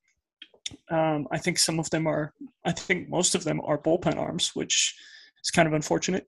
Um, 0.90 1.26
I 1.30 1.38
think 1.38 1.58
some 1.58 1.78
of 1.78 1.90
them 1.90 2.06
are. 2.06 2.32
I 2.64 2.72
think 2.72 3.08
most 3.08 3.34
of 3.34 3.44
them 3.44 3.60
are 3.64 3.78
bullpen 3.78 4.16
arms, 4.16 4.52
which 4.54 4.94
is 5.42 5.50
kind 5.50 5.68
of 5.68 5.74
unfortunate. 5.74 6.26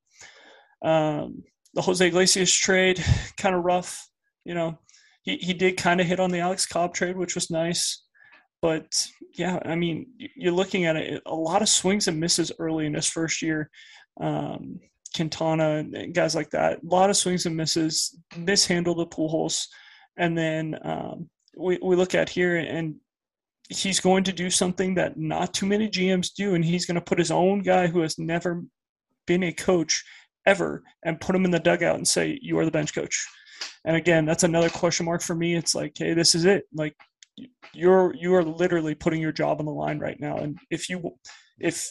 Um, 0.84 1.42
the 1.74 1.82
Jose 1.82 2.06
Iglesias 2.06 2.52
trade, 2.52 3.04
kind 3.36 3.54
of 3.54 3.64
rough. 3.64 4.08
You 4.44 4.54
know, 4.54 4.78
he, 5.22 5.36
he 5.36 5.54
did 5.54 5.76
kind 5.76 6.00
of 6.00 6.06
hit 6.06 6.20
on 6.20 6.30
the 6.30 6.40
Alex 6.40 6.66
Cobb 6.66 6.94
trade, 6.94 7.16
which 7.16 7.34
was 7.34 7.50
nice. 7.50 8.02
But 8.62 8.86
yeah, 9.34 9.58
I 9.64 9.74
mean, 9.74 10.06
you're 10.16 10.52
looking 10.52 10.86
at 10.86 10.96
it, 10.96 11.22
a 11.26 11.34
lot 11.34 11.62
of 11.62 11.68
swings 11.68 12.08
and 12.08 12.18
misses 12.18 12.52
early 12.58 12.86
in 12.86 12.94
his 12.94 13.08
first 13.08 13.42
year. 13.42 13.70
Um, 14.20 14.80
Quintana 15.14 15.84
guys 16.08 16.34
like 16.34 16.50
that, 16.50 16.80
a 16.82 16.86
lot 16.86 17.10
of 17.10 17.16
swings 17.16 17.46
and 17.46 17.56
misses, 17.56 18.18
mishandled 18.36 18.98
the 18.98 19.06
Pujols. 19.06 19.66
And 20.16 20.36
then 20.36 20.78
um, 20.82 21.28
we, 21.56 21.78
we 21.82 21.96
look 21.96 22.14
at 22.14 22.28
here 22.28 22.56
and 22.56 22.96
he's 23.68 24.00
going 24.00 24.24
to 24.24 24.32
do 24.32 24.50
something 24.50 24.94
that 24.94 25.18
not 25.18 25.54
too 25.54 25.66
many 25.66 25.88
GMs 25.88 26.32
do. 26.34 26.54
And 26.54 26.64
he's 26.64 26.86
going 26.86 26.96
to 26.96 27.00
put 27.00 27.18
his 27.18 27.30
own 27.30 27.62
guy 27.62 27.86
who 27.86 28.00
has 28.00 28.18
never 28.18 28.62
been 29.26 29.44
a 29.44 29.52
coach 29.52 30.04
ever 30.46 30.82
and 31.04 31.20
put 31.20 31.34
him 31.34 31.44
in 31.44 31.50
the 31.50 31.58
dugout 31.58 31.96
and 31.96 32.06
say, 32.06 32.38
You 32.42 32.58
are 32.58 32.64
the 32.64 32.70
bench 32.70 32.94
coach. 32.94 33.26
And 33.84 33.96
again, 33.96 34.24
that's 34.24 34.44
another 34.44 34.70
question 34.70 35.06
mark 35.06 35.22
for 35.22 35.34
me. 35.34 35.54
It's 35.54 35.74
like, 35.74 35.92
hey, 35.96 36.14
this 36.14 36.34
is 36.34 36.44
it. 36.44 36.64
Like 36.74 36.94
you're 37.72 38.14
you 38.14 38.34
are 38.34 38.44
literally 38.44 38.94
putting 38.94 39.20
your 39.20 39.32
job 39.32 39.58
on 39.60 39.66
the 39.66 39.72
line 39.72 39.98
right 39.98 40.18
now. 40.20 40.36
And 40.36 40.58
if 40.70 40.88
you 40.88 41.16
if 41.58 41.90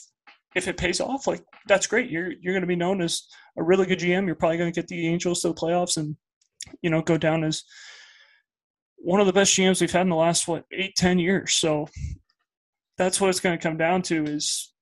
if 0.56 0.68
it 0.68 0.78
pays 0.78 1.02
off, 1.02 1.28
like 1.28 1.44
that's 1.68 1.88
great. 1.88 2.10
You're 2.10 2.32
you're 2.42 2.54
gonna 2.54 2.68
be 2.68 2.76
known 2.76 3.02
as 3.02 3.24
a 3.58 3.64
really 3.64 3.86
good 3.86 4.00
GM. 4.00 4.26
You're 4.26 4.36
probably 4.36 4.58
gonna 4.58 4.72
get 4.72 4.88
the 4.88 5.08
Angels 5.08 5.42
to 5.42 5.50
the 5.50 5.54
playoffs 5.54 5.98
and 5.98 6.16
you 6.82 6.90
know 6.90 7.02
go 7.02 7.18
down 7.18 7.44
as 7.44 7.64
one 9.04 9.20
of 9.20 9.28
the 9.28 9.34
best 9.34 9.54
GMs 9.54 9.82
we've 9.82 9.92
had 9.92 10.04
in 10.04 10.10
the 10.10 10.16
last 10.16 10.48
what 10.48 10.63
eight, 10.72 10.96
ten 10.96 11.20
years. 11.20 11.54
So 11.54 11.88
that's 12.98 13.20
what 13.20 13.30
it's 13.30 13.39
gonna 13.39 13.58
come 13.58 13.78
down 13.78 14.02
to 14.04 14.24
is 14.24 14.74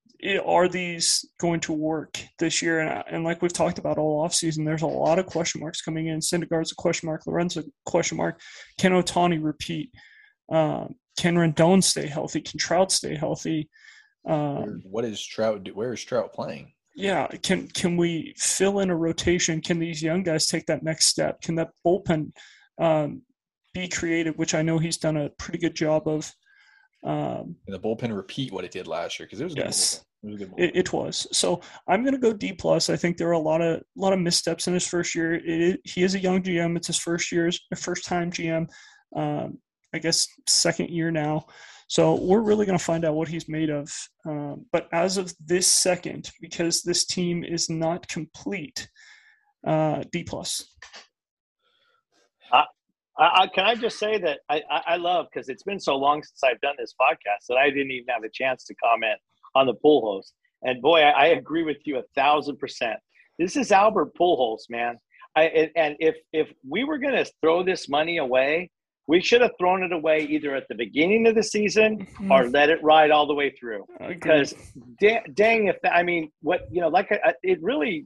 are 0.45 0.67
these 0.67 1.25
going 1.39 1.59
to 1.61 1.73
work 1.73 2.23
this 2.37 2.61
year? 2.61 2.79
And, 2.79 3.03
and 3.09 3.23
like 3.23 3.41
we've 3.41 3.51
talked 3.51 3.79
about 3.79 3.97
all 3.97 4.27
offseason, 4.27 4.65
there's 4.65 4.83
a 4.83 4.87
lot 4.87 5.17
of 5.17 5.25
question 5.25 5.61
marks 5.61 5.81
coming 5.81 6.07
in. 6.07 6.19
Syndergaard's 6.19 6.71
a 6.71 6.75
question 6.75 7.07
mark. 7.07 7.23
Lorenzen 7.25 7.71
question 7.85 8.17
mark. 8.17 8.39
Can 8.77 8.91
Ohtani 8.91 9.43
repeat? 9.43 9.91
Um, 10.51 10.95
can 11.17 11.35
Rendon 11.35 11.83
stay 11.83 12.05
healthy? 12.05 12.41
Can 12.41 12.59
Trout 12.59 12.91
stay 12.91 13.15
healthy? 13.15 13.69
Um, 14.27 14.81
what 14.85 15.05
is 15.05 15.25
Trout? 15.25 15.67
Where 15.73 15.93
is 15.93 16.03
Trout 16.03 16.33
playing? 16.33 16.73
Yeah, 16.95 17.27
can 17.41 17.67
can 17.69 17.97
we 17.97 18.35
fill 18.37 18.79
in 18.79 18.89
a 18.89 18.95
rotation? 18.95 19.61
Can 19.61 19.79
these 19.79 20.03
young 20.03 20.23
guys 20.23 20.47
take 20.47 20.65
that 20.67 20.83
next 20.83 21.05
step? 21.05 21.41
Can 21.41 21.55
that 21.55 21.69
bullpen 21.85 22.31
um, 22.79 23.23
be 23.73 23.87
creative? 23.87 24.37
Which 24.37 24.53
I 24.53 24.61
know 24.61 24.77
he's 24.77 24.97
done 24.97 25.17
a 25.17 25.29
pretty 25.29 25.59
good 25.59 25.75
job 25.75 26.07
of. 26.07 26.33
Um, 27.03 27.55
and 27.65 27.75
the 27.75 27.79
bullpen 27.79 28.15
repeat 28.15 28.51
what 28.51 28.63
it 28.63 28.71
did 28.71 28.87
last 28.87 29.19
year 29.19 29.25
because 29.25 29.41
it 29.41 29.45
was 29.45 29.55
yes, 29.55 30.05
it 30.23 30.29
was, 30.29 30.41
it, 30.41 30.75
it 30.75 30.93
was. 30.93 31.27
So 31.31 31.61
I'm 31.87 32.03
going 32.03 32.13
to 32.13 32.19
go 32.19 32.31
D 32.31 32.53
plus. 32.53 32.89
I 32.89 32.95
think 32.95 33.17
there 33.17 33.29
are 33.29 33.33
a 33.33 33.39
lot 33.39 33.61
of 33.61 33.79
a 33.79 33.83
lot 33.95 34.13
of 34.13 34.19
missteps 34.19 34.67
in 34.67 34.73
his 34.73 34.87
first 34.87 35.15
year. 35.15 35.33
It, 35.33 35.79
he 35.83 36.03
is 36.03 36.15
a 36.15 36.19
young 36.19 36.43
GM. 36.43 36.77
It's 36.77 36.87
his 36.87 36.99
first 36.99 37.31
year's 37.31 37.59
first 37.75 38.05
time 38.05 38.31
GM. 38.31 38.67
Um, 39.15 39.57
I 39.93 39.99
guess 39.99 40.27
second 40.47 40.89
year 40.89 41.11
now. 41.11 41.47
So 41.91 42.15
we're 42.15 42.39
really 42.39 42.65
going 42.65 42.77
to 42.77 42.83
find 42.83 43.03
out 43.03 43.15
what 43.15 43.27
he's 43.27 43.49
made 43.49 43.69
of. 43.69 43.91
Um, 44.25 44.65
but 44.71 44.87
as 44.93 45.17
of 45.17 45.33
this 45.45 45.67
second, 45.67 46.31
because 46.39 46.83
this 46.83 47.05
team 47.05 47.43
is 47.43 47.69
not 47.69 48.07
complete, 48.07 48.87
uh, 49.67 50.03
D 50.09 50.23
plus. 50.23 50.73
Uh, 53.19 53.29
I, 53.33 53.47
can 53.47 53.65
I 53.65 53.75
just 53.75 53.99
say 53.99 54.17
that 54.19 54.39
I, 54.49 54.61
I 54.69 54.95
love 54.95 55.27
because 55.31 55.49
it's 55.49 55.63
been 55.63 55.79
so 55.79 55.95
long 55.95 56.23
since 56.23 56.41
I've 56.43 56.61
done 56.61 56.75
this 56.77 56.93
podcast 56.99 57.47
that 57.49 57.57
I 57.57 57.69
didn't 57.69 57.91
even 57.91 58.07
have 58.09 58.23
a 58.23 58.29
chance 58.29 58.63
to 58.65 58.75
comment 58.75 59.19
on 59.55 59.67
the 59.67 59.73
Pujols. 59.75 60.31
And 60.63 60.81
boy, 60.81 61.01
I, 61.01 61.09
I 61.09 61.25
agree 61.27 61.63
with 61.63 61.77
you 61.85 61.97
a 61.97 62.03
thousand 62.15 62.57
percent. 62.57 62.99
This 63.37 63.55
is 63.55 63.71
Albert 63.71 64.15
Pujols, 64.19 64.69
man. 64.69 64.97
I, 65.35 65.69
and 65.75 65.95
if 65.99 66.15
if 66.33 66.51
we 66.67 66.83
were 66.83 66.97
going 66.97 67.15
to 67.15 67.29
throw 67.41 67.63
this 67.63 67.87
money 67.87 68.17
away, 68.17 68.69
we 69.07 69.21
should 69.21 69.41
have 69.41 69.51
thrown 69.59 69.83
it 69.83 69.91
away 69.91 70.21
either 70.21 70.55
at 70.55 70.67
the 70.69 70.75
beginning 70.75 71.27
of 71.27 71.35
the 71.35 71.43
season 71.43 71.99
mm-hmm. 71.99 72.31
or 72.31 72.47
let 72.49 72.69
it 72.69 72.81
ride 72.83 73.11
all 73.11 73.27
the 73.27 73.33
way 73.33 73.49
through. 73.49 73.85
Because 74.07 74.53
da- 74.99 75.23
dang, 75.33 75.67
if 75.67 75.77
that, 75.83 75.93
I 75.95 76.03
mean, 76.03 76.31
what 76.41 76.61
you 76.71 76.81
know, 76.81 76.89
like 76.89 77.11
uh, 77.11 77.31
it 77.43 77.61
really, 77.61 78.05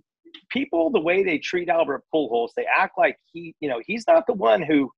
people 0.49 0.89
the 0.89 0.99
way 0.99 1.23
they 1.23 1.37
treat 1.37 1.69
Albert 1.69 2.03
Pujols, 2.13 2.49
they 2.55 2.65
act 2.65 2.97
like 2.97 3.17
he, 3.31 3.55
you 3.59 3.69
know, 3.69 3.81
he's 3.85 4.05
not 4.07 4.25
the 4.27 4.33
one 4.33 4.61
who 4.61 4.91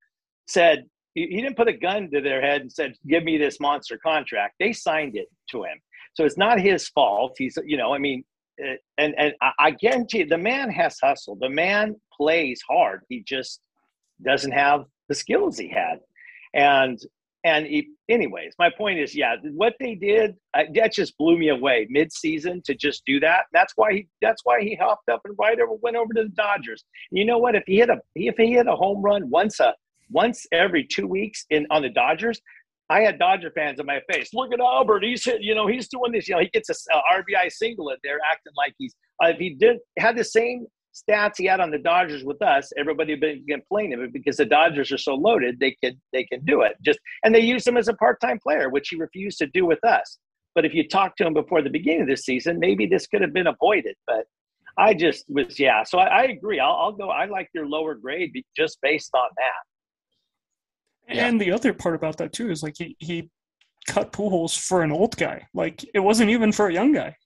said 0.46 0.84
he, 1.14 1.26
didn't 1.40 1.56
put 1.56 1.68
a 1.68 1.72
gun 1.72 2.10
to 2.12 2.20
their 2.20 2.40
head 2.40 2.60
and 2.60 2.72
said, 2.72 2.94
"Give 3.08 3.24
me 3.24 3.38
this 3.38 3.60
monster 3.60 3.98
contract." 3.98 4.54
They 4.60 4.72
signed 4.72 5.16
it 5.16 5.28
to 5.50 5.64
him, 5.64 5.80
so 6.14 6.24
it's 6.24 6.38
not 6.38 6.60
his 6.60 6.88
fault. 6.88 7.34
He's, 7.36 7.58
you 7.64 7.76
know, 7.76 7.92
I 7.92 7.98
mean, 7.98 8.24
uh, 8.62 8.74
and 8.98 9.14
and 9.18 9.34
I, 9.58 9.72
guarantee 9.72 10.22
the 10.24 10.38
man 10.38 10.70
has 10.70 10.98
hustle. 11.02 11.36
The 11.40 11.48
man 11.48 11.96
plays 12.16 12.60
hard. 12.68 13.02
He 13.08 13.24
just 13.26 13.60
doesn't 14.24 14.52
have 14.52 14.84
the 15.08 15.14
skills 15.14 15.58
he 15.58 15.68
had. 15.68 15.98
And 16.54 16.98
and 17.44 17.68
anyways, 18.08 18.54
my 18.58 18.68
point 18.68 18.98
is, 18.98 19.14
yeah, 19.14 19.36
what 19.54 19.74
they 19.78 19.94
did 19.94 20.34
uh, 20.54 20.64
that 20.74 20.92
just 20.92 21.16
blew 21.18 21.38
me 21.38 21.50
away 21.50 21.86
mid-season 21.88 22.62
to 22.64 22.74
just 22.74 23.04
do 23.06 23.20
that. 23.20 23.44
That's 23.52 23.72
why 23.76 23.92
he 23.92 24.08
that's 24.20 24.42
why 24.44 24.60
he 24.60 24.74
hopped 24.74 25.08
up 25.08 25.20
and 25.24 25.36
right 25.38 25.58
over 25.60 25.74
went 25.80 25.96
over 25.96 26.12
to 26.14 26.24
the 26.24 26.30
Dodgers. 26.30 26.84
And 27.10 27.18
you 27.18 27.24
know 27.24 27.38
what? 27.38 27.54
If 27.54 27.62
he 27.66 27.76
hit 27.76 27.90
a 27.90 27.98
if 28.16 28.36
he 28.36 28.52
hit 28.52 28.66
a 28.66 28.74
home 28.74 29.02
run 29.02 29.30
once 29.30 29.60
a 29.60 29.74
once 30.10 30.46
every 30.52 30.84
two 30.84 31.06
weeks 31.06 31.44
in 31.50 31.66
on 31.70 31.82
the 31.82 31.90
Dodgers, 31.90 32.40
I 32.90 33.00
had 33.00 33.18
Dodger 33.18 33.50
fans 33.54 33.78
in 33.78 33.86
my 33.86 34.00
face. 34.10 34.30
Look 34.32 34.52
at 34.52 34.60
Albert. 34.60 35.04
He's 35.04 35.24
hit, 35.24 35.42
you 35.42 35.54
know, 35.54 35.66
he's 35.66 35.88
doing 35.88 36.12
this. 36.12 36.26
You 36.26 36.36
know, 36.36 36.40
he 36.40 36.48
gets 36.48 36.70
a, 36.70 36.92
a 36.92 37.22
RBI 37.22 37.52
single 37.52 37.90
and 37.90 37.98
they're 38.02 38.18
acting 38.32 38.52
like 38.56 38.74
he's, 38.78 38.94
uh, 39.22 39.28
if 39.28 39.38
he 39.38 39.54
did 39.54 39.78
had 39.98 40.16
the 40.16 40.24
same 40.24 40.66
stats 41.02 41.34
he 41.38 41.44
had 41.46 41.60
on 41.60 41.70
the 41.70 41.78
Dodgers 41.78 42.24
with 42.24 42.40
us, 42.42 42.72
everybody 42.78 43.12
had 43.12 43.20
been 43.20 43.44
complaining 43.48 44.02
it 44.02 44.12
because 44.12 44.36
the 44.36 44.44
Dodgers 44.44 44.92
are 44.92 44.98
so 44.98 45.14
loaded, 45.14 45.58
they 45.60 45.76
can 45.82 46.00
they 46.12 46.24
can 46.24 46.44
do 46.44 46.62
it. 46.62 46.76
Just 46.82 46.98
and 47.24 47.34
they 47.34 47.40
use 47.40 47.66
him 47.66 47.76
as 47.76 47.88
a 47.88 47.94
part-time 47.94 48.38
player, 48.38 48.68
which 48.68 48.88
he 48.88 48.96
refused 48.96 49.38
to 49.38 49.46
do 49.46 49.66
with 49.66 49.82
us. 49.84 50.18
But 50.54 50.64
if 50.64 50.74
you 50.74 50.88
talked 50.88 51.18
to 51.18 51.26
him 51.26 51.34
before 51.34 51.62
the 51.62 51.70
beginning 51.70 52.02
of 52.02 52.08
this 52.08 52.24
season, 52.24 52.58
maybe 52.58 52.86
this 52.86 53.06
could 53.06 53.22
have 53.22 53.32
been 53.32 53.46
avoided. 53.46 53.94
But 54.06 54.24
I 54.76 54.94
just 54.94 55.24
was 55.28 55.58
yeah. 55.58 55.82
So 55.84 55.98
I, 55.98 56.06
I 56.06 56.22
agree. 56.24 56.60
I'll, 56.60 56.74
I'll, 56.74 56.92
go. 56.92 57.10
I 57.10 57.26
like 57.26 57.48
your 57.54 57.66
lower 57.66 57.94
grade 57.94 58.32
just 58.56 58.78
based 58.80 59.10
on 59.14 59.28
that. 59.36 61.16
And 61.20 61.40
the 61.40 61.52
other 61.52 61.72
part 61.72 61.94
about 61.94 62.16
that 62.18 62.32
too 62.32 62.50
is 62.50 62.62
like 62.62 62.74
he 62.76 62.96
he 62.98 63.30
cut 63.86 64.12
Pujols 64.12 64.58
for 64.58 64.82
an 64.82 64.92
old 64.92 65.16
guy. 65.16 65.46
Like 65.54 65.84
it 65.94 66.00
wasn't 66.00 66.30
even 66.30 66.52
for 66.52 66.68
a 66.68 66.72
young 66.72 66.92
guy. 66.92 67.16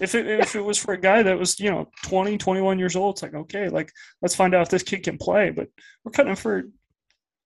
If 0.00 0.14
it, 0.14 0.26
if 0.26 0.54
it 0.56 0.60
was 0.60 0.78
for 0.78 0.94
a 0.94 1.00
guy 1.00 1.22
that 1.22 1.38
was, 1.38 1.58
you 1.58 1.70
know, 1.70 1.88
20, 2.04 2.38
21 2.38 2.78
years 2.78 2.96
old, 2.96 3.14
it's 3.14 3.22
like, 3.22 3.34
okay, 3.34 3.68
like, 3.68 3.90
let's 4.22 4.34
find 4.34 4.54
out 4.54 4.62
if 4.62 4.68
this 4.68 4.82
kid 4.82 5.02
can 5.02 5.18
play. 5.18 5.50
But 5.50 5.68
we're 6.04 6.12
cutting 6.12 6.30
him 6.30 6.36
for 6.36 6.64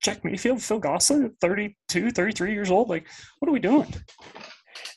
Jack 0.03 0.25
Mayfield, 0.25 0.63
Phil 0.63 0.79
Gosselin, 0.79 1.35
32, 1.41 2.11
33 2.11 2.53
years 2.53 2.71
old. 2.71 2.89
Like, 2.89 3.07
what 3.39 3.49
are 3.49 3.53
we 3.53 3.61
doing? 3.61 3.93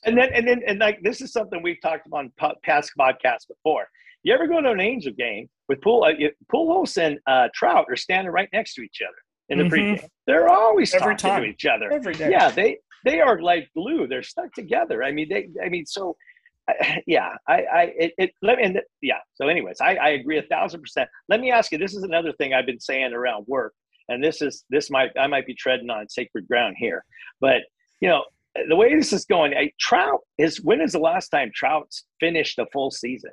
And 0.05 0.17
then, 0.17 0.29
and 0.33 0.47
then, 0.47 0.61
and 0.67 0.79
like, 0.79 0.99
this 1.01 1.21
is 1.21 1.31
something 1.31 1.61
we've 1.61 1.81
talked 1.81 2.07
about 2.07 2.25
on 2.39 2.57
past 2.63 2.91
podcasts 2.99 3.47
before. 3.47 3.87
You 4.23 4.33
ever 4.33 4.47
go 4.47 4.61
to 4.61 4.71
an 4.71 4.79
Angel 4.79 5.11
game 5.13 5.49
with 5.67 5.81
Pool, 5.81 6.03
uh, 6.03 6.11
Pujols 6.51 6.97
and 6.97 7.19
uh, 7.27 7.49
Trout 7.53 7.85
are 7.89 7.95
standing 7.95 8.31
right 8.31 8.49
next 8.53 8.75
to 8.75 8.81
each 8.81 9.01
other 9.01 9.15
in 9.49 9.57
the 9.57 9.63
mm-hmm. 9.65 10.03
pregame. 10.03 10.09
They're 10.27 10.49
always 10.49 10.93
Every 10.93 11.15
talking 11.15 11.29
time. 11.29 11.41
to 11.43 11.49
each 11.49 11.65
other. 11.65 11.91
Every 11.91 12.13
day. 12.13 12.31
Yeah, 12.31 12.49
they 12.49 12.77
they 13.05 13.19
are 13.19 13.41
like 13.41 13.69
glue. 13.75 14.07
They're 14.07 14.23
stuck 14.23 14.53
together. 14.53 15.03
I 15.03 15.11
mean, 15.11 15.29
they. 15.29 15.49
I 15.63 15.69
mean, 15.69 15.85
so 15.85 16.15
yeah, 17.07 17.29
I, 17.47 17.53
I, 17.53 17.81
it, 17.97 18.13
it 18.17 18.31
let 18.41 18.57
me, 18.57 18.75
yeah. 19.01 19.19
So, 19.35 19.47
anyways, 19.47 19.77
I, 19.81 19.95
I 19.95 20.09
agree 20.09 20.37
a 20.37 20.43
thousand 20.43 20.81
percent. 20.81 21.09
Let 21.29 21.39
me 21.39 21.51
ask 21.51 21.71
you. 21.71 21.77
This 21.77 21.93
is 21.93 22.03
another 22.03 22.33
thing 22.33 22.53
I've 22.53 22.65
been 22.65 22.79
saying 22.79 23.13
around 23.13 23.45
work, 23.47 23.73
and 24.09 24.23
this 24.23 24.41
is 24.41 24.63
this 24.69 24.89
might 24.89 25.11
I 25.19 25.27
might 25.27 25.45
be 25.45 25.55
treading 25.55 25.89
on 25.89 26.07
sacred 26.09 26.47
ground 26.47 26.75
here, 26.79 27.03
but 27.41 27.61
you 27.99 28.09
know 28.09 28.23
the 28.67 28.75
way 28.75 28.95
this 28.95 29.13
is 29.13 29.25
going, 29.25 29.53
I, 29.53 29.71
Trout 29.79 30.21
is 30.37 30.61
when 30.61 30.81
is 30.81 30.91
the 30.91 30.99
last 30.99 31.29
time 31.29 31.51
Trout's 31.53 32.05
finished 32.19 32.59
a 32.59 32.65
full 32.71 32.91
season? 32.91 33.31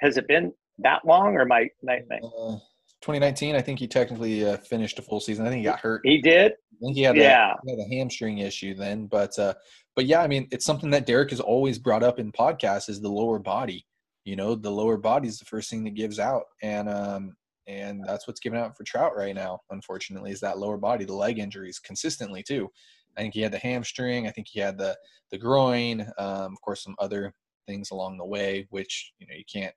Has 0.00 0.16
it 0.16 0.26
been 0.26 0.52
that 0.78 1.04
long, 1.04 1.36
or 1.36 1.44
my, 1.44 1.68
uh, 1.88 2.58
2019? 3.02 3.54
I 3.54 3.60
think 3.60 3.78
he 3.78 3.86
technically 3.86 4.44
uh, 4.44 4.56
finished 4.56 4.98
a 4.98 5.02
full 5.02 5.20
season. 5.20 5.46
I 5.46 5.50
think 5.50 5.58
he 5.58 5.64
got 5.64 5.80
hurt. 5.80 6.00
He 6.04 6.20
did. 6.20 6.52
I 6.52 6.76
think 6.80 6.96
he 6.96 7.02
had, 7.02 7.16
yeah. 7.16 7.52
he 7.64 7.70
had 7.70 7.78
a 7.78 7.94
hamstring 7.94 8.38
issue 8.38 8.74
then, 8.74 9.06
but 9.06 9.38
uh, 9.38 9.54
but 9.94 10.06
yeah, 10.06 10.22
I 10.22 10.26
mean, 10.26 10.48
it's 10.50 10.64
something 10.64 10.90
that 10.90 11.06
Derek 11.06 11.30
has 11.30 11.40
always 11.40 11.78
brought 11.78 12.02
up 12.02 12.18
in 12.18 12.32
podcasts 12.32 12.88
is 12.88 13.00
the 13.00 13.10
lower 13.10 13.38
body. 13.38 13.86
You 14.24 14.36
know, 14.36 14.54
the 14.54 14.70
lower 14.70 14.96
body 14.96 15.28
is 15.28 15.38
the 15.38 15.44
first 15.44 15.68
thing 15.68 15.84
that 15.84 15.94
gives 15.94 16.18
out, 16.18 16.44
and 16.62 16.88
um, 16.88 17.36
and 17.66 18.04
that's 18.06 18.26
what's 18.26 18.40
giving 18.40 18.58
out 18.58 18.76
for 18.76 18.84
Trout 18.84 19.16
right 19.16 19.34
now. 19.34 19.60
Unfortunately, 19.70 20.30
is 20.30 20.40
that 20.40 20.58
lower 20.58 20.76
body, 20.78 21.04
the 21.04 21.14
leg 21.14 21.38
injuries 21.38 21.78
consistently 21.78 22.42
too. 22.42 22.70
I 23.16 23.22
think 23.22 23.34
he 23.34 23.42
had 23.42 23.52
the 23.52 23.58
hamstring. 23.58 24.26
I 24.26 24.30
think 24.30 24.46
he 24.50 24.60
had 24.60 24.78
the 24.78 24.96
the 25.30 25.38
groin. 25.38 26.02
Um, 26.18 26.52
of 26.52 26.60
course, 26.62 26.84
some 26.84 26.94
other 26.98 27.34
things 27.66 27.90
along 27.90 28.18
the 28.18 28.24
way, 28.24 28.66
which 28.70 29.12
you 29.18 29.26
know 29.26 29.34
you 29.34 29.44
can't. 29.52 29.74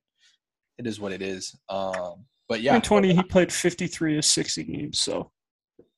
It 0.77 0.87
is 0.87 0.99
what 0.99 1.11
it 1.11 1.21
is. 1.21 1.55
Um, 1.69 2.25
but 2.47 2.61
yeah, 2.61 2.75
in 2.75 2.81
twenty 2.81 3.13
he 3.13 3.23
played 3.23 3.51
fifty 3.51 3.87
three 3.87 4.17
of 4.17 4.25
sixty 4.25 4.63
games. 4.63 4.99
So 4.99 5.31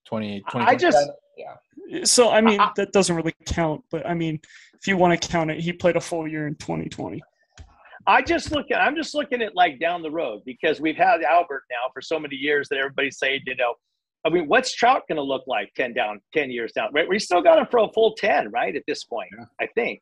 20, 0.08 0.41
20 0.49 0.65
I 0.65 0.75
just 0.75 0.97
yeah 1.38 1.56
so 2.04 2.32
I 2.32 2.41
mean 2.41 2.60
that 2.76 2.91
doesn't 2.91 3.15
really 3.15 3.34
count, 3.45 3.84
but 3.91 4.06
I 4.06 4.13
mean 4.13 4.39
if 4.80 4.88
you 4.88 4.97
want 4.97 5.19
to 5.19 5.28
count 5.28 5.52
it, 5.52 5.60
he 5.60 5.73
played 5.73 5.95
a 5.95 6.02
full 6.02 6.28
year 6.28 6.47
in 6.47 6.56
2020. 6.56 7.21
I 8.06 8.21
just 8.21 8.52
look 8.52 8.71
at 8.71 8.80
I'm 8.80 8.95
just 8.95 9.13
looking 9.13 9.41
at 9.41 9.56
like 9.56 9.80
down 9.80 10.02
the 10.02 10.12
road 10.12 10.41
because 10.45 10.80
we've 10.80 10.97
had 10.97 11.21
Albert 11.23 11.63
now 11.69 11.89
for 11.93 12.02
so 12.02 12.19
many 12.19 12.36
years 12.36 12.69
that 12.69 12.78
everybody's 12.78 13.17
saying, 13.17 13.41
you 13.45 13.56
know, 13.56 13.73
I 14.26 14.30
mean, 14.30 14.47
what's 14.47 14.73
Trout 14.73 15.04
going 15.08 15.17
to 15.17 15.23
look 15.23 15.43
like 15.47 15.73
10 15.76 15.93
down, 15.93 16.19
10 16.34 16.52
years 16.52 16.71
down, 16.71 16.89
right? 16.93 17.08
We 17.08 17.19
still 17.19 17.41
got 17.41 17.60
him 17.60 17.67
for 17.69 17.80
a 17.80 17.88
full 17.93 18.13
10, 18.15 18.52
right? 18.52 18.76
At 18.76 18.84
this 18.88 19.04
point, 19.04 19.30
yeah. 19.38 19.45
I 19.60 19.67
think. 19.76 20.02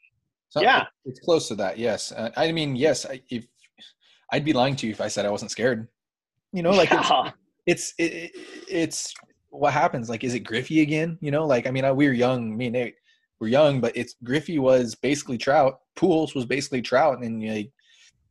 So 0.49 0.61
yeah. 0.61 0.85
It's 1.05 1.19
close 1.19 1.47
to 1.49 1.55
that. 1.55 1.77
Yes. 1.77 2.11
Uh, 2.11 2.31
I 2.35 2.51
mean, 2.51 2.75
yes, 2.75 3.05
if 3.29 3.45
I'd 4.31 4.45
be 4.45 4.53
lying 4.53 4.75
to 4.77 4.87
you 4.87 4.93
if 4.93 5.01
I 5.01 5.07
said 5.07 5.25
I 5.25 5.31
wasn't 5.31 5.51
scared, 5.51 5.87
you 6.53 6.63
know, 6.63 6.71
like 6.71 6.89
yeah. 6.91 7.31
it's, 7.65 7.93
it's, 7.97 8.13
it, 8.13 8.31
it's 8.69 9.13
what 9.59 9.73
happens? 9.73 10.09
Like, 10.09 10.23
is 10.23 10.33
it 10.33 10.41
Griffey 10.41 10.81
again? 10.81 11.17
You 11.21 11.31
know, 11.31 11.45
like 11.45 11.67
I 11.67 11.71
mean, 11.71 11.85
I, 11.85 11.91
we 11.91 12.07
were 12.07 12.13
young. 12.13 12.55
Me 12.55 12.67
and 12.67 12.73
Nate 12.73 12.95
were 13.39 13.47
young, 13.47 13.81
but 13.81 13.95
it's 13.95 14.15
Griffey 14.23 14.59
was 14.59 14.95
basically 14.95 15.37
Trout. 15.37 15.79
Pujols 15.97 16.35
was 16.35 16.45
basically 16.45 16.81
Trout, 16.81 17.23
and 17.23 17.41
know, 17.41 17.63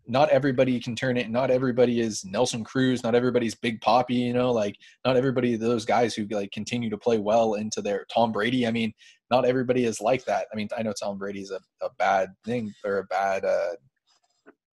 not 0.07 0.29
everybody 0.31 0.79
can 0.81 0.95
turn 0.95 1.17
it. 1.17 1.31
Not 1.31 1.51
everybody 1.51 2.01
is 2.01 2.25
Nelson 2.25 2.63
Cruz. 2.63 3.03
Not 3.03 3.15
everybody's 3.15 3.55
Big 3.55 3.81
Poppy. 3.81 4.17
You 4.17 4.35
know, 4.35 4.53
like 4.53 4.77
not 5.05 5.17
everybody 5.17 5.57
those 5.57 5.85
guys 5.85 6.15
who 6.15 6.27
like 6.31 6.53
continue 6.53 6.91
to 6.91 6.99
play 6.99 7.19
well 7.19 7.55
into 7.55 7.81
their 7.81 8.05
Tom 8.13 8.33
Brady. 8.33 8.67
I 8.67 8.71
mean, 8.71 8.93
not 9.31 9.47
everybody 9.47 9.85
is 9.85 10.01
like 10.01 10.25
that. 10.27 10.47
I 10.53 10.57
mean, 10.57 10.69
I 10.77 10.83
know 10.83 10.93
Tom 10.93 11.19
Brady's 11.19 11.51
a, 11.51 11.61
a 11.85 11.89
bad 11.99 12.31
thing 12.45 12.73
or 12.85 12.99
a 12.99 13.05
bad, 13.05 13.45
uh, 13.45 13.73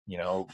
you 0.06 0.18
know, 0.18 0.48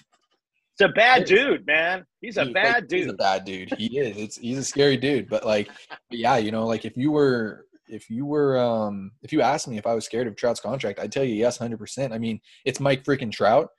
He's 0.77 0.85
a 0.85 0.91
bad 0.93 1.25
dude, 1.25 1.65
man. 1.65 2.05
He's 2.21 2.37
a 2.37 2.45
bad 2.45 2.87
dude. 2.87 2.99
He's 2.99 3.07
a 3.09 3.13
bad 3.13 3.45
dude. 3.45 3.73
He 3.77 3.97
is. 3.99 4.17
It's 4.17 4.37
he's 4.37 4.57
a 4.59 4.63
scary 4.63 4.97
dude. 4.97 5.27
But 5.29 5.45
like, 5.45 5.67
but 5.89 6.19
yeah, 6.19 6.37
you 6.37 6.51
know, 6.51 6.65
like 6.67 6.85
if 6.85 6.95
you 6.95 7.11
were 7.11 7.65
if 7.87 8.09
you 8.09 8.25
were 8.25 8.57
um 8.59 9.11
if 9.23 9.31
you 9.31 9.41
asked 9.41 9.67
me 9.67 9.77
if 9.77 9.87
I 9.87 9.93
was 9.95 10.05
scared 10.05 10.27
of 10.27 10.35
Trout's 10.35 10.59
contract, 10.59 10.99
I'd 10.99 11.11
tell 11.11 11.23
you 11.23 11.33
yes, 11.35 11.57
hundred 11.57 11.79
percent. 11.79 12.13
I 12.13 12.17
mean, 12.19 12.39
it's 12.65 12.79
Mike 12.79 13.03
freaking 13.03 13.31
Trout, 13.31 13.69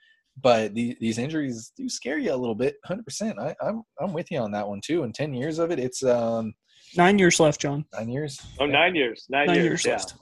but 0.40 0.74
these 0.74 0.96
these 1.00 1.18
injuries 1.18 1.72
do 1.76 1.88
scare 1.88 2.18
you 2.18 2.32
a 2.32 2.36
little 2.36 2.54
bit. 2.56 2.76
Hundred 2.84 3.04
percent. 3.04 3.38
I 3.38 3.54
I'm 3.62 3.82
I'm 4.00 4.12
with 4.12 4.30
you 4.30 4.38
on 4.40 4.50
that 4.52 4.66
one 4.68 4.80
too. 4.84 5.04
And 5.04 5.14
ten 5.14 5.32
years 5.34 5.58
of 5.58 5.70
it, 5.70 5.78
it's 5.78 6.02
um 6.02 6.52
Nine 6.96 7.18
years 7.18 7.38
left, 7.38 7.60
John. 7.60 7.84
nine 7.92 8.08
years. 8.08 8.40
Oh, 8.58 8.64
nine 8.66 8.94
years. 8.94 9.26
Nine, 9.28 9.46
Nine 9.48 9.56
years. 9.56 9.64
years 9.66 9.84
yeah. 9.84 9.92
left. 9.92 10.14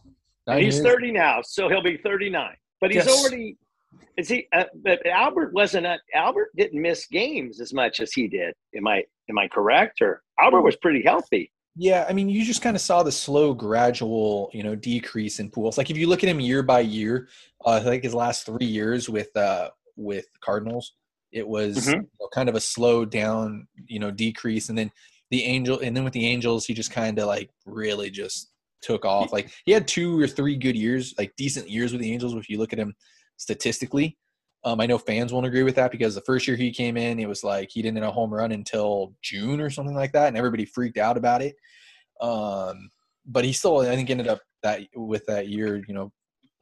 Nine 0.49 0.57
And 0.57 0.65
he's 0.65 0.75
years. 0.77 0.87
30 0.87 1.13
now, 1.13 1.41
so 1.43 1.69
he'll 1.69 1.83
be 1.83 1.97
39. 1.99 2.55
But 2.81 2.91
he's 2.91 3.07
Yes. 3.07 3.21
already. 3.25 3.57
Is 4.17 4.29
he? 4.29 4.47
Uh, 4.53 4.65
but 4.83 5.05
Albert 5.07 5.53
wasn't. 5.53 5.87
A, 5.87 5.99
Albert 6.15 6.51
didn't 6.57 6.81
miss 6.81 7.07
games 7.07 7.61
as 7.61 7.73
much 7.73 8.01
as 8.01 8.13
he 8.13 8.29
did. 8.29 8.55
Am 8.75 8.87
I? 8.87 9.05
Am 9.29 9.39
I 9.39 9.49
correct? 9.49 10.01
Or 10.01 10.23
Albert 10.41 10.63
was 10.63 10.77
pretty 10.77 11.03
healthy. 11.03 11.53
Yeah, 11.79 12.07
I 12.09 12.15
mean, 12.15 12.31
you 12.31 12.43
just 12.45 12.63
kind 12.63 12.75
of 12.75 12.81
saw 12.81 13.03
the 13.03 13.13
slow, 13.13 13.53
gradual, 13.53 14.51
you 14.55 14.63
know, 14.63 14.75
decrease 14.75 15.41
in 15.41 15.51
Pujols. 15.51 15.77
Like 15.77 15.91
if 15.91 15.99
you 15.99 16.09
look 16.09 16.23
at 16.25 16.31
him 16.31 16.41
year 16.41 16.63
by 16.63 16.81
year, 16.81 17.29
uh, 17.67 17.73
I 17.73 17.81
think 17.81 18.03
his 18.03 18.15
last 18.15 18.47
three 18.47 18.65
years 18.67 19.11
with 19.11 19.37
uh 19.37 19.71
with 19.97 20.27
Cardinals, 20.41 20.95
it 21.33 21.47
was 21.47 21.77
Mhm. 21.77 21.93
you 21.95 22.09
know, 22.21 22.29
kind 22.33 22.49
of 22.49 22.55
a 22.55 22.61
slow 22.61 23.05
down, 23.05 23.67
you 23.87 23.99
know, 23.99 24.11
decrease, 24.11 24.71
and 24.71 24.79
then 24.79 24.91
the 25.31 25.45
angel, 25.45 25.81
and 25.81 25.95
then 25.97 26.05
with 26.05 26.13
the 26.13 26.25
Angels, 26.27 26.67
he 26.67 26.73
just 26.73 26.93
kind 26.93 27.19
of 27.19 27.27
like 27.27 27.51
really 27.67 28.11
just 28.11 28.53
took 28.81 29.05
off. 29.05 29.33
Like 29.33 29.51
he 29.65 29.73
had 29.73 29.89
two 29.89 30.19
or 30.21 30.27
three 30.29 30.57
good 30.57 30.77
years, 30.77 31.15
like 31.19 31.35
decent 31.37 31.69
years 31.69 31.93
with 31.93 32.01
the 32.01 32.13
Angels. 32.13 32.33
If 32.35 32.49
you 32.49 32.59
look 32.59 32.73
at 32.73 32.79
him 32.79 32.95
statistically, 33.37 34.17
um, 34.65 34.81
I 34.81 34.87
know 34.87 34.99
fans 34.99 35.33
won't 35.33 35.47
agree 35.47 35.63
with 35.63 35.77
that 35.77 35.93
because 35.93 36.17
the 36.17 36.23
first 36.23 36.49
year 36.49 36.57
he 36.57 36.73
came 36.73 36.97
in, 36.97 37.21
it 37.21 37.29
was 37.29 37.45
like 37.45 37.71
he 37.71 37.83
didn't 37.83 37.99
hit 37.99 38.07
a 38.07 38.11
home 38.11 38.35
run 38.35 38.51
until 38.51 39.15
June 39.23 39.61
or 39.61 39.71
something 39.71 39.95
like 39.95 40.13
that, 40.13 40.29
and 40.29 40.37
everybody 40.37 40.65
freaked 40.65 40.99
out 40.99 41.17
about 41.17 41.41
it. 41.41 41.55
Um, 42.21 42.91
but 43.27 43.45
he 43.45 43.53
still, 43.53 43.79
I 43.79 43.95
think, 43.95 44.11
ended 44.11 44.27
up 44.27 44.41
that 44.65 44.81
with 44.97 45.25
that 45.27 45.49
year, 45.49 45.85
you 45.87 45.95
know, 45.95 46.13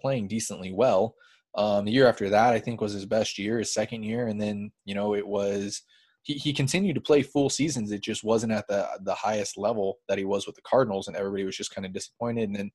playing 0.01 0.29
decently 0.29 0.70
well. 0.70 1.14
Um, 1.55 1.87
the 1.87 1.93
year 1.93 2.07
after 2.07 2.29
that, 2.29 2.53
I 2.53 2.59
think, 2.59 2.83
was 2.83 2.93
his 2.93 3.07
best 3.07 3.39
year, 3.39 3.59
his 3.59 3.72
second 3.72 4.03
year, 4.03 4.27
and 4.27 4.41
then 4.41 4.70
you 4.85 4.95
know 4.95 5.14
it 5.14 5.27
was 5.27 5.81
he, 6.25 6.35
he 6.35 6.53
continued 6.53 6.95
to 6.95 7.01
play 7.01 7.22
full 7.22 7.49
seasons. 7.49 7.93
It 7.93 8.03
just 8.03 8.25
wasn't 8.25 8.53
at 8.53 8.66
the 8.68 8.87
the 9.03 9.14
highest 9.14 9.57
level 9.57 9.99
that 10.09 10.18
he 10.18 10.25
was 10.25 10.47
with 10.47 10.57
the 10.57 10.62
Cardinals, 10.62 11.09
and 11.09 11.16
everybody 11.16 11.45
was 11.45 11.57
just 11.57 11.75
kind 11.75 11.87
of 11.87 11.93
disappointed. 11.93 12.49
And 12.49 12.57
then 12.57 12.70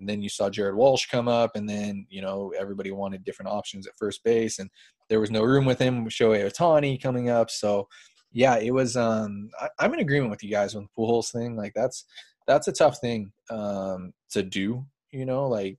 and 0.00 0.08
then 0.08 0.22
you 0.22 0.28
saw 0.28 0.50
Jared 0.50 0.74
Walsh 0.74 1.06
come 1.06 1.28
up, 1.28 1.52
and 1.54 1.68
then 1.68 2.06
you 2.08 2.22
know 2.22 2.52
everybody 2.58 2.90
wanted 2.90 3.24
different 3.24 3.50
options 3.50 3.86
at 3.86 3.96
first 3.96 4.22
base, 4.24 4.58
and 4.58 4.70
there 5.08 5.20
was 5.20 5.30
no 5.30 5.42
room 5.42 5.64
with 5.64 5.78
him. 5.78 6.08
Shohei 6.08 6.50
Ohtani 6.50 7.00
coming 7.02 7.30
up, 7.30 7.50
so 7.50 7.88
yeah, 8.32 8.56
it 8.56 8.72
was. 8.72 8.96
Um, 8.96 9.50
I, 9.60 9.68
I'm 9.78 9.94
in 9.94 10.00
agreement 10.00 10.30
with 10.30 10.42
you 10.42 10.50
guys 10.50 10.74
on 10.74 10.82
the 10.82 11.02
Pujols 11.02 11.30
thing. 11.30 11.56
Like 11.56 11.72
that's 11.74 12.04
that's 12.46 12.68
a 12.68 12.72
tough 12.72 12.98
thing 12.98 13.32
um, 13.50 14.12
to 14.30 14.42
do. 14.42 14.84
You 15.10 15.26
know, 15.26 15.46
like 15.46 15.78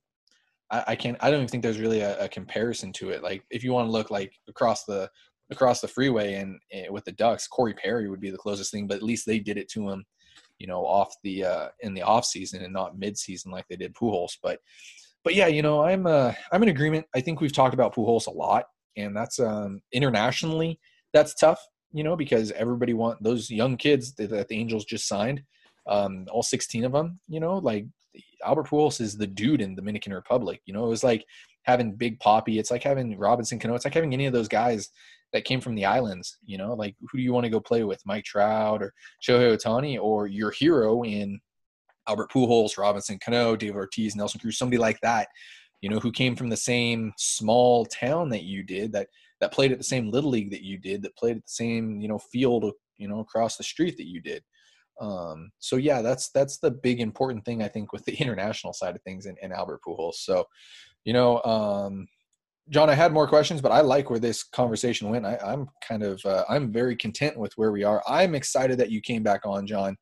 I, 0.70 0.84
I 0.88 0.96
can't. 0.96 1.16
I 1.20 1.30
don't 1.30 1.40
even 1.40 1.48
think 1.48 1.62
there's 1.62 1.80
really 1.80 2.00
a, 2.00 2.24
a 2.24 2.28
comparison 2.28 2.92
to 2.94 3.10
it. 3.10 3.22
Like 3.22 3.44
if 3.50 3.64
you 3.64 3.72
want 3.72 3.88
to 3.88 3.92
look 3.92 4.10
like 4.10 4.32
across 4.48 4.84
the 4.84 5.10
across 5.50 5.80
the 5.80 5.88
freeway 5.88 6.34
and, 6.34 6.58
and 6.72 6.90
with 6.90 7.04
the 7.04 7.12
Ducks, 7.12 7.46
Corey 7.46 7.74
Perry 7.74 8.08
would 8.08 8.20
be 8.20 8.30
the 8.30 8.38
closest 8.38 8.70
thing. 8.70 8.86
But 8.86 8.96
at 8.96 9.02
least 9.02 9.26
they 9.26 9.38
did 9.38 9.58
it 9.58 9.68
to 9.70 9.88
him, 9.90 10.04
you 10.58 10.66
know, 10.66 10.84
off 10.84 11.14
the 11.22 11.44
uh, 11.44 11.68
in 11.80 11.94
the 11.94 12.02
off 12.02 12.24
season 12.24 12.62
and 12.62 12.72
not 12.72 12.98
mid 12.98 13.18
season 13.18 13.50
like 13.50 13.66
they 13.68 13.76
did 13.76 13.94
Pujols. 13.94 14.36
But 14.42 14.60
but 15.22 15.34
yeah, 15.34 15.46
you 15.46 15.62
know, 15.62 15.82
I'm 15.82 16.06
uh, 16.06 16.32
I'm 16.52 16.62
in 16.62 16.68
agreement. 16.68 17.06
I 17.14 17.20
think 17.20 17.40
we've 17.40 17.52
talked 17.52 17.74
about 17.74 17.94
Pujols 17.94 18.26
a 18.26 18.30
lot, 18.30 18.66
and 18.96 19.16
that's 19.16 19.40
um, 19.40 19.80
internationally 19.92 20.78
that's 21.12 21.34
tough. 21.34 21.60
You 21.92 22.04
know, 22.04 22.16
because 22.16 22.50
everybody 22.52 22.92
want 22.92 23.22
those 23.22 23.50
young 23.50 23.76
kids 23.76 24.14
that, 24.14 24.30
that 24.30 24.48
the 24.48 24.56
Angels 24.56 24.84
just 24.84 25.06
signed, 25.06 25.42
um, 25.86 26.26
all 26.30 26.42
16 26.42 26.84
of 26.84 26.92
them. 26.92 27.20
You 27.28 27.38
know, 27.38 27.58
like 27.58 27.86
Albert 28.44 28.68
Pujols 28.68 29.00
is 29.00 29.16
the 29.16 29.26
dude 29.26 29.60
in 29.60 29.76
Dominican 29.76 30.12
Republic. 30.12 30.60
You 30.66 30.74
know, 30.74 30.84
it 30.84 30.88
was 30.88 31.04
like 31.04 31.24
having 31.64 31.96
Big 31.96 32.18
Poppy. 32.20 32.58
It's 32.58 32.70
like 32.70 32.82
having 32.82 33.18
Robinson 33.18 33.58
Cano. 33.58 33.74
It's 33.74 33.84
like 33.84 33.94
having 33.94 34.12
any 34.12 34.26
of 34.26 34.32
those 34.32 34.48
guys 34.48 34.88
that 35.32 35.44
came 35.44 35.60
from 35.60 35.74
the 35.74 35.84
islands. 35.84 36.38
You 36.44 36.58
know, 36.58 36.74
like 36.74 36.94
who 37.00 37.18
do 37.18 37.24
you 37.24 37.32
want 37.32 37.44
to 37.44 37.50
go 37.50 37.60
play 37.60 37.84
with, 37.84 38.00
Mike 38.06 38.24
Trout 38.24 38.82
or 38.82 38.92
Shohei 39.26 39.56
Ohtani, 39.56 39.98
or 40.00 40.26
your 40.26 40.50
hero 40.50 41.02
in 41.02 41.40
Albert 42.08 42.30
Pujols, 42.30 42.78
Robinson 42.78 43.18
Cano, 43.22 43.56
David 43.56 43.76
Ortiz, 43.76 44.14
Nelson 44.14 44.40
Cruz, 44.40 44.58
somebody 44.58 44.78
like 44.78 45.00
that. 45.00 45.28
You 45.80 45.90
know, 45.90 45.98
who 45.98 46.12
came 46.12 46.34
from 46.34 46.48
the 46.48 46.56
same 46.56 47.12
small 47.18 47.84
town 47.86 48.30
that 48.30 48.44
you 48.44 48.62
did, 48.62 48.92
that 48.92 49.08
that 49.40 49.52
played 49.52 49.72
at 49.72 49.78
the 49.78 49.84
same 49.84 50.10
little 50.10 50.30
league 50.30 50.50
that 50.50 50.62
you 50.62 50.78
did, 50.78 51.02
that 51.02 51.16
played 51.16 51.36
at 51.36 51.44
the 51.44 51.48
same 51.48 52.00
you 52.00 52.08
know 52.08 52.18
field 52.18 52.70
you 52.96 53.08
know 53.08 53.20
across 53.20 53.56
the 53.56 53.64
street 53.64 53.96
that 53.96 54.08
you 54.08 54.20
did. 54.20 54.42
Um, 55.00 55.50
so 55.58 55.76
yeah, 55.76 56.02
that's 56.02 56.30
that's 56.30 56.58
the 56.58 56.70
big 56.70 57.00
important 57.00 57.44
thing 57.44 57.62
I 57.62 57.68
think 57.68 57.92
with 57.92 58.04
the 58.04 58.14
international 58.20 58.72
side 58.72 58.94
of 58.94 59.02
things 59.02 59.26
and, 59.26 59.38
in 59.42 59.52
Albert 59.52 59.80
Pujols. 59.86 60.14
So, 60.14 60.44
you 61.04 61.12
know, 61.12 61.42
um, 61.42 62.06
John, 62.70 62.88
I 62.88 62.94
had 62.94 63.12
more 63.12 63.28
questions, 63.28 63.60
but 63.60 63.72
I 63.72 63.82
like 63.82 64.08
where 64.08 64.18
this 64.18 64.42
conversation 64.42 65.10
went. 65.10 65.26
I, 65.26 65.38
I'm 65.44 65.68
kind 65.86 66.02
of 66.02 66.24
uh, 66.24 66.44
I'm 66.48 66.72
very 66.72 66.96
content 66.96 67.38
with 67.38 67.52
where 67.56 67.72
we 67.72 67.84
are. 67.84 68.02
I'm 68.08 68.34
excited 68.34 68.78
that 68.78 68.90
you 68.90 69.02
came 69.02 69.22
back 69.22 69.42
on, 69.44 69.66
John. 69.66 69.96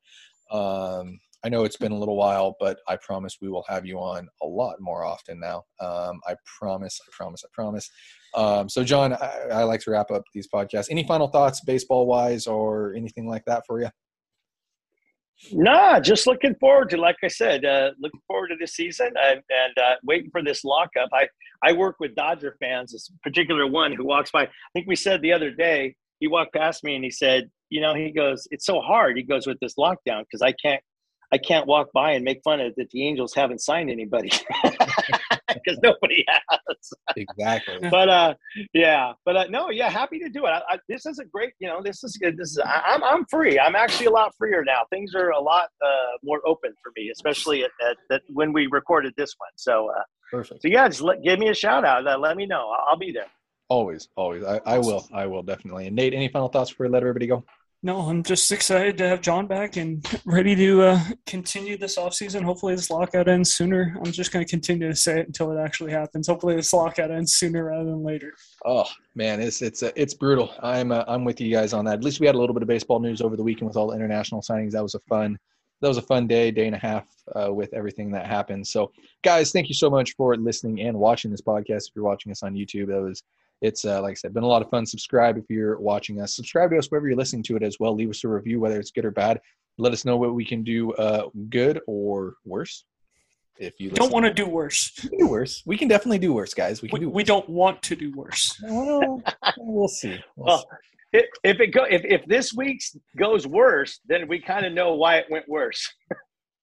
Um, 0.49 1.19
I 1.45 1.49
know 1.49 1.65
it's 1.65 1.75
been 1.75 1.91
a 1.91 1.97
little 1.97 2.15
while, 2.15 2.55
but 2.59 2.77
I 2.87 2.95
promise 2.95 3.37
we 3.41 3.49
will 3.49 3.65
have 3.67 3.85
you 3.85 3.97
on 3.97 4.29
a 4.41 4.45
lot 4.45 4.77
more 4.79 5.03
often 5.03 5.41
now. 5.41 5.63
Um, 5.81 6.21
I 6.25 6.35
promise, 6.57 6.97
I 7.05 7.11
promise, 7.11 7.43
I 7.43 7.49
promise. 7.51 7.89
Um, 8.33 8.69
so, 8.69 8.81
John, 8.83 9.13
I, 9.13 9.47
I 9.51 9.63
like 9.63 9.81
to 9.81 9.91
wrap 9.91 10.09
up 10.09 10.23
these 10.33 10.47
podcasts. 10.47 10.87
Any 10.89 11.05
final 11.05 11.27
thoughts, 11.27 11.59
baseball 11.59 12.07
wise, 12.07 12.47
or 12.47 12.93
anything 12.95 13.27
like 13.27 13.43
that 13.45 13.63
for 13.67 13.81
you? 13.81 13.89
Nah, 15.51 15.99
just 15.99 16.25
looking 16.25 16.55
forward 16.55 16.89
to, 16.91 16.97
like 16.97 17.17
I 17.23 17.27
said, 17.27 17.65
uh, 17.65 17.91
looking 17.99 18.21
forward 18.27 18.49
to 18.49 18.55
this 18.59 18.73
season 18.75 19.11
and, 19.21 19.41
and 19.49 19.77
uh, 19.77 19.95
waiting 20.03 20.29
for 20.31 20.41
this 20.41 20.63
lockout. 20.63 21.09
I, 21.13 21.27
I 21.63 21.73
work 21.73 21.97
with 21.99 22.15
Dodger 22.15 22.55
fans, 22.59 22.91
this 22.91 23.11
particular 23.23 23.67
one 23.67 23.91
who 23.91 24.05
walks 24.05 24.31
by. 24.31 24.43
I 24.43 24.49
think 24.73 24.87
we 24.87 24.95
said 24.95 25.21
the 25.21 25.33
other 25.33 25.51
day, 25.51 25.95
he 26.19 26.27
walked 26.27 26.53
past 26.53 26.83
me 26.83 26.95
and 26.95 27.03
he 27.03 27.11
said, 27.11 27.49
you 27.69 27.81
know, 27.81 27.93
he 27.93 28.11
goes, 28.11 28.47
it's 28.51 28.65
so 28.65 28.79
hard. 28.79 29.17
He 29.17 29.23
goes 29.23 29.45
with 29.45 29.59
this 29.59 29.75
lockdown 29.75 30.21
because 30.21 30.41
I 30.41 30.53
can't, 30.53 30.81
I 31.33 31.39
can't 31.39 31.65
walk 31.65 31.91
by 31.93 32.11
and 32.11 32.23
make 32.23 32.41
fun 32.43 32.61
of 32.61 32.75
that 32.75 32.91
the 32.91 33.07
Angels 33.07 33.33
haven't 33.33 33.59
signed 33.59 33.89
anybody 33.89 34.29
because 35.47 35.79
nobody 35.81 36.23
has. 36.27 36.93
Exactly. 37.17 37.89
but 37.89 38.07
uh, 38.07 38.35
yeah, 38.73 39.13
but 39.25 39.35
uh, 39.35 39.45
no, 39.49 39.71
yeah, 39.71 39.89
happy 39.89 40.19
to 40.19 40.29
do 40.29 40.45
it. 40.45 40.49
I, 40.49 40.61
I, 40.69 40.79
this 40.87 41.07
is 41.07 41.17
a 41.17 41.25
great, 41.25 41.53
you 41.57 41.67
know, 41.67 41.81
this 41.83 42.03
is 42.03 42.17
good. 42.17 42.37
This 42.37 42.51
is 42.51 42.59
I, 42.63 42.81
I'm 42.85 43.03
I'm 43.03 43.25
free. 43.25 43.59
I'm 43.59 43.75
actually 43.75 44.05
a 44.05 44.11
lot 44.11 44.35
freer 44.37 44.63
now. 44.63 44.81
Things 44.91 45.15
are 45.15 45.31
a 45.31 45.41
lot 45.41 45.69
uh, 45.83 46.17
more 46.23 46.39
open 46.45 46.71
for 46.83 46.91
me, 46.95 47.09
especially 47.11 47.63
at, 47.63 47.71
at, 47.83 47.97
at 48.11 48.21
when 48.29 48.53
we 48.53 48.67
recorded 48.67 49.13
this 49.17 49.33
one. 49.39 49.49
So 49.55 49.89
uh, 49.89 50.03
Perfect. 50.29 50.61
so 50.61 50.67
yeah, 50.67 50.87
just 50.87 51.01
let, 51.01 51.23
give 51.23 51.39
me 51.39 51.49
a 51.49 51.55
shout 51.55 51.83
out. 51.83 52.05
Uh, 52.05 52.15
let 52.19 52.37
me 52.37 52.45
know. 52.45 52.69
I'll, 52.69 52.91
I'll 52.91 52.97
be 52.97 53.11
there. 53.11 53.27
Always, 53.69 54.07
always. 54.15 54.43
I, 54.43 54.61
I 54.67 54.77
will. 54.77 55.07
I 55.11 55.25
will 55.25 55.41
definitely. 55.41 55.87
And 55.87 55.95
Nate, 55.95 56.13
any 56.13 56.27
final 56.27 56.47
thoughts 56.47 56.69
before 56.69 56.85
we 56.85 56.91
let 56.91 57.01
everybody 57.01 57.25
go? 57.25 57.43
No, 57.85 57.99
I'm 57.99 58.23
just 58.23 58.49
excited 58.49 58.97
to 58.99 59.09
have 59.09 59.19
John 59.19 59.45
back 59.45 59.75
and 59.75 60.05
ready 60.25 60.55
to 60.55 60.83
uh, 60.83 60.99
continue 61.25 61.77
this 61.77 61.97
offseason. 61.97 62.41
Hopefully, 62.41 62.75
this 62.75 62.89
lockout 62.89 63.27
ends 63.27 63.53
sooner. 63.53 63.97
I'm 63.97 64.13
just 64.13 64.31
going 64.31 64.45
to 64.45 64.49
continue 64.49 64.87
to 64.87 64.95
say 64.95 65.19
it 65.19 65.27
until 65.27 65.51
it 65.51 65.61
actually 65.61 65.91
happens. 65.91 66.27
Hopefully, 66.27 66.55
this 66.55 66.71
lockout 66.71 67.11
ends 67.11 67.33
sooner 67.33 67.65
rather 67.65 67.83
than 67.83 68.01
later. 68.01 68.35
Oh 68.65 68.85
man, 69.15 69.41
it's 69.41 69.61
it's 69.61 69.83
uh, 69.83 69.91
it's 69.97 70.13
brutal. 70.13 70.53
I'm 70.63 70.93
uh, 70.93 71.03
I'm 71.09 71.25
with 71.25 71.41
you 71.41 71.51
guys 71.51 71.73
on 71.73 71.83
that. 71.83 71.95
At 71.95 72.05
least 72.05 72.21
we 72.21 72.25
had 72.25 72.35
a 72.35 72.39
little 72.39 72.53
bit 72.53 72.63
of 72.63 72.69
baseball 72.69 73.01
news 73.01 73.19
over 73.19 73.35
the 73.35 73.43
weekend 73.43 73.67
with 73.67 73.75
all 73.75 73.89
the 73.89 73.95
international 73.95 74.41
signings. 74.41 74.71
That 74.71 74.83
was 74.83 74.95
a 74.95 75.01
fun 75.09 75.37
that 75.81 75.89
was 75.89 75.97
a 75.97 76.01
fun 76.01 76.25
day, 76.25 76.51
day 76.51 76.67
and 76.67 76.75
a 76.77 76.79
half 76.79 77.05
uh, 77.35 77.53
with 77.53 77.73
everything 77.73 78.09
that 78.11 78.25
happened. 78.25 78.65
So, 78.65 78.93
guys, 79.21 79.51
thank 79.51 79.67
you 79.67 79.75
so 79.75 79.89
much 79.89 80.13
for 80.15 80.37
listening 80.37 80.79
and 80.79 80.97
watching 80.97 81.29
this 81.29 81.41
podcast. 81.41 81.89
If 81.89 81.95
you're 81.95 82.05
watching 82.05 82.31
us 82.31 82.43
on 82.43 82.53
YouTube, 82.53 82.87
that 82.87 83.01
was 83.01 83.21
it's 83.63 83.85
uh, 83.85 84.01
like 84.01 84.11
I 84.11 84.13
said, 84.15 84.33
been 84.33 84.43
a 84.43 84.47
lot 84.47 84.61
of 84.61 84.69
fun. 84.69 84.85
Subscribe 84.85 85.37
if 85.37 85.45
you're 85.49 85.79
watching 85.79 86.21
us. 86.21 86.35
Subscribe 86.35 86.69
to 86.71 86.77
us 86.77 86.87
wherever 86.87 87.07
you're 87.07 87.17
listening 87.17 87.43
to 87.43 87.55
it 87.55 87.63
as 87.63 87.77
well. 87.79 87.95
Leave 87.95 88.09
us 88.09 88.23
a 88.23 88.27
review, 88.27 88.59
whether 88.59 88.79
it's 88.79 88.91
good 88.91 89.05
or 89.05 89.11
bad. 89.11 89.39
Let 89.77 89.93
us 89.93 90.05
know 90.05 90.17
what 90.17 90.35
we 90.35 90.45
can 90.45 90.63
do 90.63 90.91
uh, 90.93 91.29
good 91.49 91.79
or 91.87 92.35
worse. 92.45 92.85
If 93.57 93.79
you 93.79 93.89
Don't 93.91 94.11
want 94.11 94.25
to 94.25 94.33
do 94.33 94.45
worse. 94.47 94.91
do 95.17 95.27
worse, 95.27 95.63
we 95.65 95.77
can 95.77 95.87
definitely 95.87 96.17
do 96.19 96.33
worse, 96.33 96.53
guys. 96.53 96.81
We 96.81 96.89
can 96.89 96.99
We, 96.99 97.05
do. 97.05 97.09
we 97.09 97.23
don't 97.23 97.47
want 97.47 97.81
to 97.83 97.95
do 97.95 98.11
worse. 98.15 98.59
Well, 98.63 99.21
we'll 99.57 99.87
see. 99.87 100.17
We'll 100.35 100.47
Well, 100.47 100.59
see. 100.59 101.19
if, 101.19 101.25
if 101.43 101.59
it 101.61 101.67
go 101.67 101.83
if, 101.85 102.01
if 102.03 102.25
this 102.25 102.53
week's 102.53 102.95
goes 103.17 103.47
worse, 103.47 103.99
then 104.07 104.27
we 104.27 104.39
kind 104.41 104.65
of 104.65 104.73
know 104.73 104.95
why 104.95 105.17
it 105.17 105.25
went 105.29 105.47
worse. 105.47 105.81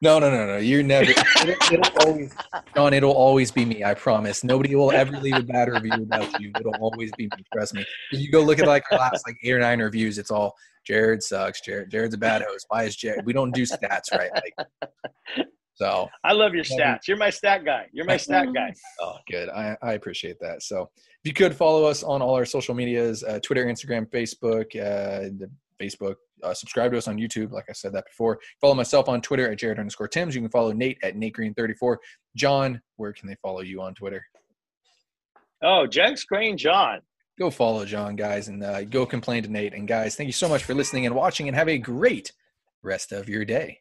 No, 0.03 0.18
no, 0.18 0.30
no, 0.30 0.46
no. 0.46 0.57
You're 0.57 0.82
never. 0.82 1.11
It'll, 1.11 1.74
it'll 1.74 2.07
always, 2.07 2.34
John. 2.74 2.94
It'll 2.94 3.12
always 3.12 3.51
be 3.51 3.66
me. 3.66 3.84
I 3.84 3.92
promise. 3.92 4.42
Nobody 4.42 4.74
will 4.74 4.92
ever 4.92 5.12
leave 5.18 5.36
a 5.36 5.42
bad 5.42 5.68
review 5.68 5.92
about 5.92 6.40
you. 6.40 6.53
It'll 6.59 6.74
always 6.76 7.11
be 7.18 7.24
me. 7.24 7.44
Trust 7.53 7.74
me. 7.74 7.84
If 8.11 8.20
you 8.20 8.30
go 8.30 8.40
look 8.40 8.59
at 8.59 8.66
like 8.66 8.84
our 8.90 8.98
last 8.98 9.26
like 9.26 9.36
eight 9.42 9.53
or 9.53 9.59
nine 9.59 9.80
reviews, 9.80 10.16
it's 10.16 10.30
all 10.30 10.55
Jared 10.86 11.22
sucks. 11.22 11.61
Jared, 11.61 11.90
Jared's 11.90 12.14
a 12.14 12.18
bad 12.18 12.42
host. 12.42 12.64
Why 12.68 12.84
is 12.84 12.96
Jared? 12.96 13.26
We 13.26 13.34
don't 13.34 13.53
do 13.53 13.64
stats 13.64 14.11
right. 14.12 14.30
Like, 14.34 15.46
so 15.74 16.09
I 16.24 16.32
love 16.32 16.55
your 16.55 16.64
stats. 16.64 17.07
You're 17.07 17.16
my 17.16 17.30
stat 17.30 17.64
guy. 17.64 17.86
You're 17.92 18.07
my 18.07 18.16
stat 18.16 18.48
guy. 18.55 18.72
Oh, 19.01 19.16
good. 19.30 19.48
I, 19.48 19.76
I 19.82 19.92
appreciate 19.94 20.38
that. 20.40 20.62
So 20.62 20.90
if 20.96 21.20
you 21.24 21.32
could 21.32 21.55
follow 21.55 21.84
us 21.84 22.03
on 22.03 22.22
all 22.22 22.34
our 22.34 22.44
social 22.44 22.74
medias, 22.74 23.22
uh, 23.24 23.38
Twitter, 23.40 23.66
Instagram, 23.66 24.07
Facebook, 24.11 24.76
uh, 24.76 25.30
the 25.38 25.51
Facebook, 25.80 26.16
uh, 26.43 26.55
subscribe 26.55 26.93
to 26.93 26.99
us 26.99 27.09
on 27.09 27.16
YouTube. 27.16 27.53
Like 27.53 27.66
I 27.68 27.72
said 27.72 27.93
that 27.93 28.07
before. 28.07 28.38
Follow 28.61 28.74
myself 28.74 29.09
on 29.09 29.20
Twitter 29.20 29.51
at 29.51 29.59
Jared 29.59 29.78
underscore 29.78 30.09
Timms. 30.09 30.34
You 30.34 30.41
can 30.41 30.51
follow 30.51 30.72
Nate 30.72 30.99
at 31.03 31.16
Nate 31.16 31.34
Green 31.34 31.55
34. 31.55 32.01
John, 32.36 32.80
where 32.97 33.12
can 33.12 33.28
they 33.28 33.36
follow 33.43 33.61
you 33.61 33.80
on 33.82 33.95
Twitter? 33.95 34.24
Oh, 35.62 35.86
Jenks 35.86 36.24
Green 36.24 36.57
John. 36.57 37.01
Go 37.38 37.51
follow 37.51 37.84
John, 37.84 38.16
guys, 38.16 38.49
and 38.49 38.62
uh, 38.62 38.84
go 38.84 39.07
complain 39.07 39.43
to 39.45 39.49
Nate. 39.51 39.74
And 39.74 39.88
guys, 39.88 40.14
thank 40.14 40.26
you 40.26 40.32
so 40.32 40.49
much 40.49 40.64
for 40.64 40.74
listening 40.74 41.07
and 41.07 41.14
watching, 41.14 41.49
and 41.49 41.57
have 41.57 41.68
a 41.68 41.78
great 41.78 42.32
rest 42.82 43.12
of 43.12 43.28
your 43.28 43.45
day. 43.45 43.80